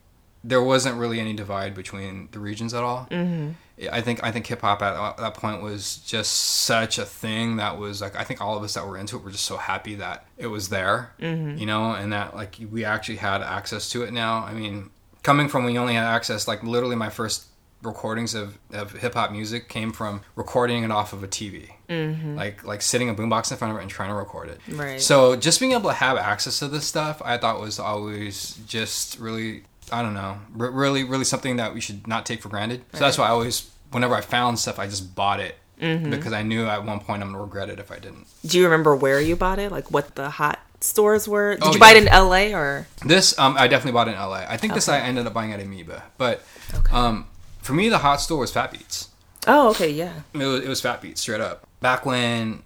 there 0.44 0.62
wasn't 0.62 0.96
really 0.96 1.20
any 1.20 1.32
divide 1.32 1.74
between 1.74 2.28
the 2.32 2.38
regions 2.38 2.74
at 2.74 2.82
all. 2.82 3.06
Mm-hmm. 3.10 3.52
I 3.90 4.00
think 4.00 4.22
I 4.22 4.30
think 4.30 4.46
hip 4.46 4.60
hop 4.60 4.82
at 4.82 5.16
that 5.16 5.34
point 5.34 5.62
was 5.62 5.96
just 5.98 6.32
such 6.32 6.98
a 6.98 7.04
thing 7.04 7.56
that 7.56 7.78
was 7.78 8.00
like 8.00 8.16
I 8.16 8.24
think 8.24 8.40
all 8.40 8.56
of 8.56 8.62
us 8.62 8.74
that 8.74 8.86
were 8.86 8.96
into 8.96 9.16
it 9.16 9.24
were 9.24 9.30
just 9.30 9.44
so 9.44 9.56
happy 9.56 9.94
that 9.96 10.26
it 10.36 10.48
was 10.48 10.68
there, 10.68 11.12
mm-hmm. 11.18 11.56
you 11.56 11.66
know, 11.66 11.92
and 11.92 12.12
that 12.12 12.34
like 12.34 12.56
we 12.70 12.84
actually 12.84 13.16
had 13.16 13.42
access 13.42 13.88
to 13.90 14.02
it 14.02 14.12
now. 14.12 14.44
I 14.44 14.52
mean, 14.52 14.90
coming 15.22 15.48
from 15.48 15.64
when 15.64 15.74
you 15.74 15.80
only 15.80 15.94
had 15.94 16.04
access, 16.04 16.46
like 16.46 16.62
literally 16.62 16.96
my 16.96 17.08
first 17.08 17.46
recordings 17.82 18.34
of, 18.34 18.58
of 18.72 18.92
hip 18.92 19.14
hop 19.14 19.32
music 19.32 19.68
came 19.68 19.92
from 19.92 20.22
recording 20.36 20.84
it 20.84 20.90
off 20.90 21.12
of 21.12 21.22
a 21.22 21.28
TV, 21.28 21.70
mm-hmm. 21.88 22.36
like 22.36 22.64
like 22.64 22.82
sitting 22.82 23.08
a 23.08 23.14
boombox 23.14 23.50
in 23.50 23.58
front 23.58 23.72
of 23.72 23.78
it 23.78 23.82
and 23.82 23.90
trying 23.90 24.08
to 24.08 24.14
record 24.14 24.48
it. 24.48 24.60
Right. 24.68 25.00
So 25.00 25.36
just 25.36 25.60
being 25.60 25.72
able 25.72 25.90
to 25.90 25.96
have 25.96 26.16
access 26.16 26.58
to 26.60 26.68
this 26.68 26.86
stuff, 26.86 27.20
I 27.24 27.38
thought 27.38 27.60
was 27.60 27.78
always 27.78 28.58
just 28.66 29.18
really, 29.18 29.64
I 29.92 30.02
don't 30.02 30.14
know, 30.14 30.38
r- 30.58 30.70
really, 30.70 31.04
really 31.04 31.24
something 31.24 31.56
that 31.56 31.74
we 31.74 31.80
should 31.80 32.06
not 32.06 32.24
take 32.26 32.40
for 32.42 32.48
granted. 32.48 32.82
So 32.94 33.00
that's 33.00 33.18
why 33.18 33.26
I 33.26 33.30
always, 33.30 33.70
whenever 33.90 34.14
I 34.14 34.20
found 34.22 34.58
stuff, 34.58 34.78
I 34.78 34.86
just 34.86 35.14
bought 35.14 35.40
it 35.40 35.56
Mm-hmm. 35.80 36.10
because 36.10 36.32
I 36.32 36.42
knew 36.44 36.66
at 36.66 36.84
one 36.84 37.00
point 37.00 37.22
I'm 37.24 37.32
gonna 37.32 37.42
regret 37.42 37.68
it 37.68 37.80
if 37.80 37.90
I 37.90 37.98
didn't. 37.98 38.28
Do 38.46 38.56
you 38.56 38.62
remember 38.64 38.94
where 38.94 39.20
you 39.20 39.34
bought 39.34 39.58
it? 39.58 39.72
Like 39.72 39.90
what 39.90 40.14
the 40.14 40.30
hot 40.30 40.60
stores 40.80 41.26
were? 41.26 41.54
Did 41.56 41.64
Oh, 41.64 41.72
you 41.72 41.80
buy 41.80 41.90
it 41.90 41.96
in 41.96 42.04
LA 42.04 42.56
or? 42.56 42.86
This, 43.04 43.36
um, 43.36 43.56
I 43.58 43.66
definitely 43.66 43.92
bought 43.92 44.06
it 44.06 44.12
in 44.12 44.16
LA. 44.18 44.44
I 44.48 44.56
think 44.58 44.74
this 44.74 44.88
I 44.88 45.00
ended 45.00 45.26
up 45.26 45.32
buying 45.34 45.52
at 45.52 45.58
Amoeba, 45.60 46.04
but 46.18 46.44
Okay. 46.72 46.92
um, 46.94 47.26
for 47.62 47.72
me, 47.72 47.88
the 47.88 47.98
hot 47.98 48.20
store 48.20 48.38
was 48.38 48.52
Fat 48.52 48.70
Beats. 48.70 49.08
Oh, 49.48 49.70
okay, 49.70 49.90
yeah. 49.90 50.12
It 50.34 50.38
was, 50.38 50.60
it 50.60 50.68
was 50.68 50.80
Fat 50.80 51.02
Beats, 51.02 51.20
straight 51.20 51.40
up. 51.40 51.66
Back 51.80 52.06
when 52.06 52.62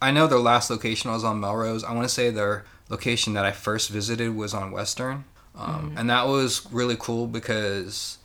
I 0.00 0.10
know 0.10 0.26
their 0.26 0.40
last 0.40 0.68
location 0.68 1.12
was 1.12 1.22
on 1.22 1.38
Melrose. 1.38 1.84
I 1.84 1.92
want 1.92 2.08
to 2.08 2.12
say 2.12 2.30
their 2.30 2.64
location 2.88 3.34
that 3.34 3.44
I 3.44 3.52
first 3.52 3.88
visited 3.88 4.34
was 4.34 4.52
on 4.52 4.72
Western, 4.72 5.26
um, 5.54 5.94
and 5.96 6.10
that 6.10 6.26
was 6.26 6.66
really 6.72 6.96
cool 6.98 7.26
because 7.26 8.18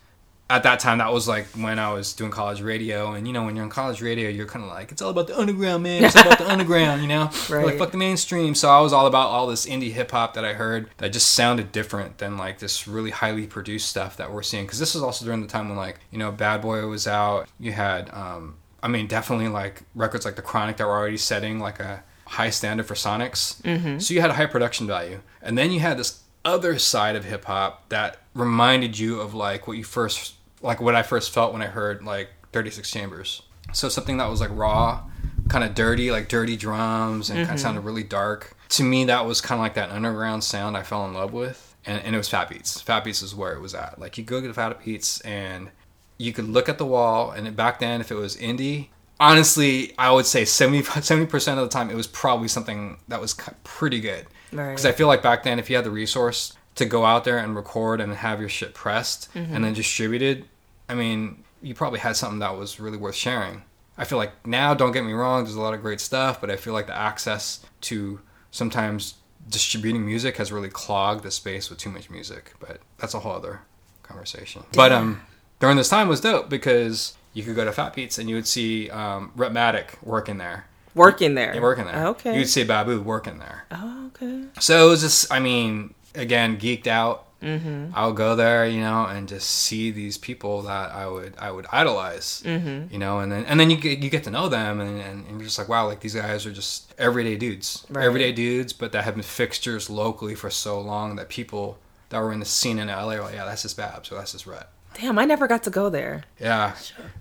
at 0.50 0.64
that 0.64 0.80
time 0.80 1.00
that 1.00 1.12
was 1.12 1.28
like 1.28 1.46
when 1.48 1.78
I 1.78 1.92
was 1.92 2.14
doing 2.14 2.32
college 2.32 2.62
radio, 2.62 3.12
and 3.12 3.28
you 3.28 3.34
know 3.34 3.44
when 3.44 3.56
you're 3.56 3.66
in 3.66 3.70
college 3.70 4.02
radio, 4.02 4.30
you're 4.30 4.46
kind 4.46 4.64
of 4.64 4.72
like 4.72 4.92
it's 4.92 5.02
all 5.02 5.10
about 5.10 5.28
the 5.28 5.38
underground, 5.38 5.84
man. 5.84 6.04
It's 6.04 6.16
all 6.16 6.24
about 6.24 6.38
the 6.38 6.48
underground, 6.52 7.02
you 7.02 7.08
know. 7.08 7.30
You're 7.50 7.66
Like 7.66 7.78
fuck 7.78 7.92
the 7.92 7.98
mainstream. 7.98 8.56
So 8.56 8.70
I 8.70 8.80
was 8.80 8.94
all 8.94 9.08
about 9.08 9.28
all 9.28 9.48
this 9.48 9.66
indie 9.66 9.92
hip 9.92 10.12
hop 10.12 10.36
that 10.36 10.46
I 10.46 10.54
heard 10.54 10.90
that 10.98 11.10
just 11.12 11.34
sounded 11.34 11.72
different 11.72 12.20
than 12.20 12.38
like 12.38 12.60
this 12.60 12.88
really 12.88 13.12
highly 13.12 13.46
produced 13.46 13.90
stuff 13.90 14.18
that 14.18 14.32
we're 14.32 14.44
seeing. 14.44 14.66
Because 14.66 14.80
this 14.80 14.94
was 14.94 15.04
also 15.04 15.26
during 15.26 15.42
the 15.42 15.48
time 15.48 15.68
when 15.68 15.78
like 15.78 16.00
you 16.12 16.18
know 16.18 16.32
Bad 16.32 16.62
Boy 16.62 16.86
was 16.88 17.08
out. 17.08 17.50
You 17.60 17.74
had 17.74 18.10
um, 18.14 18.56
I 18.82 18.88
mean, 18.88 19.08
definitely 19.08 19.50
like 19.50 19.84
records 19.96 20.24
like 20.26 20.36
The 20.36 20.42
Chronic 20.42 20.78
that 20.78 20.88
were 20.88 20.98
already 20.98 21.18
setting 21.18 21.60
like 21.60 21.80
a 21.80 22.04
high 22.26 22.50
standard 22.50 22.86
for 22.86 22.94
Sonics. 22.94 23.62
Mm-hmm. 23.64 24.00
So 24.00 24.14
you 24.14 24.22
had 24.22 24.30
a 24.30 24.34
high 24.34 24.46
production 24.46 24.88
value. 24.88 25.20
And 25.42 25.58
then 25.58 25.72
you 25.72 25.80
had 25.80 25.98
this 25.98 26.22
other 26.48 26.80
side 26.80 27.16
of 27.16 27.26
hip 27.26 27.46
hop 27.46 27.90
that 27.90 28.18
reminded 28.34 28.98
you 28.98 29.20
of 29.20 29.34
like 29.34 29.68
what 29.68 29.78
you 29.78 29.84
first, 29.84 30.36
like 30.62 30.80
what 30.80 30.96
I 30.96 31.04
first 31.04 31.32
felt 31.32 31.54
when 31.54 31.62
I 31.62 31.68
heard 31.68 32.04
like 32.04 32.30
36 32.54 32.90
Chambers. 32.90 33.42
So 33.74 33.90
something 33.90 34.18
that 34.18 34.30
was 34.30 34.40
like 34.40 34.50
raw, 34.54 35.04
kind 35.50 35.64
of 35.64 35.76
dirty, 35.76 36.10
like 36.10 36.30
dirty 36.30 36.56
drums 36.56 37.30
and 37.30 37.38
kind 37.38 37.50
of 37.50 37.56
mm-hmm. 37.56 37.58
sounded 37.58 37.82
really 37.82 38.04
dark. 38.04 38.56
To 38.70 38.84
me, 38.84 39.06
that 39.06 39.26
was 39.26 39.42
kind 39.42 39.60
of 39.60 39.64
like 39.64 39.74
that 39.74 39.92
underground 39.92 40.44
sound 40.44 40.78
I 40.78 40.84
fell 40.84 41.06
in 41.06 41.14
love 41.14 41.34
with. 41.34 41.76
And, 41.86 42.02
and 42.04 42.16
it 42.16 42.18
was 42.18 42.30
Fat 42.30 42.50
Beats. 42.50 42.82
Fat 42.82 43.04
Beats 43.04 43.22
is 43.22 43.36
where 43.36 43.54
it 43.54 43.62
was 43.62 43.76
at. 43.76 44.00
Like 44.00 44.18
you 44.18 44.24
go 44.24 44.40
get 44.42 44.56
Fat 44.56 44.84
Beats 44.84 45.22
and 45.22 45.70
you 46.18 46.34
could 46.34 46.48
look 46.48 46.70
at 46.70 46.78
the 46.78 46.86
wall 46.86 47.32
and 47.32 47.56
back 47.56 47.80
then 47.80 48.02
if 48.02 48.12
it 48.12 48.16
was 48.16 48.36
indie 48.38 48.88
honestly 49.20 49.94
i 49.98 50.12
would 50.12 50.26
say 50.26 50.46
70, 50.46 50.82
70% 50.84 51.54
of 51.54 51.58
the 51.58 51.68
time 51.68 51.90
it 51.90 51.96
was 51.96 52.08
probably 52.08 52.48
something 52.48 52.98
that 53.08 53.22
was 53.22 53.36
pretty 53.64 54.00
good 54.00 54.26
Right. 54.52 54.70
because 54.70 54.86
i 54.86 54.92
feel 54.92 55.08
like 55.08 55.22
back 55.22 55.44
then 55.44 55.60
if 55.60 55.70
you 55.70 55.76
had 55.76 55.86
the 55.86 55.92
resource 55.92 56.54
to 56.76 56.86
go 56.86 57.06
out 57.06 57.24
there 57.24 57.38
and 57.38 57.56
record 57.56 58.00
and 58.02 58.14
have 58.14 58.40
your 58.40 58.50
shit 58.50 58.74
pressed 58.74 59.30
and 59.36 59.64
then 59.64 59.74
distributed 59.74 60.46
i 60.90 60.94
mean 60.94 61.44
you 61.62 61.74
probably 61.74 62.00
had 62.00 62.16
something 62.16 62.40
that 62.40 62.58
was 62.58 62.80
really 62.80 62.98
worth 62.98 63.16
sharing 63.16 63.64
i 63.98 64.06
feel 64.06 64.18
like 64.18 64.32
now 64.46 64.74
don't 64.74 64.92
get 64.92 65.04
me 65.04 65.14
wrong 65.14 65.44
there's 65.44 65.56
a 65.56 65.62
lot 65.62 65.74
of 65.74 65.82
great 65.82 66.00
stuff 66.00 66.40
but 66.40 66.50
i 66.50 66.56
feel 66.56 66.74
like 66.74 66.88
the 66.88 66.96
access 66.96 67.66
to 67.82 68.20
sometimes 68.52 69.16
distributing 69.50 70.06
music 70.06 70.38
has 70.38 70.52
really 70.52 70.70
clogged 70.70 71.24
the 71.24 71.32
space 71.32 71.70
with 71.70 71.80
too 71.80 71.90
much 71.90 72.10
music 72.10 72.54
but 72.60 72.80
that's 72.98 73.14
a 73.14 73.20
whole 73.20 73.34
other 73.34 73.62
conversation 74.04 74.64
but 74.74 74.92
um 74.92 75.22
during 75.60 75.78
this 75.78 75.90
time 75.90 76.08
was 76.08 76.22
dope 76.22 76.50
because 76.50 77.16
you 77.34 77.44
could 77.44 77.56
go 77.56 77.66
to 77.66 77.72
Fat 77.72 77.94
Beats 77.94 78.18
and 78.18 78.28
you 78.30 78.36
would 78.36 78.48
see 78.48 78.90
um, 78.90 79.32
working 79.36 80.38
there. 80.38 80.66
Working 80.96 81.36
there. 81.36 81.54
Yeah, 81.54 81.62
working 81.62 81.86
there. 81.86 82.08
Okay. 82.08 82.38
You'd 82.38 82.50
see 82.50 82.64
Babu 82.64 83.02
working 83.02 83.40
there. 83.40 83.66
oh, 83.72 84.08
okay. 84.08 84.46
So 84.60 84.88
it 84.88 84.90
was 84.90 85.02
just, 85.02 85.32
I 85.32 85.40
mean, 85.40 85.94
again, 86.16 86.58
geeked 86.58 86.88
out. 86.88 87.26
Mm-hmm. 87.44 87.92
I'll 87.94 88.14
go 88.14 88.36
there, 88.36 88.66
you 88.66 88.82
know, 88.82 89.06
and 89.06 89.28
just 89.28 89.48
see 89.48 89.92
these 89.92 90.18
people 90.18 90.64
that 90.64 90.92
I 90.92 91.06
would 91.08 91.36
I 91.38 91.52
would 91.52 91.68
idolize, 91.72 92.42
mm-hmm. 92.44 92.92
you 92.92 92.98
know, 92.98 93.20
and 93.20 93.32
then 93.32 93.46
and 93.46 93.60
then 93.60 93.70
you 93.70 93.78
get 93.78 94.00
you 94.00 94.10
get 94.10 94.24
to 94.24 94.32
know 94.32 94.50
them, 94.50 94.80
and, 94.80 95.00
and, 95.00 95.24
and 95.28 95.38
you're 95.38 95.44
just 95.46 95.60
like, 95.60 95.70
wow, 95.70 95.86
like 95.86 96.00
these 96.00 96.16
guys 96.16 96.48
are 96.48 96.52
just 96.52 96.96
everyday 96.98 97.36
dudes, 97.36 97.86
Right. 97.92 98.06
everyday 98.06 98.32
dudes, 98.32 98.74
but 98.74 98.92
that 98.94 99.04
have 99.04 99.14
been 99.14 99.22
fixtures 99.24 99.88
locally 99.88 100.34
for 100.34 100.50
so 100.50 100.82
long 100.82 101.16
that 101.18 101.30
people 101.30 101.78
that 102.10 102.20
were 102.22 102.34
in 102.34 102.40
the 102.40 102.46
scene 102.46 102.80
in 102.80 102.88
LA. 102.88 103.04
Like, 103.22 103.36
yeah, 103.36 103.46
that's 103.46 103.62
just 103.62 103.78
Babs, 103.78 104.10
so 104.10 104.16
that's 104.16 104.32
just 104.32 104.48
Rhett. 104.48 104.70
Damn, 104.96 105.20
I 105.20 105.26
never 105.26 105.46
got 105.48 105.62
to 105.66 105.70
go 105.70 105.92
there. 105.92 106.24
Yeah, 106.42 106.74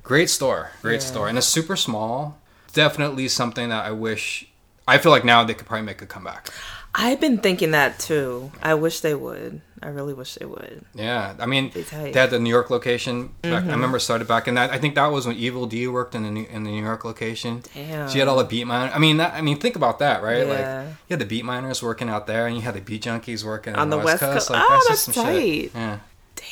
great 0.03 0.31
store, 0.31 0.71
great 0.81 1.03
Yeah. 1.03 1.09
store, 1.09 1.29
and 1.29 1.37
it's 1.37 1.47
super 1.47 1.77
small. 1.77 2.39
Definitely 2.77 3.29
something 3.29 3.71
that 3.71 3.85
I 3.87 3.91
wish. 3.93 4.47
I 4.87 4.99
feel 4.99 5.11
like 5.11 5.25
now 5.25 5.43
they 5.45 5.55
could 5.55 5.67
probably 5.67 5.87
make 5.87 6.03
a 6.03 6.07
comeback. 6.07 6.49
I've 6.95 7.21
been 7.21 7.39
thinking 7.39 7.73
that 7.73 7.99
too. 7.99 8.53
I 8.63 8.75
wish 8.75 9.01
they 9.01 9.15
would. 9.15 9.61
I 9.83 9.89
really 9.89 10.15
wish 10.15 10.35
they 10.35 10.47
would. 10.47 10.85
Yeah, 10.95 11.35
I 11.39 11.45
mean, 11.47 11.71
they 11.73 12.13
had 12.13 12.31
the 12.31 12.39
New 12.39 12.49
York 12.51 12.71
location. 12.71 13.29
Back, 13.43 13.63
Mm-hmm. 13.63 13.69
I 13.71 13.73
remember 13.73 13.99
started 13.99 14.27
back 14.29 14.47
in 14.49 14.55
that. 14.55 14.71
I 14.71 14.79
think 14.79 14.95
that 14.95 15.07
was 15.09 15.27
when 15.27 15.37
Evil 15.37 15.67
Dee 15.67 15.87
worked 15.89 16.15
in 16.15 16.23
the 16.23 16.31
New, 16.31 16.45
in 16.45 16.63
the 16.65 16.71
New 16.71 16.83
York 16.83 17.05
location. 17.05 17.63
Damn. 17.75 18.09
She 18.09 18.19
had 18.19 18.29
all 18.29 18.43
the 18.43 18.45
Beatminerz. 18.47 18.95
I 18.95 18.99
mean, 18.99 19.17
that, 19.19 19.35
I 19.35 19.43
mean, 19.43 19.59
think 19.59 19.77
about 19.77 19.99
that, 19.99 20.23
right? 20.23 20.47
Yeah. 20.47 20.85
Like 20.85 20.95
you 21.09 21.17
had 21.19 21.29
the 21.29 21.41
Beatminerz 21.43 21.83
working 21.83 22.09
out 22.09 22.27
there, 22.27 22.47
and 22.47 22.57
you 22.57 22.63
had 22.63 22.75
the 22.75 22.81
beat 22.81 23.03
junkies 23.03 23.45
working 23.45 23.75
On 23.75 23.91
the 23.91 23.99
West 23.99 24.21
Coast. 24.21 24.49
Like, 24.51 24.63
Oh, 24.67 24.85
just 24.89 25.07
that's 25.07 25.17
some 25.17 25.25
tight. 25.27 25.41
shit. 25.41 25.75
Yeah. 25.75 25.99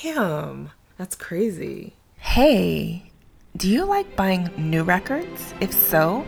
Damn. 0.02 0.70
That's 0.98 1.16
crazy. 1.16 1.94
Hey, 2.18 3.10
do 3.56 3.70
you 3.70 3.84
like 3.84 4.16
buying 4.16 4.50
new 4.56 4.82
records? 4.82 5.54
If 5.60 5.72
so, 5.72 6.26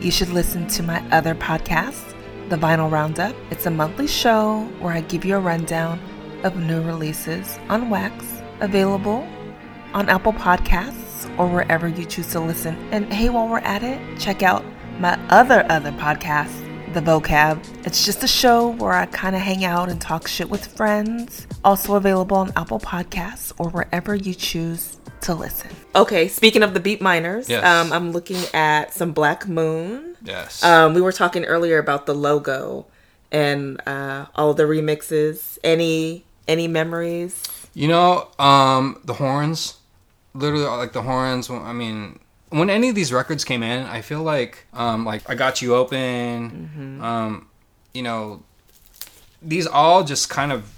you 0.00 0.12
should 0.12 0.28
listen 0.28 0.68
to 0.68 0.82
my 0.84 1.02
other 1.10 1.34
podcast, 1.34 2.14
The 2.50 2.56
Vinyl 2.56 2.88
Roundup. 2.88 3.34
It's 3.50 3.66
a 3.66 3.70
monthly 3.70 4.06
show 4.06 4.62
where 4.78 4.92
I 4.92 5.00
give 5.00 5.24
you 5.24 5.34
a 5.34 5.40
rundown 5.40 5.98
of 6.44 6.56
new 6.56 6.80
releases 6.80 7.58
on 7.68 7.90
wax, 7.90 8.24
available 8.60 9.26
on 9.92 10.08
Apple 10.08 10.32
Podcasts 10.32 11.36
or 11.36 11.48
wherever 11.48 11.88
you 11.88 12.04
choose 12.04 12.28
to 12.28 12.40
listen. 12.40 12.76
And 12.92 13.12
hey, 13.12 13.28
while 13.28 13.48
we're 13.48 13.58
at 13.58 13.82
it, 13.82 14.20
check 14.20 14.44
out 14.44 14.64
my 15.00 15.18
other 15.30 15.66
other 15.68 15.90
podcast, 15.90 16.94
The 16.94 17.00
Vocab. 17.00 17.60
It's 17.88 18.04
just 18.04 18.22
a 18.22 18.28
show 18.28 18.68
where 18.68 18.92
I 18.92 19.06
kind 19.06 19.34
of 19.34 19.42
hang 19.42 19.64
out 19.64 19.88
and 19.88 20.00
talk 20.00 20.28
shit 20.28 20.48
with 20.48 20.64
friends. 20.76 21.48
Also 21.64 21.96
available 21.96 22.36
on 22.36 22.52
Apple 22.54 22.78
Podcasts 22.78 23.52
or 23.58 23.68
wherever 23.70 24.14
you 24.14 24.32
choose 24.32 24.97
to 25.22 25.34
listen. 25.34 25.70
Okay, 25.94 26.28
speaking 26.28 26.62
of 26.62 26.74
the 26.74 26.80
Beatminerz, 26.80 27.48
Yes. 27.48 27.64
um, 27.64 27.92
I'm 27.92 28.12
looking 28.12 28.42
at 28.54 28.92
some 28.94 29.12
Black 29.12 29.48
Moon. 29.48 30.16
Yes. 30.22 30.62
Um, 30.62 30.94
we 30.94 31.00
were 31.00 31.12
talking 31.12 31.44
earlier 31.44 31.78
about 31.78 32.06
the 32.06 32.14
logo 32.14 32.86
and 33.32 33.80
uh, 33.86 34.26
all 34.34 34.54
the 34.54 34.64
remixes. 34.64 35.58
Any 35.64 36.24
any 36.46 36.66
memories? 36.68 37.42
You 37.74 37.88
know, 37.88 38.28
um, 38.38 39.00
the 39.04 39.14
horns, 39.14 39.76
literally 40.34 40.64
like 40.64 40.92
the 40.92 41.02
horns. 41.02 41.50
I 41.50 41.72
mean, 41.72 42.18
when 42.48 42.70
any 42.70 42.88
of 42.88 42.94
these 42.94 43.12
records 43.12 43.44
came 43.44 43.62
in, 43.62 43.84
I 43.86 44.00
feel 44.00 44.22
like, 44.22 44.66
um, 44.72 45.04
like 45.04 45.28
I 45.28 45.34
got 45.34 45.60
you 45.62 45.74
open. 45.74 47.00
Um, 47.02 47.48
you 47.92 48.02
know, 48.02 48.42
these 49.42 49.66
all 49.66 50.02
just 50.04 50.30
kind 50.30 50.50
of, 50.52 50.72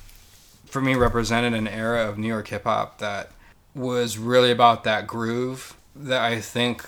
for 0.66 0.80
me, 0.82 0.94
represented 0.94 1.54
an 1.54 1.68
era 1.68 2.08
of 2.08 2.18
New 2.18 2.28
York 2.28 2.48
hip 2.48 2.64
hop 2.64 2.98
that 2.98 3.30
was 3.74 4.18
really 4.18 4.50
about 4.50 4.84
that 4.84 5.06
groove 5.06 5.76
that 5.94 6.20
I 6.22 6.40
think 6.40 6.86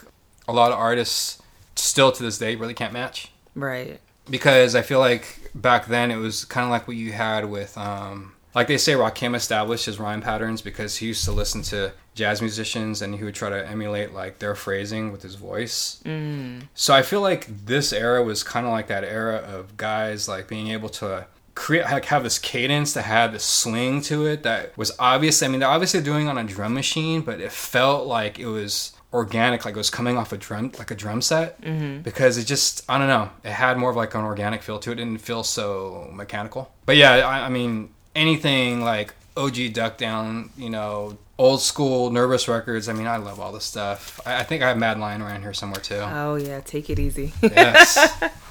a 0.49 0.53
lot 0.53 0.73
of 0.73 0.79
artists 0.79 1.40
still 1.77 2.12
to 2.12 2.23
this 2.23 2.38
day 2.38 2.55
really 2.57 2.75
can't 2.75 2.92
match 2.92 3.31
Right. 3.55 4.01
because 4.29 4.75
I 4.75 4.83
feel 4.83 4.99
like 4.99 5.51
back 5.55 5.87
then 5.87 6.11
it 6.11 6.16
was 6.16 6.45
kind 6.45 6.64
of 6.64 6.71
like 6.71 6.87
what 6.88 6.97
you 6.97 7.12
had 7.12 7.49
with, 7.51 7.77
um, 7.79 8.35
like 8.55 8.66
they 8.68 8.77
say, 8.79 8.92
Rakim 8.92 9.35
established 9.35 9.87
his 9.87 9.99
rhyme 9.99 10.21
patterns 10.21 10.61
because 10.61 10.97
he 10.97 11.07
used 11.07 11.25
to 11.25 11.33
listen 11.33 11.62
to 11.62 11.92
jazz 12.14 12.42
musicians 12.42 13.01
and 13.01 13.14
he 13.14 13.25
would 13.25 13.35
try 13.35 13.49
to 13.49 13.66
emulate 13.66 14.12
like 14.12 14.38
their 14.38 14.55
phrasing 14.55 15.11
with 15.12 15.23
his 15.23 15.37
voice. 15.37 16.03
Mm. 16.05 16.64
So 16.75 16.92
I 16.95 17.01
feel 17.03 17.23
like 17.23 17.47
this 17.64 17.92
era 17.92 18.23
was 18.23 18.42
kind 18.42 18.66
of 18.66 18.73
like 18.73 18.88
that 18.88 19.05
era 19.05 19.37
of 19.37 19.77
guys 19.79 20.29
like 20.29 20.49
being 20.49 20.68
able 20.68 20.90
to 20.90 21.27
create 21.55 21.85
like 21.85 22.07
have 22.07 22.23
this 22.23 22.38
cadence 22.38 22.95
that 22.95 23.03
had 23.03 23.33
this 23.33 23.45
swing 23.45 24.01
to 24.03 24.27
it 24.27 24.43
that 24.43 24.77
was 24.77 24.93
obvious. 24.99 25.43
I 25.43 25.49
mean, 25.49 25.61
they're 25.61 25.69
obviously 25.69 26.01
doing 26.01 26.29
on 26.29 26.38
a 26.38 26.45
drum 26.45 26.75
machine, 26.75 27.23
but 27.23 27.41
it 27.41 27.53
felt 27.53 28.07
like 28.07 28.38
it 28.38 28.47
was 28.47 28.93
organic, 29.12 29.65
like 29.65 29.75
it 29.75 29.79
was 29.79 29.91
coming 29.91 30.17
off 30.17 30.33
a 30.33 30.38
drum, 30.38 30.73
like 30.79 30.91
a 30.91 30.95
drum 30.95 31.21
set, 31.21 31.61
mm-hmm. 31.61 32.01
because 32.03 32.38
it 32.38 32.45
just 32.45 32.88
I 32.88 32.99
don't 32.99 33.09
know, 33.09 33.31
it 33.45 33.53
had 33.53 33.77
more 33.79 33.91
of 33.91 33.97
like 33.97 34.15
an 34.15 34.23
organic 34.23 34.62
feel 34.62 34.79
to 34.81 34.91
it. 34.91 34.95
It 34.95 35.05
didn't 35.05 35.21
feel 35.21 35.43
so 35.43 36.11
mechanical. 36.12 36.73
But 36.87 36.97
yeah, 36.97 37.12
I, 37.12 37.47
I 37.47 37.49
mean 37.49 37.91
anything 38.15 38.83
like 38.83 39.15
OG 39.37 39.73
Duck 39.73 39.99
Down, 39.99 40.51
you 40.57 40.71
know, 40.71 41.19
old 41.38 41.61
school 41.61 42.11
Nervous 42.11 42.49
Records. 42.49 42.88
I 42.88 42.93
mean, 42.93 43.07
I 43.07 43.17
love 43.17 43.41
all 43.41 43.53
this 43.53 43.65
stuff. 43.65 44.21
I, 44.25 44.41
I 44.41 44.43
think 44.43 44.62
I 44.62 44.69
have 44.69 44.79
Mad 44.79 44.99
Lion 44.99 45.23
around 45.23 45.43
here 45.43 45.55
somewhere 45.55 45.81
too. 45.81 46.01
Oh 46.01 46.37
yeah, 46.37 46.61
take 46.61 46.88
it 46.91 46.99
easy. 46.99 47.33
yes, 47.43 48.23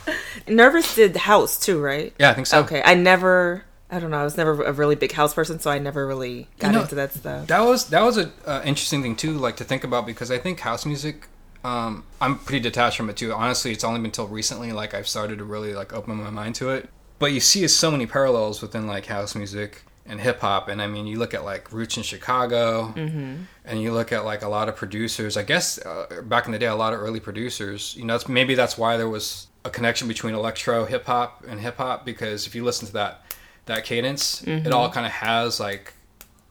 Nervous 0.47 0.95
did 0.95 1.15
house 1.15 1.59
too, 1.59 1.79
right? 1.81 2.13
yeah, 2.19 2.31
I 2.31 2.33
think 2.33 2.47
so. 2.47 2.59
Okay, 2.61 2.81
I 2.83 2.95
never. 2.95 3.65
I 3.89 3.99
don't 3.99 4.09
know. 4.09 4.21
I 4.21 4.23
was 4.23 4.37
never 4.37 4.63
a 4.63 4.71
really 4.71 4.95
big 4.95 5.11
house 5.11 5.33
person, 5.33 5.59
so 5.59 5.69
I 5.69 5.77
never 5.77 6.07
really 6.07 6.47
got 6.59 6.67
You 6.67 6.73
know, 6.73 6.81
into 6.83 6.95
that 6.95 7.13
stuff. 7.13 7.47
That 7.47 7.59
was 7.61 7.89
that 7.89 8.01
was 8.03 8.17
a 8.17 8.31
uh, 8.45 8.61
interesting 8.63 9.01
thing 9.01 9.15
too, 9.17 9.33
like 9.33 9.57
to 9.57 9.65
think 9.65 9.83
about 9.83 10.05
because 10.05 10.31
I 10.31 10.37
think 10.37 10.61
house 10.61 10.85
music. 10.85 11.27
Um, 11.63 12.05
I'm 12.19 12.39
pretty 12.39 12.61
detached 12.61 12.97
from 12.97 13.09
it 13.09 13.17
too. 13.17 13.33
Honestly, 13.33 13.71
it's 13.71 13.83
only 13.83 13.99
been 13.99 14.07
until 14.07 14.27
recently 14.27 14.71
like 14.71 14.93
I've 14.93 15.07
started 15.07 15.37
to 15.39 15.43
really 15.43 15.73
like 15.73 15.93
open 15.93 16.15
my 16.15 16.29
mind 16.29 16.55
to 16.55 16.69
it. 16.69 16.89
But 17.19 17.33
you 17.33 17.39
see 17.39 17.67
so 17.67 17.91
many 17.91 18.07
parallels 18.07 18.61
within 18.61 18.87
like 18.87 19.05
house 19.05 19.35
music 19.35 19.83
and 20.05 20.19
hip 20.19 20.39
hop, 20.39 20.69
and 20.69 20.81
I 20.81 20.87
mean 20.87 21.05
you 21.05 21.19
look 21.19 21.33
at 21.33 21.43
like 21.43 21.71
Roots 21.71 21.97
in 21.97 22.03
Chicago, 22.03 22.93
and 22.95 23.81
you 23.81 23.93
look 23.93 24.11
at 24.11 24.25
like 24.25 24.41
a 24.41 24.47
lot 24.47 24.69
of 24.69 24.75
producers. 24.75 25.37
I 25.37 25.43
guess 25.43 25.77
uh, 25.85 26.21
back 26.23 26.45
in 26.45 26.53
the 26.53 26.59
day, 26.59 26.65
a 26.65 26.75
lot 26.75 26.93
of 26.93 26.99
early 26.99 27.19
producers. 27.19 27.93
You 27.97 28.05
know, 28.05 28.17
maybe 28.27 28.55
that's 28.55 28.77
why 28.77 28.97
there 28.97 29.09
was 29.09 29.47
a 29.63 29.69
connection 29.69 30.07
between 30.07 30.33
electro 30.33 30.85
hip 30.85 31.05
hop 31.05 31.43
and 31.47 31.59
hip 31.59 31.77
hop 31.77 32.05
because 32.05 32.47
if 32.47 32.55
you 32.55 32.63
listen 32.63 32.87
to 32.87 32.93
that 32.93 33.23
that 33.65 33.85
cadence, 33.85 34.41
it 34.43 34.71
all 34.71 34.85
mm-hmm. 34.85 34.93
kind 34.93 35.05
of 35.05 35.11
has 35.11 35.59
like 35.59 35.93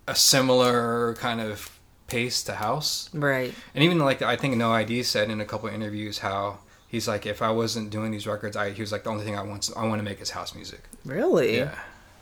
a 0.06 0.14
similar 0.14 1.14
kind 1.14 1.40
of 1.40 1.78
pace 2.06 2.42
to 2.44 2.54
house. 2.54 3.08
Right. 3.12 3.54
And 3.74 3.84
even 3.84 3.98
like 3.98 4.22
I 4.22 4.36
think 4.36 4.56
No 4.56 4.72
ID 4.72 5.02
said 5.02 5.30
in 5.30 5.40
a 5.40 5.44
couple 5.44 5.68
of 5.68 5.74
interviews 5.74 6.18
how 6.18 6.58
he's 6.88 7.08
like 7.08 7.26
if 7.26 7.40
I 7.40 7.50
wasn't 7.50 7.90
doing 7.90 8.10
these 8.10 8.26
records, 8.26 8.56
I 8.56 8.70
he 8.70 8.82
was 8.82 8.92
like 8.92 9.04
the 9.04 9.10
only 9.10 9.24
thing 9.24 9.36
I 9.36 9.42
want 9.42 9.70
I 9.76 9.86
want 9.86 10.00
to 10.00 10.04
make 10.04 10.20
is 10.20 10.30
house 10.30 10.54
music. 10.54 10.82
Really 11.04 11.58
Yeah, 11.58 11.78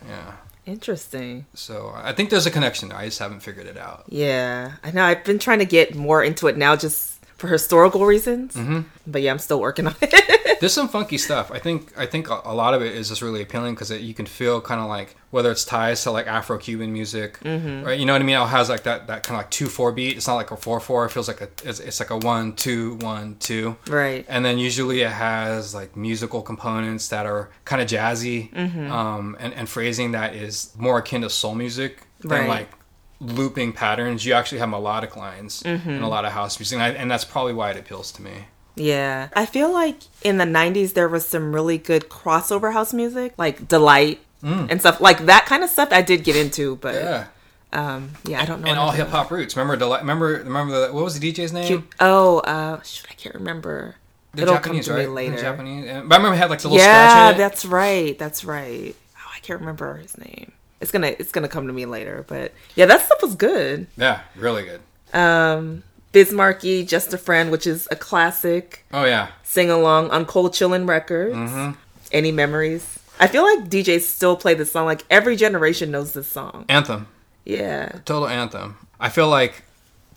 yeah. 0.07 0.33
interesting. 0.67 1.47
So 1.55 1.93
I 1.95 2.13
think 2.13 2.31
there's 2.31 2.47
a 2.47 2.51
connection. 2.51 2.91
there. 2.91 2.99
I 2.99 3.07
just 3.07 3.19
haven't 3.19 3.41
figured 3.41 3.67
it 3.67 3.77
out. 3.77 4.05
Yeah, 4.09 4.73
I 4.85 4.91
know. 4.91 5.05
I've 5.05 5.25
been 5.25 5.39
trying 5.39 5.59
to 5.59 5.67
get 5.67 5.95
more 5.95 6.23
into 6.23 6.47
it 6.47 6.57
now, 6.57 6.77
just 6.77 7.08
for 7.39 7.49
historical 7.49 8.05
reasons. 8.05 8.55
Mm-hmm. 8.55 8.81
But 9.07 9.23
yeah, 9.23 9.31
I'm 9.31 9.39
still 9.39 9.61
working 9.61 9.87
on 9.87 9.95
it. 10.03 10.59
There's 10.61 10.75
some 10.75 10.89
funky 10.89 11.19
stuff. 11.19 11.53
I 11.53 11.61
think 11.61 11.97
I 11.97 12.05
think 12.07 12.29
a 12.29 12.53
lot 12.53 12.75
of 12.75 12.83
it 12.83 12.95
is 12.95 13.09
just 13.09 13.23
really 13.23 13.41
appealing 13.43 13.75
because 13.75 13.91
you 13.93 14.13
can 14.13 14.27
feel 14.27 14.61
kind 14.61 14.81
of 14.81 14.89
like 14.89 15.15
whether 15.31 15.51
it's 15.53 15.65
ties 15.65 16.03
to 16.03 16.11
like 16.11 16.27
Afro-Cuban 16.27 16.93
music, 16.93 17.39
right? 17.45 17.93
You 17.99 18.07
know 18.07 18.13
what 18.15 18.23
I 18.23 18.25
mean? 18.25 18.37
It 18.37 18.47
has 18.47 18.69
like 18.69 18.83
that 18.83 19.07
that 19.07 19.23
kind 19.23 19.37
of 19.37 19.45
like 19.45 19.51
two 19.51 19.67
four 19.69 19.93
beat. 19.93 20.17
It's 20.17 20.27
not 20.27 20.35
like 20.35 20.51
a 20.51 20.57
four 20.57 20.81
four. 20.81 21.05
It 21.07 21.11
feels 21.11 21.29
like 21.29 21.41
a 21.41 21.49
it's, 21.65 21.79
it's 21.79 22.01
like 22.01 22.11
a 22.11 22.19
one 22.19 22.55
two 22.55 22.97
one 22.97 23.37
two. 23.39 23.77
right. 23.89 24.27
and 24.29 24.45
then 24.45 24.59
usually 24.59 25.03
it 25.03 25.11
has 25.13 25.75
like 25.77 25.97
musical 25.97 26.43
components 26.43 27.09
that 27.11 27.25
are 27.25 27.51
kind 27.65 27.81
of 27.81 27.87
jazzy 27.89 28.53
um, 28.91 29.37
and, 29.39 29.55
and 29.55 29.69
phrasing 29.69 30.11
that 30.13 30.35
is 30.35 30.73
more 30.77 30.99
akin 30.99 31.23
to 31.23 31.31
soul 31.31 31.55
music 31.55 32.03
than 32.21 32.31
Right. 32.31 32.49
like 32.49 32.69
looping 33.21 33.73
patterns 33.73 34.25
you 34.25 34.33
actually 34.33 34.59
have 34.59 34.69
melodic 34.69 35.17
lines 35.17 35.63
in 35.63 36.03
a 36.03 36.09
lot 36.09 36.25
of 36.25 36.33
house 36.33 36.59
music 36.61 36.77
and, 36.77 36.83
I, 36.83 36.91
and 36.91 37.11
that's 37.11 37.25
probably 37.25 37.53
why 37.53 37.71
it 37.73 37.77
appeals 37.77 38.13
to 38.13 38.23
me 38.23 38.45
Yeah. 38.77 39.29
I 39.35 39.45
feel 39.47 39.73
like 39.73 39.97
in 40.23 40.39
the 40.39 40.45
90s 40.45 40.93
there 40.95 41.09
was 41.09 41.27
some 41.27 41.53
really 41.53 41.79
good 41.79 42.09
crossover 42.09 42.73
house 42.73 42.93
music, 42.95 43.35
like 43.37 43.67
Deee-Lite 43.67 44.21
and 44.43 44.79
stuff. 44.81 45.01
Like 45.01 45.27
that 45.27 45.47
kind 45.47 45.65
of 45.65 45.71
stuff 45.71 45.89
I 45.91 46.01
did 46.03 46.23
get 46.23 46.37
into, 46.37 46.77
but 46.77 46.95
Mm. 46.95 47.03
yeah 47.03 47.27
um 47.73 48.11
yeah, 48.25 48.41
I 48.41 48.45
don't 48.47 48.63
know. 48.63 48.69
and 48.71 48.79
all 48.79 48.93
hip 48.93 49.09
hop 49.09 49.31
roots 49.33 49.55
remember 49.57 49.77
Deli- 49.77 49.99
remember 49.99 50.27
remember 50.45 50.87
the, 50.87 50.93
what 50.95 51.03
was 51.05 51.19
the 51.19 51.33
DJ's 51.33 51.53
name 51.53 51.71
about- 51.73 51.85
Oh, 52.01 52.39
uh 52.39 52.81
shoot, 52.83 53.07
I 53.11 53.15
can't 53.15 53.35
remember. 53.35 53.97
the 54.33 54.43
It'll 54.43 54.55
Japanese 54.55 54.87
come 54.87 54.95
to 54.95 55.01
right 55.01 55.09
me 55.09 55.15
later. 55.15 55.37
The 55.37 55.43
Japanese 55.43 55.85
but 55.87 55.91
I 56.15 56.17
remember 56.19 56.35
it 56.35 56.39
had 56.39 56.51
like 56.51 56.61
the 56.61 56.69
little 56.69 56.83
scratch 56.85 57.11
Yeah, 57.11 57.33
that's 57.37 57.65
right. 57.67 58.17
That's 58.19 58.45
right. 58.45 58.95
Oh, 59.19 59.31
I 59.37 59.41
can't 59.41 59.59
remember 59.61 59.97
his 59.97 60.17
name. 60.17 60.53
It's 60.81 60.91
gonna 60.91 61.15
it's 61.19 61.33
gonna 61.33 61.49
come 61.49 61.67
to 61.67 61.73
me 61.73 61.87
later, 61.87 62.25
but 62.29 62.53
yeah, 62.77 62.87
that 62.87 63.01
stuff 63.05 63.21
was 63.23 63.35
good. 63.35 63.87
yeah 63.97 64.21
really 64.37 64.65
good 64.65 64.81
Um, 65.19 65.83
Biz 66.13 66.33
Markie, 66.33 66.85
Just 66.85 67.13
a 67.13 67.19
Friend, 67.19 67.51
which 67.51 67.67
is 67.67 67.89
a 67.91 67.97
classic 67.97 68.85
oh 68.93 69.05
yeah 69.05 69.29
sing 69.43 69.71
along 69.71 70.11
on 70.11 70.25
Cold 70.27 70.53
Chillin' 70.53 70.89
Records. 70.89 71.35
Mm-hmm. 71.37 71.73
Any 72.13 72.33
memories? 72.33 72.99
I 73.21 73.27
feel 73.27 73.43
like 73.43 73.69
DJs 73.69 74.03
still 74.03 74.37
play 74.37 74.55
this 74.55 74.71
song. 74.73 74.87
Like 74.87 75.05
every 75.11 75.35
generation 75.37 75.91
knows 75.91 76.13
this 76.13 76.29
song. 76.29 76.65
anthem 76.69 77.09
Yeah. 77.45 77.89
total 78.05 78.29
anthem. 78.29 78.77
I 79.01 79.09
feel 79.09 79.29
like 79.29 79.65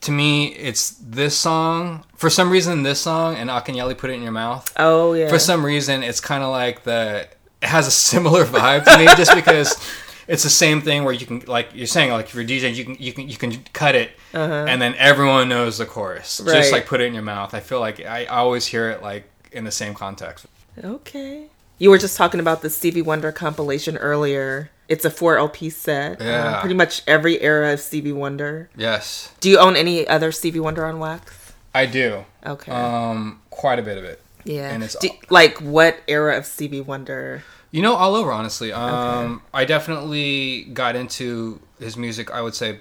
to 0.01 0.11
me 0.11 0.47
it's 0.53 0.91
this 1.01 1.35
song. 1.37 2.03
For 2.15 2.29
some 2.29 2.49
reason 2.51 2.83
this 2.83 2.99
song 3.01 3.35
and 3.35 3.49
Akinyele 3.49 3.97
put 3.97 4.09
it 4.09 4.13
in 4.13 4.21
your 4.23 4.31
mouth. 4.31 4.71
Oh 4.77 5.13
yeah. 5.13 5.29
For 5.29 5.39
some 5.39 5.65
reason 5.65 6.03
it's 6.03 6.19
kind 6.19 6.43
of 6.43 6.49
like 6.51 6.83
the 6.83 7.27
it 7.61 7.67
has 7.67 7.85
a 7.87 7.91
similar 7.91 8.43
vibe 8.45 8.85
to 8.85 8.97
me 8.97 9.05
just 9.17 9.35
because 9.35 9.75
it's 10.27 10.43
the 10.43 10.49
same 10.49 10.81
thing 10.81 11.03
where 11.03 11.13
you 11.13 11.25
can 11.25 11.39
like 11.47 11.69
you're 11.73 11.87
saying 11.87 12.11
like 12.11 12.25
if 12.25 12.35
you're 12.35 12.43
DJing 12.43 12.75
you 12.75 12.83
can 12.85 12.95
you 12.99 13.13
can 13.13 13.27
you 13.29 13.37
can 13.37 13.63
cut 13.73 13.95
it 13.95 14.11
and 14.33 14.81
then 14.81 14.95
everyone 14.97 15.49
knows 15.49 15.77
the 15.77 15.85
chorus. 15.85 16.39
Uh-huh. 16.39 16.49
Right. 16.51 16.57
Just 16.57 16.71
like 16.71 16.85
put 16.85 17.01
it 17.01 17.05
in 17.05 17.13
your 17.13 17.23
mouth. 17.23 17.53
I 17.53 17.59
feel 17.59 17.79
like 17.79 17.99
I 18.05 18.25
always 18.25 18.65
hear 18.65 18.89
it 18.89 19.01
like 19.01 19.25
in 19.51 19.63
the 19.63 19.71
same 19.71 19.93
context. 19.93 20.45
okay. 20.83 21.47
You 21.77 21.89
were 21.89 21.97
just 21.97 22.15
talking 22.15 22.39
about 22.39 22.61
the 22.61 22.69
Stevie 22.69 23.01
Wonder 23.01 23.31
compilation 23.31 23.97
earlier. 23.97 24.69
It's 24.87 25.03
a 25.03 25.09
four 25.09 25.37
LP 25.37 25.69
set. 25.71 26.21
Um, 26.21 26.27
Yeah. 26.27 26.59
pretty 26.59 26.75
much 26.75 27.01
every 27.07 27.41
era 27.41 27.73
of 27.73 27.79
Stevie 27.79 28.11
Wonder. 28.11 28.69
Yes, 28.75 29.31
Do 29.39 29.49
you 29.49 29.57
own 29.57 29.75
any 29.75 30.07
other 30.07 30.31
Stevie 30.31 30.59
Wonder 30.59 30.85
on 30.85 30.99
wax? 30.99 31.53
I 31.73 31.85
do. 31.87 32.25
Okay. 32.45 32.71
Um, 32.71 33.41
quite 33.49 33.79
a 33.79 33.81
bit 33.81 33.97
of 33.97 34.03
it. 34.03 34.21
yeah. 34.43 34.69
and 34.69 34.83
it's 34.83 34.95
Do- 34.95 35.09
like 35.29 35.57
what 35.59 35.97
era 36.07 36.37
of 36.37 36.45
Stevie 36.45 36.81
Wonder? 36.81 37.43
You 37.71 37.81
know, 37.81 37.95
all 37.95 38.15
over, 38.15 38.31
honestly. 38.31 38.73
Um, 38.73 39.41
I 39.53 39.65
definitely 39.65 40.65
got 40.65 40.95
into 40.95 41.61
his 41.79 41.95
music, 41.95 42.29
I 42.29 42.41
would 42.41 42.53
say, 42.53 42.79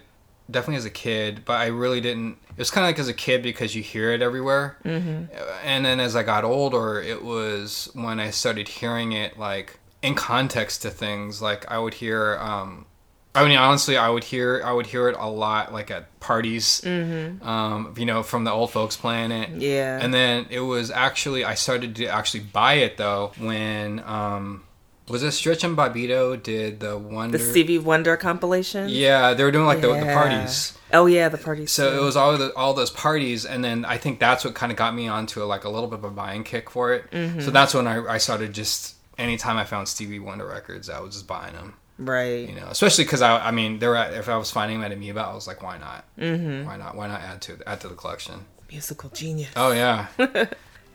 definitely 0.50 0.76
as 0.76 0.84
a 0.84 0.90
kid, 0.90 1.44
but 1.44 1.54
I 1.60 1.66
really 1.66 2.00
didn't. 2.00 2.38
It 2.50 2.58
was 2.58 2.70
kind 2.70 2.84
of 2.84 2.88
like 2.88 2.98
as 2.98 3.08
a 3.08 3.14
kid 3.14 3.42
because 3.42 3.74
you 3.74 3.82
hear 3.82 4.12
it 4.12 4.20
everywhere. 4.20 4.76
Mm-hmm. 4.84 5.26
And 5.64 5.84
then 5.84 6.00
as 6.00 6.16
I 6.16 6.24
got 6.24 6.44
older, 6.44 7.00
it 7.00 7.22
was 7.22 7.88
when 7.94 8.18
I 8.20 8.30
started 8.30 8.68
hearing 8.68 9.12
it, 9.12 9.38
like, 9.38 9.78
in 10.02 10.14
context 10.14 10.82
to 10.82 10.90
things. 10.90 11.40
Like, 11.40 11.70
I 11.70 11.78
would 11.78 11.94
hear. 11.94 12.36
Um, 12.38 12.86
I 13.32 13.46
mean, 13.46 13.56
honestly, 13.56 13.96
I 13.96 14.08
would 14.08 14.24
hear 14.24 14.60
I 14.64 14.72
would 14.72 14.88
hear 14.88 15.08
it 15.08 15.16
a 15.16 15.30
lot, 15.30 15.72
like 15.72 15.90
at 15.92 16.18
parties, 16.18 16.80
mm-hmm. 16.80 17.46
um, 17.48 17.94
you 17.96 18.04
know, 18.04 18.24
from 18.24 18.42
the 18.42 18.50
old 18.50 18.72
folks 18.72 18.96
playing 18.96 19.30
it. 19.30 19.50
Yeah. 19.50 20.00
And 20.02 20.12
then 20.12 20.46
it 20.50 20.60
was 20.60 20.90
actually 20.90 21.44
I 21.44 21.54
started 21.54 21.94
to 21.96 22.06
actually 22.06 22.40
buy 22.40 22.74
it 22.74 22.96
though 22.96 23.30
when 23.38 24.00
um, 24.00 24.64
was 25.10 25.22
it 25.22 25.32
Stretch 25.32 25.64
and 25.64 25.76
Bobito 25.76 26.40
did 26.40 26.80
the 26.80 26.96
Wonder? 26.96 27.36
The 27.36 27.44
Stevie 27.44 27.78
Wonder 27.78 28.16
compilation? 28.16 28.88
Yeah, 28.88 29.34
they 29.34 29.44
were 29.44 29.50
doing 29.50 29.66
like 29.66 29.80
the, 29.80 29.88
the 29.88 30.12
parties. 30.12 30.78
Oh 30.92 31.06
yeah, 31.06 31.28
the 31.28 31.38
parties. 31.38 31.72
So 31.72 31.90
too. 31.90 31.98
it 31.98 32.02
was 32.02 32.16
all 32.16 32.36
the, 32.38 32.54
all 32.54 32.74
those 32.74 32.90
parties, 32.90 33.44
and 33.44 33.64
then 33.64 33.84
I 33.84 33.98
think 33.98 34.20
that's 34.20 34.44
what 34.44 34.54
kind 34.54 34.70
of 34.72 34.78
got 34.78 34.94
me 34.94 35.08
onto 35.08 35.42
like 35.44 35.64
a 35.64 35.68
little 35.68 35.88
bit 35.88 35.98
of 35.98 36.04
a 36.04 36.10
buying 36.10 36.44
kick 36.44 36.70
for 36.70 36.92
it. 36.94 37.10
Mm-hmm. 37.10 37.40
So 37.40 37.50
that's 37.50 37.74
when 37.74 37.86
I, 37.86 38.04
I 38.06 38.18
started 38.18 38.52
just 38.52 38.96
anytime 39.18 39.56
I 39.56 39.64
found 39.64 39.88
Stevie 39.88 40.18
Wonder 40.18 40.46
records, 40.46 40.88
I 40.88 41.00
was 41.00 41.14
just 41.14 41.26
buying 41.26 41.54
them. 41.54 41.74
right. 41.98 42.48
You 42.48 42.54
know, 42.54 42.68
especially 42.68 43.04
because 43.04 43.22
I, 43.22 43.48
I 43.48 43.50
mean, 43.50 43.78
there 43.78 43.90
were, 43.90 44.10
if 44.12 44.28
I 44.28 44.36
was 44.36 44.50
finding 44.50 44.80
them 44.80 44.90
at 44.90 44.96
Amoeba, 44.96 45.20
I 45.20 45.34
was 45.34 45.46
like, 45.46 45.62
why 45.62 45.78
not? 45.78 46.04
Mm-hmm. 46.18 46.66
Why 46.66 46.76
not? 46.76 46.96
Why 46.96 47.08
not 47.08 47.20
add 47.20 47.42
to 47.42 47.58
add 47.66 47.80
to 47.80 47.88
the 47.88 47.94
collection? 47.94 48.46
Musical 48.70 49.10
genius. 49.10 49.50
Oh 49.56 49.72
yeah, 49.72 50.06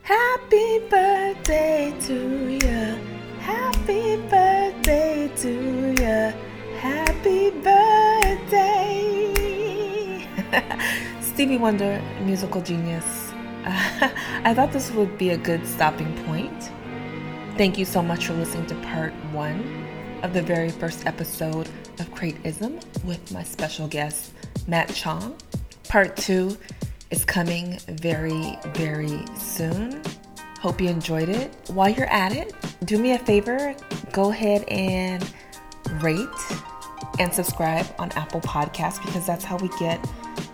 Happy 0.03 0.79
birthday 0.87 1.93
to 2.01 2.59
ya. 2.61 3.24
Happy 3.45 4.17
birthday 4.27 5.29
to 5.37 5.51
you. 6.01 6.33
Happy 6.79 7.51
birthday. 7.51 8.65
Stevie 11.21 11.59
Wonder, 11.59 12.01
musical 12.23 12.59
genius. 12.61 13.31
I 13.65 14.51
thought 14.55 14.71
this 14.71 14.89
would 14.93 15.15
be 15.19 15.29
a 15.29 15.37
good 15.37 15.67
stopping 15.67 16.11
point. 16.25 16.71
Thank 17.55 17.77
you 17.77 17.85
so 17.85 18.01
much 18.01 18.25
for 18.25 18.33
listening 18.33 18.65
to 18.65 18.75
part 18.87 19.13
one 19.31 19.85
of 20.23 20.33
the 20.33 20.41
very 20.41 20.71
first 20.71 21.05
episode 21.05 21.69
of 21.99 22.11
Crateism 22.15 22.81
with 23.03 23.31
my 23.31 23.43
special 23.43 23.87
guest, 23.87 24.33
Matt 24.65 24.91
Chong. 24.95 25.35
Part 25.87 26.17
two 26.17 26.57
is 27.11 27.23
coming 27.23 27.77
very, 27.89 28.57
very 28.73 29.23
soon. 29.37 30.01
Hope 30.65 30.81
you 30.81 30.89
enjoyed 30.89 31.29
it. 31.29 31.53
While 31.67 31.89
you're 31.89 32.09
at 32.09 32.31
it, 32.31 32.55
do 32.85 32.97
me 32.97 33.11
a 33.11 33.19
favor 33.19 33.75
go 34.11 34.31
ahead 34.31 34.63
and 34.67 35.23
rate 36.01 36.27
and 37.19 37.31
subscribe 37.31 37.85
on 37.99 38.11
Apple 38.13 38.41
Podcasts 38.41 38.99
because 39.05 39.27
that's 39.27 39.43
how 39.43 39.57
we 39.57 39.69
get 39.77 40.03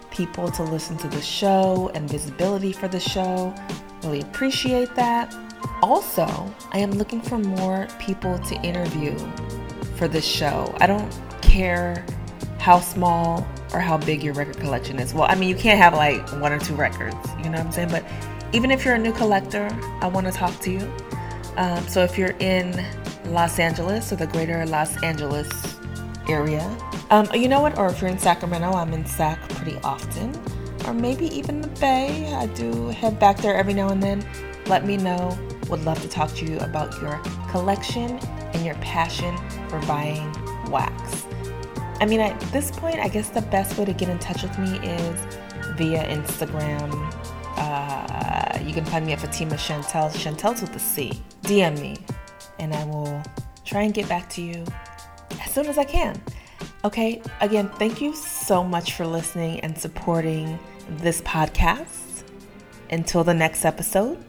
people 0.09 0.51
to 0.51 0.63
listen 0.63 0.97
to 0.97 1.07
the 1.07 1.21
show 1.21 1.89
and 1.95 2.09
visibility 2.09 2.73
for 2.73 2.89
the 2.89 2.99
show. 2.99 3.55
Really 4.03 4.19
appreciate 4.19 4.93
that. 4.95 5.33
Also, 5.81 6.27
I 6.73 6.79
am 6.79 6.91
looking 6.91 7.21
for 7.21 7.37
more 7.37 7.87
people 7.97 8.37
to 8.37 8.55
interview 8.63 9.17
for 9.95 10.09
this 10.09 10.25
show. 10.25 10.75
I 10.81 10.87
don't 10.87 11.09
care 11.41 12.05
how 12.59 12.81
small 12.81 13.47
or 13.73 13.79
how 13.79 13.97
big 13.97 14.23
your 14.23 14.33
record 14.33 14.57
collection 14.57 14.99
is. 14.99 15.13
Well, 15.13 15.27
I 15.29 15.35
mean, 15.35 15.47
you 15.47 15.55
can't 15.55 15.79
have 15.79 15.93
like 15.93 16.29
one 16.41 16.51
or 16.51 16.59
two 16.59 16.75
records, 16.75 17.15
you 17.37 17.45
know 17.45 17.51
what 17.51 17.67
I'm 17.67 17.71
saying? 17.71 17.89
But 17.91 18.03
even 18.53 18.71
if 18.71 18.83
you're 18.83 18.95
a 18.95 18.99
new 18.99 19.13
collector, 19.13 19.69
I 20.01 20.07
want 20.07 20.27
to 20.27 20.33
talk 20.33 20.57
to 20.61 20.71
you. 20.71 20.91
Um, 21.57 21.85
so 21.87 22.03
if 22.03 22.17
you're 22.17 22.35
in 22.39 22.83
Los 23.25 23.59
Angeles 23.59 24.11
or 24.11 24.15
the 24.15 24.27
greater 24.27 24.65
Los 24.65 25.01
Angeles 25.03 25.49
area, 26.27 26.65
um, 27.11 27.27
you 27.33 27.47
know 27.47 27.61
what? 27.61 27.77
Or 27.77 27.87
if 27.87 28.01
you're 28.01 28.09
in 28.09 28.17
Sacramento, 28.17 28.71
I'm 28.71 28.93
in 28.93 29.05
Sac 29.05 29.39
pretty 29.49 29.77
often. 29.83 30.33
Or 30.85 30.93
maybe 30.93 31.25
even 31.27 31.61
the 31.61 31.67
Bay. 31.79 32.33
I 32.33 32.47
do 32.47 32.87
head 32.87 33.19
back 33.19 33.37
there 33.37 33.55
every 33.55 33.73
now 33.73 33.89
and 33.89 34.01
then. 34.01 34.25
Let 34.65 34.85
me 34.85 34.97
know. 34.97 35.37
Would 35.69 35.83
love 35.85 36.01
to 36.01 36.07
talk 36.09 36.33
to 36.35 36.45
you 36.45 36.57
about 36.59 37.01
your 37.01 37.21
collection 37.49 38.17
and 38.53 38.65
your 38.65 38.75
passion 38.75 39.37
for 39.69 39.79
buying 39.81 40.31
wax. 40.69 41.25
I 41.99 42.05
mean, 42.05 42.19
at 42.19 42.39
this 42.51 42.71
point, 42.71 42.99
I 42.99 43.07
guess 43.07 43.29
the 43.29 43.43
best 43.43 43.77
way 43.77 43.85
to 43.85 43.93
get 43.93 44.09
in 44.09 44.17
touch 44.19 44.41
with 44.41 44.57
me 44.57 44.77
is 44.79 45.19
via 45.77 46.03
Instagram. 46.07 47.13
Uh, 47.57 48.30
you 48.65 48.73
can 48.73 48.85
find 48.85 49.05
me 49.05 49.13
at 49.13 49.19
Fatima 49.19 49.55
Chantel. 49.55 50.11
Chantel's 50.11 50.61
with 50.61 50.75
a 50.75 50.79
C. 50.79 51.21
DM 51.43 51.79
me, 51.79 51.97
and 52.59 52.73
I 52.73 52.83
will 52.85 53.21
try 53.65 53.83
and 53.83 53.93
get 53.93 54.07
back 54.09 54.29
to 54.31 54.41
you 54.41 54.65
as 55.41 55.51
soon 55.51 55.67
as 55.67 55.77
I 55.77 55.83
can. 55.83 56.21
Okay, 56.83 57.21
again, 57.41 57.69
thank 57.77 58.01
you 58.01 58.15
so 58.15 58.63
much 58.63 58.93
for 58.93 59.05
listening 59.05 59.59
and 59.61 59.77
supporting 59.77 60.59
this 60.89 61.21
podcast. 61.21 62.23
Until 62.89 63.23
the 63.23 63.33
next 63.33 63.63
episode, 63.63 64.23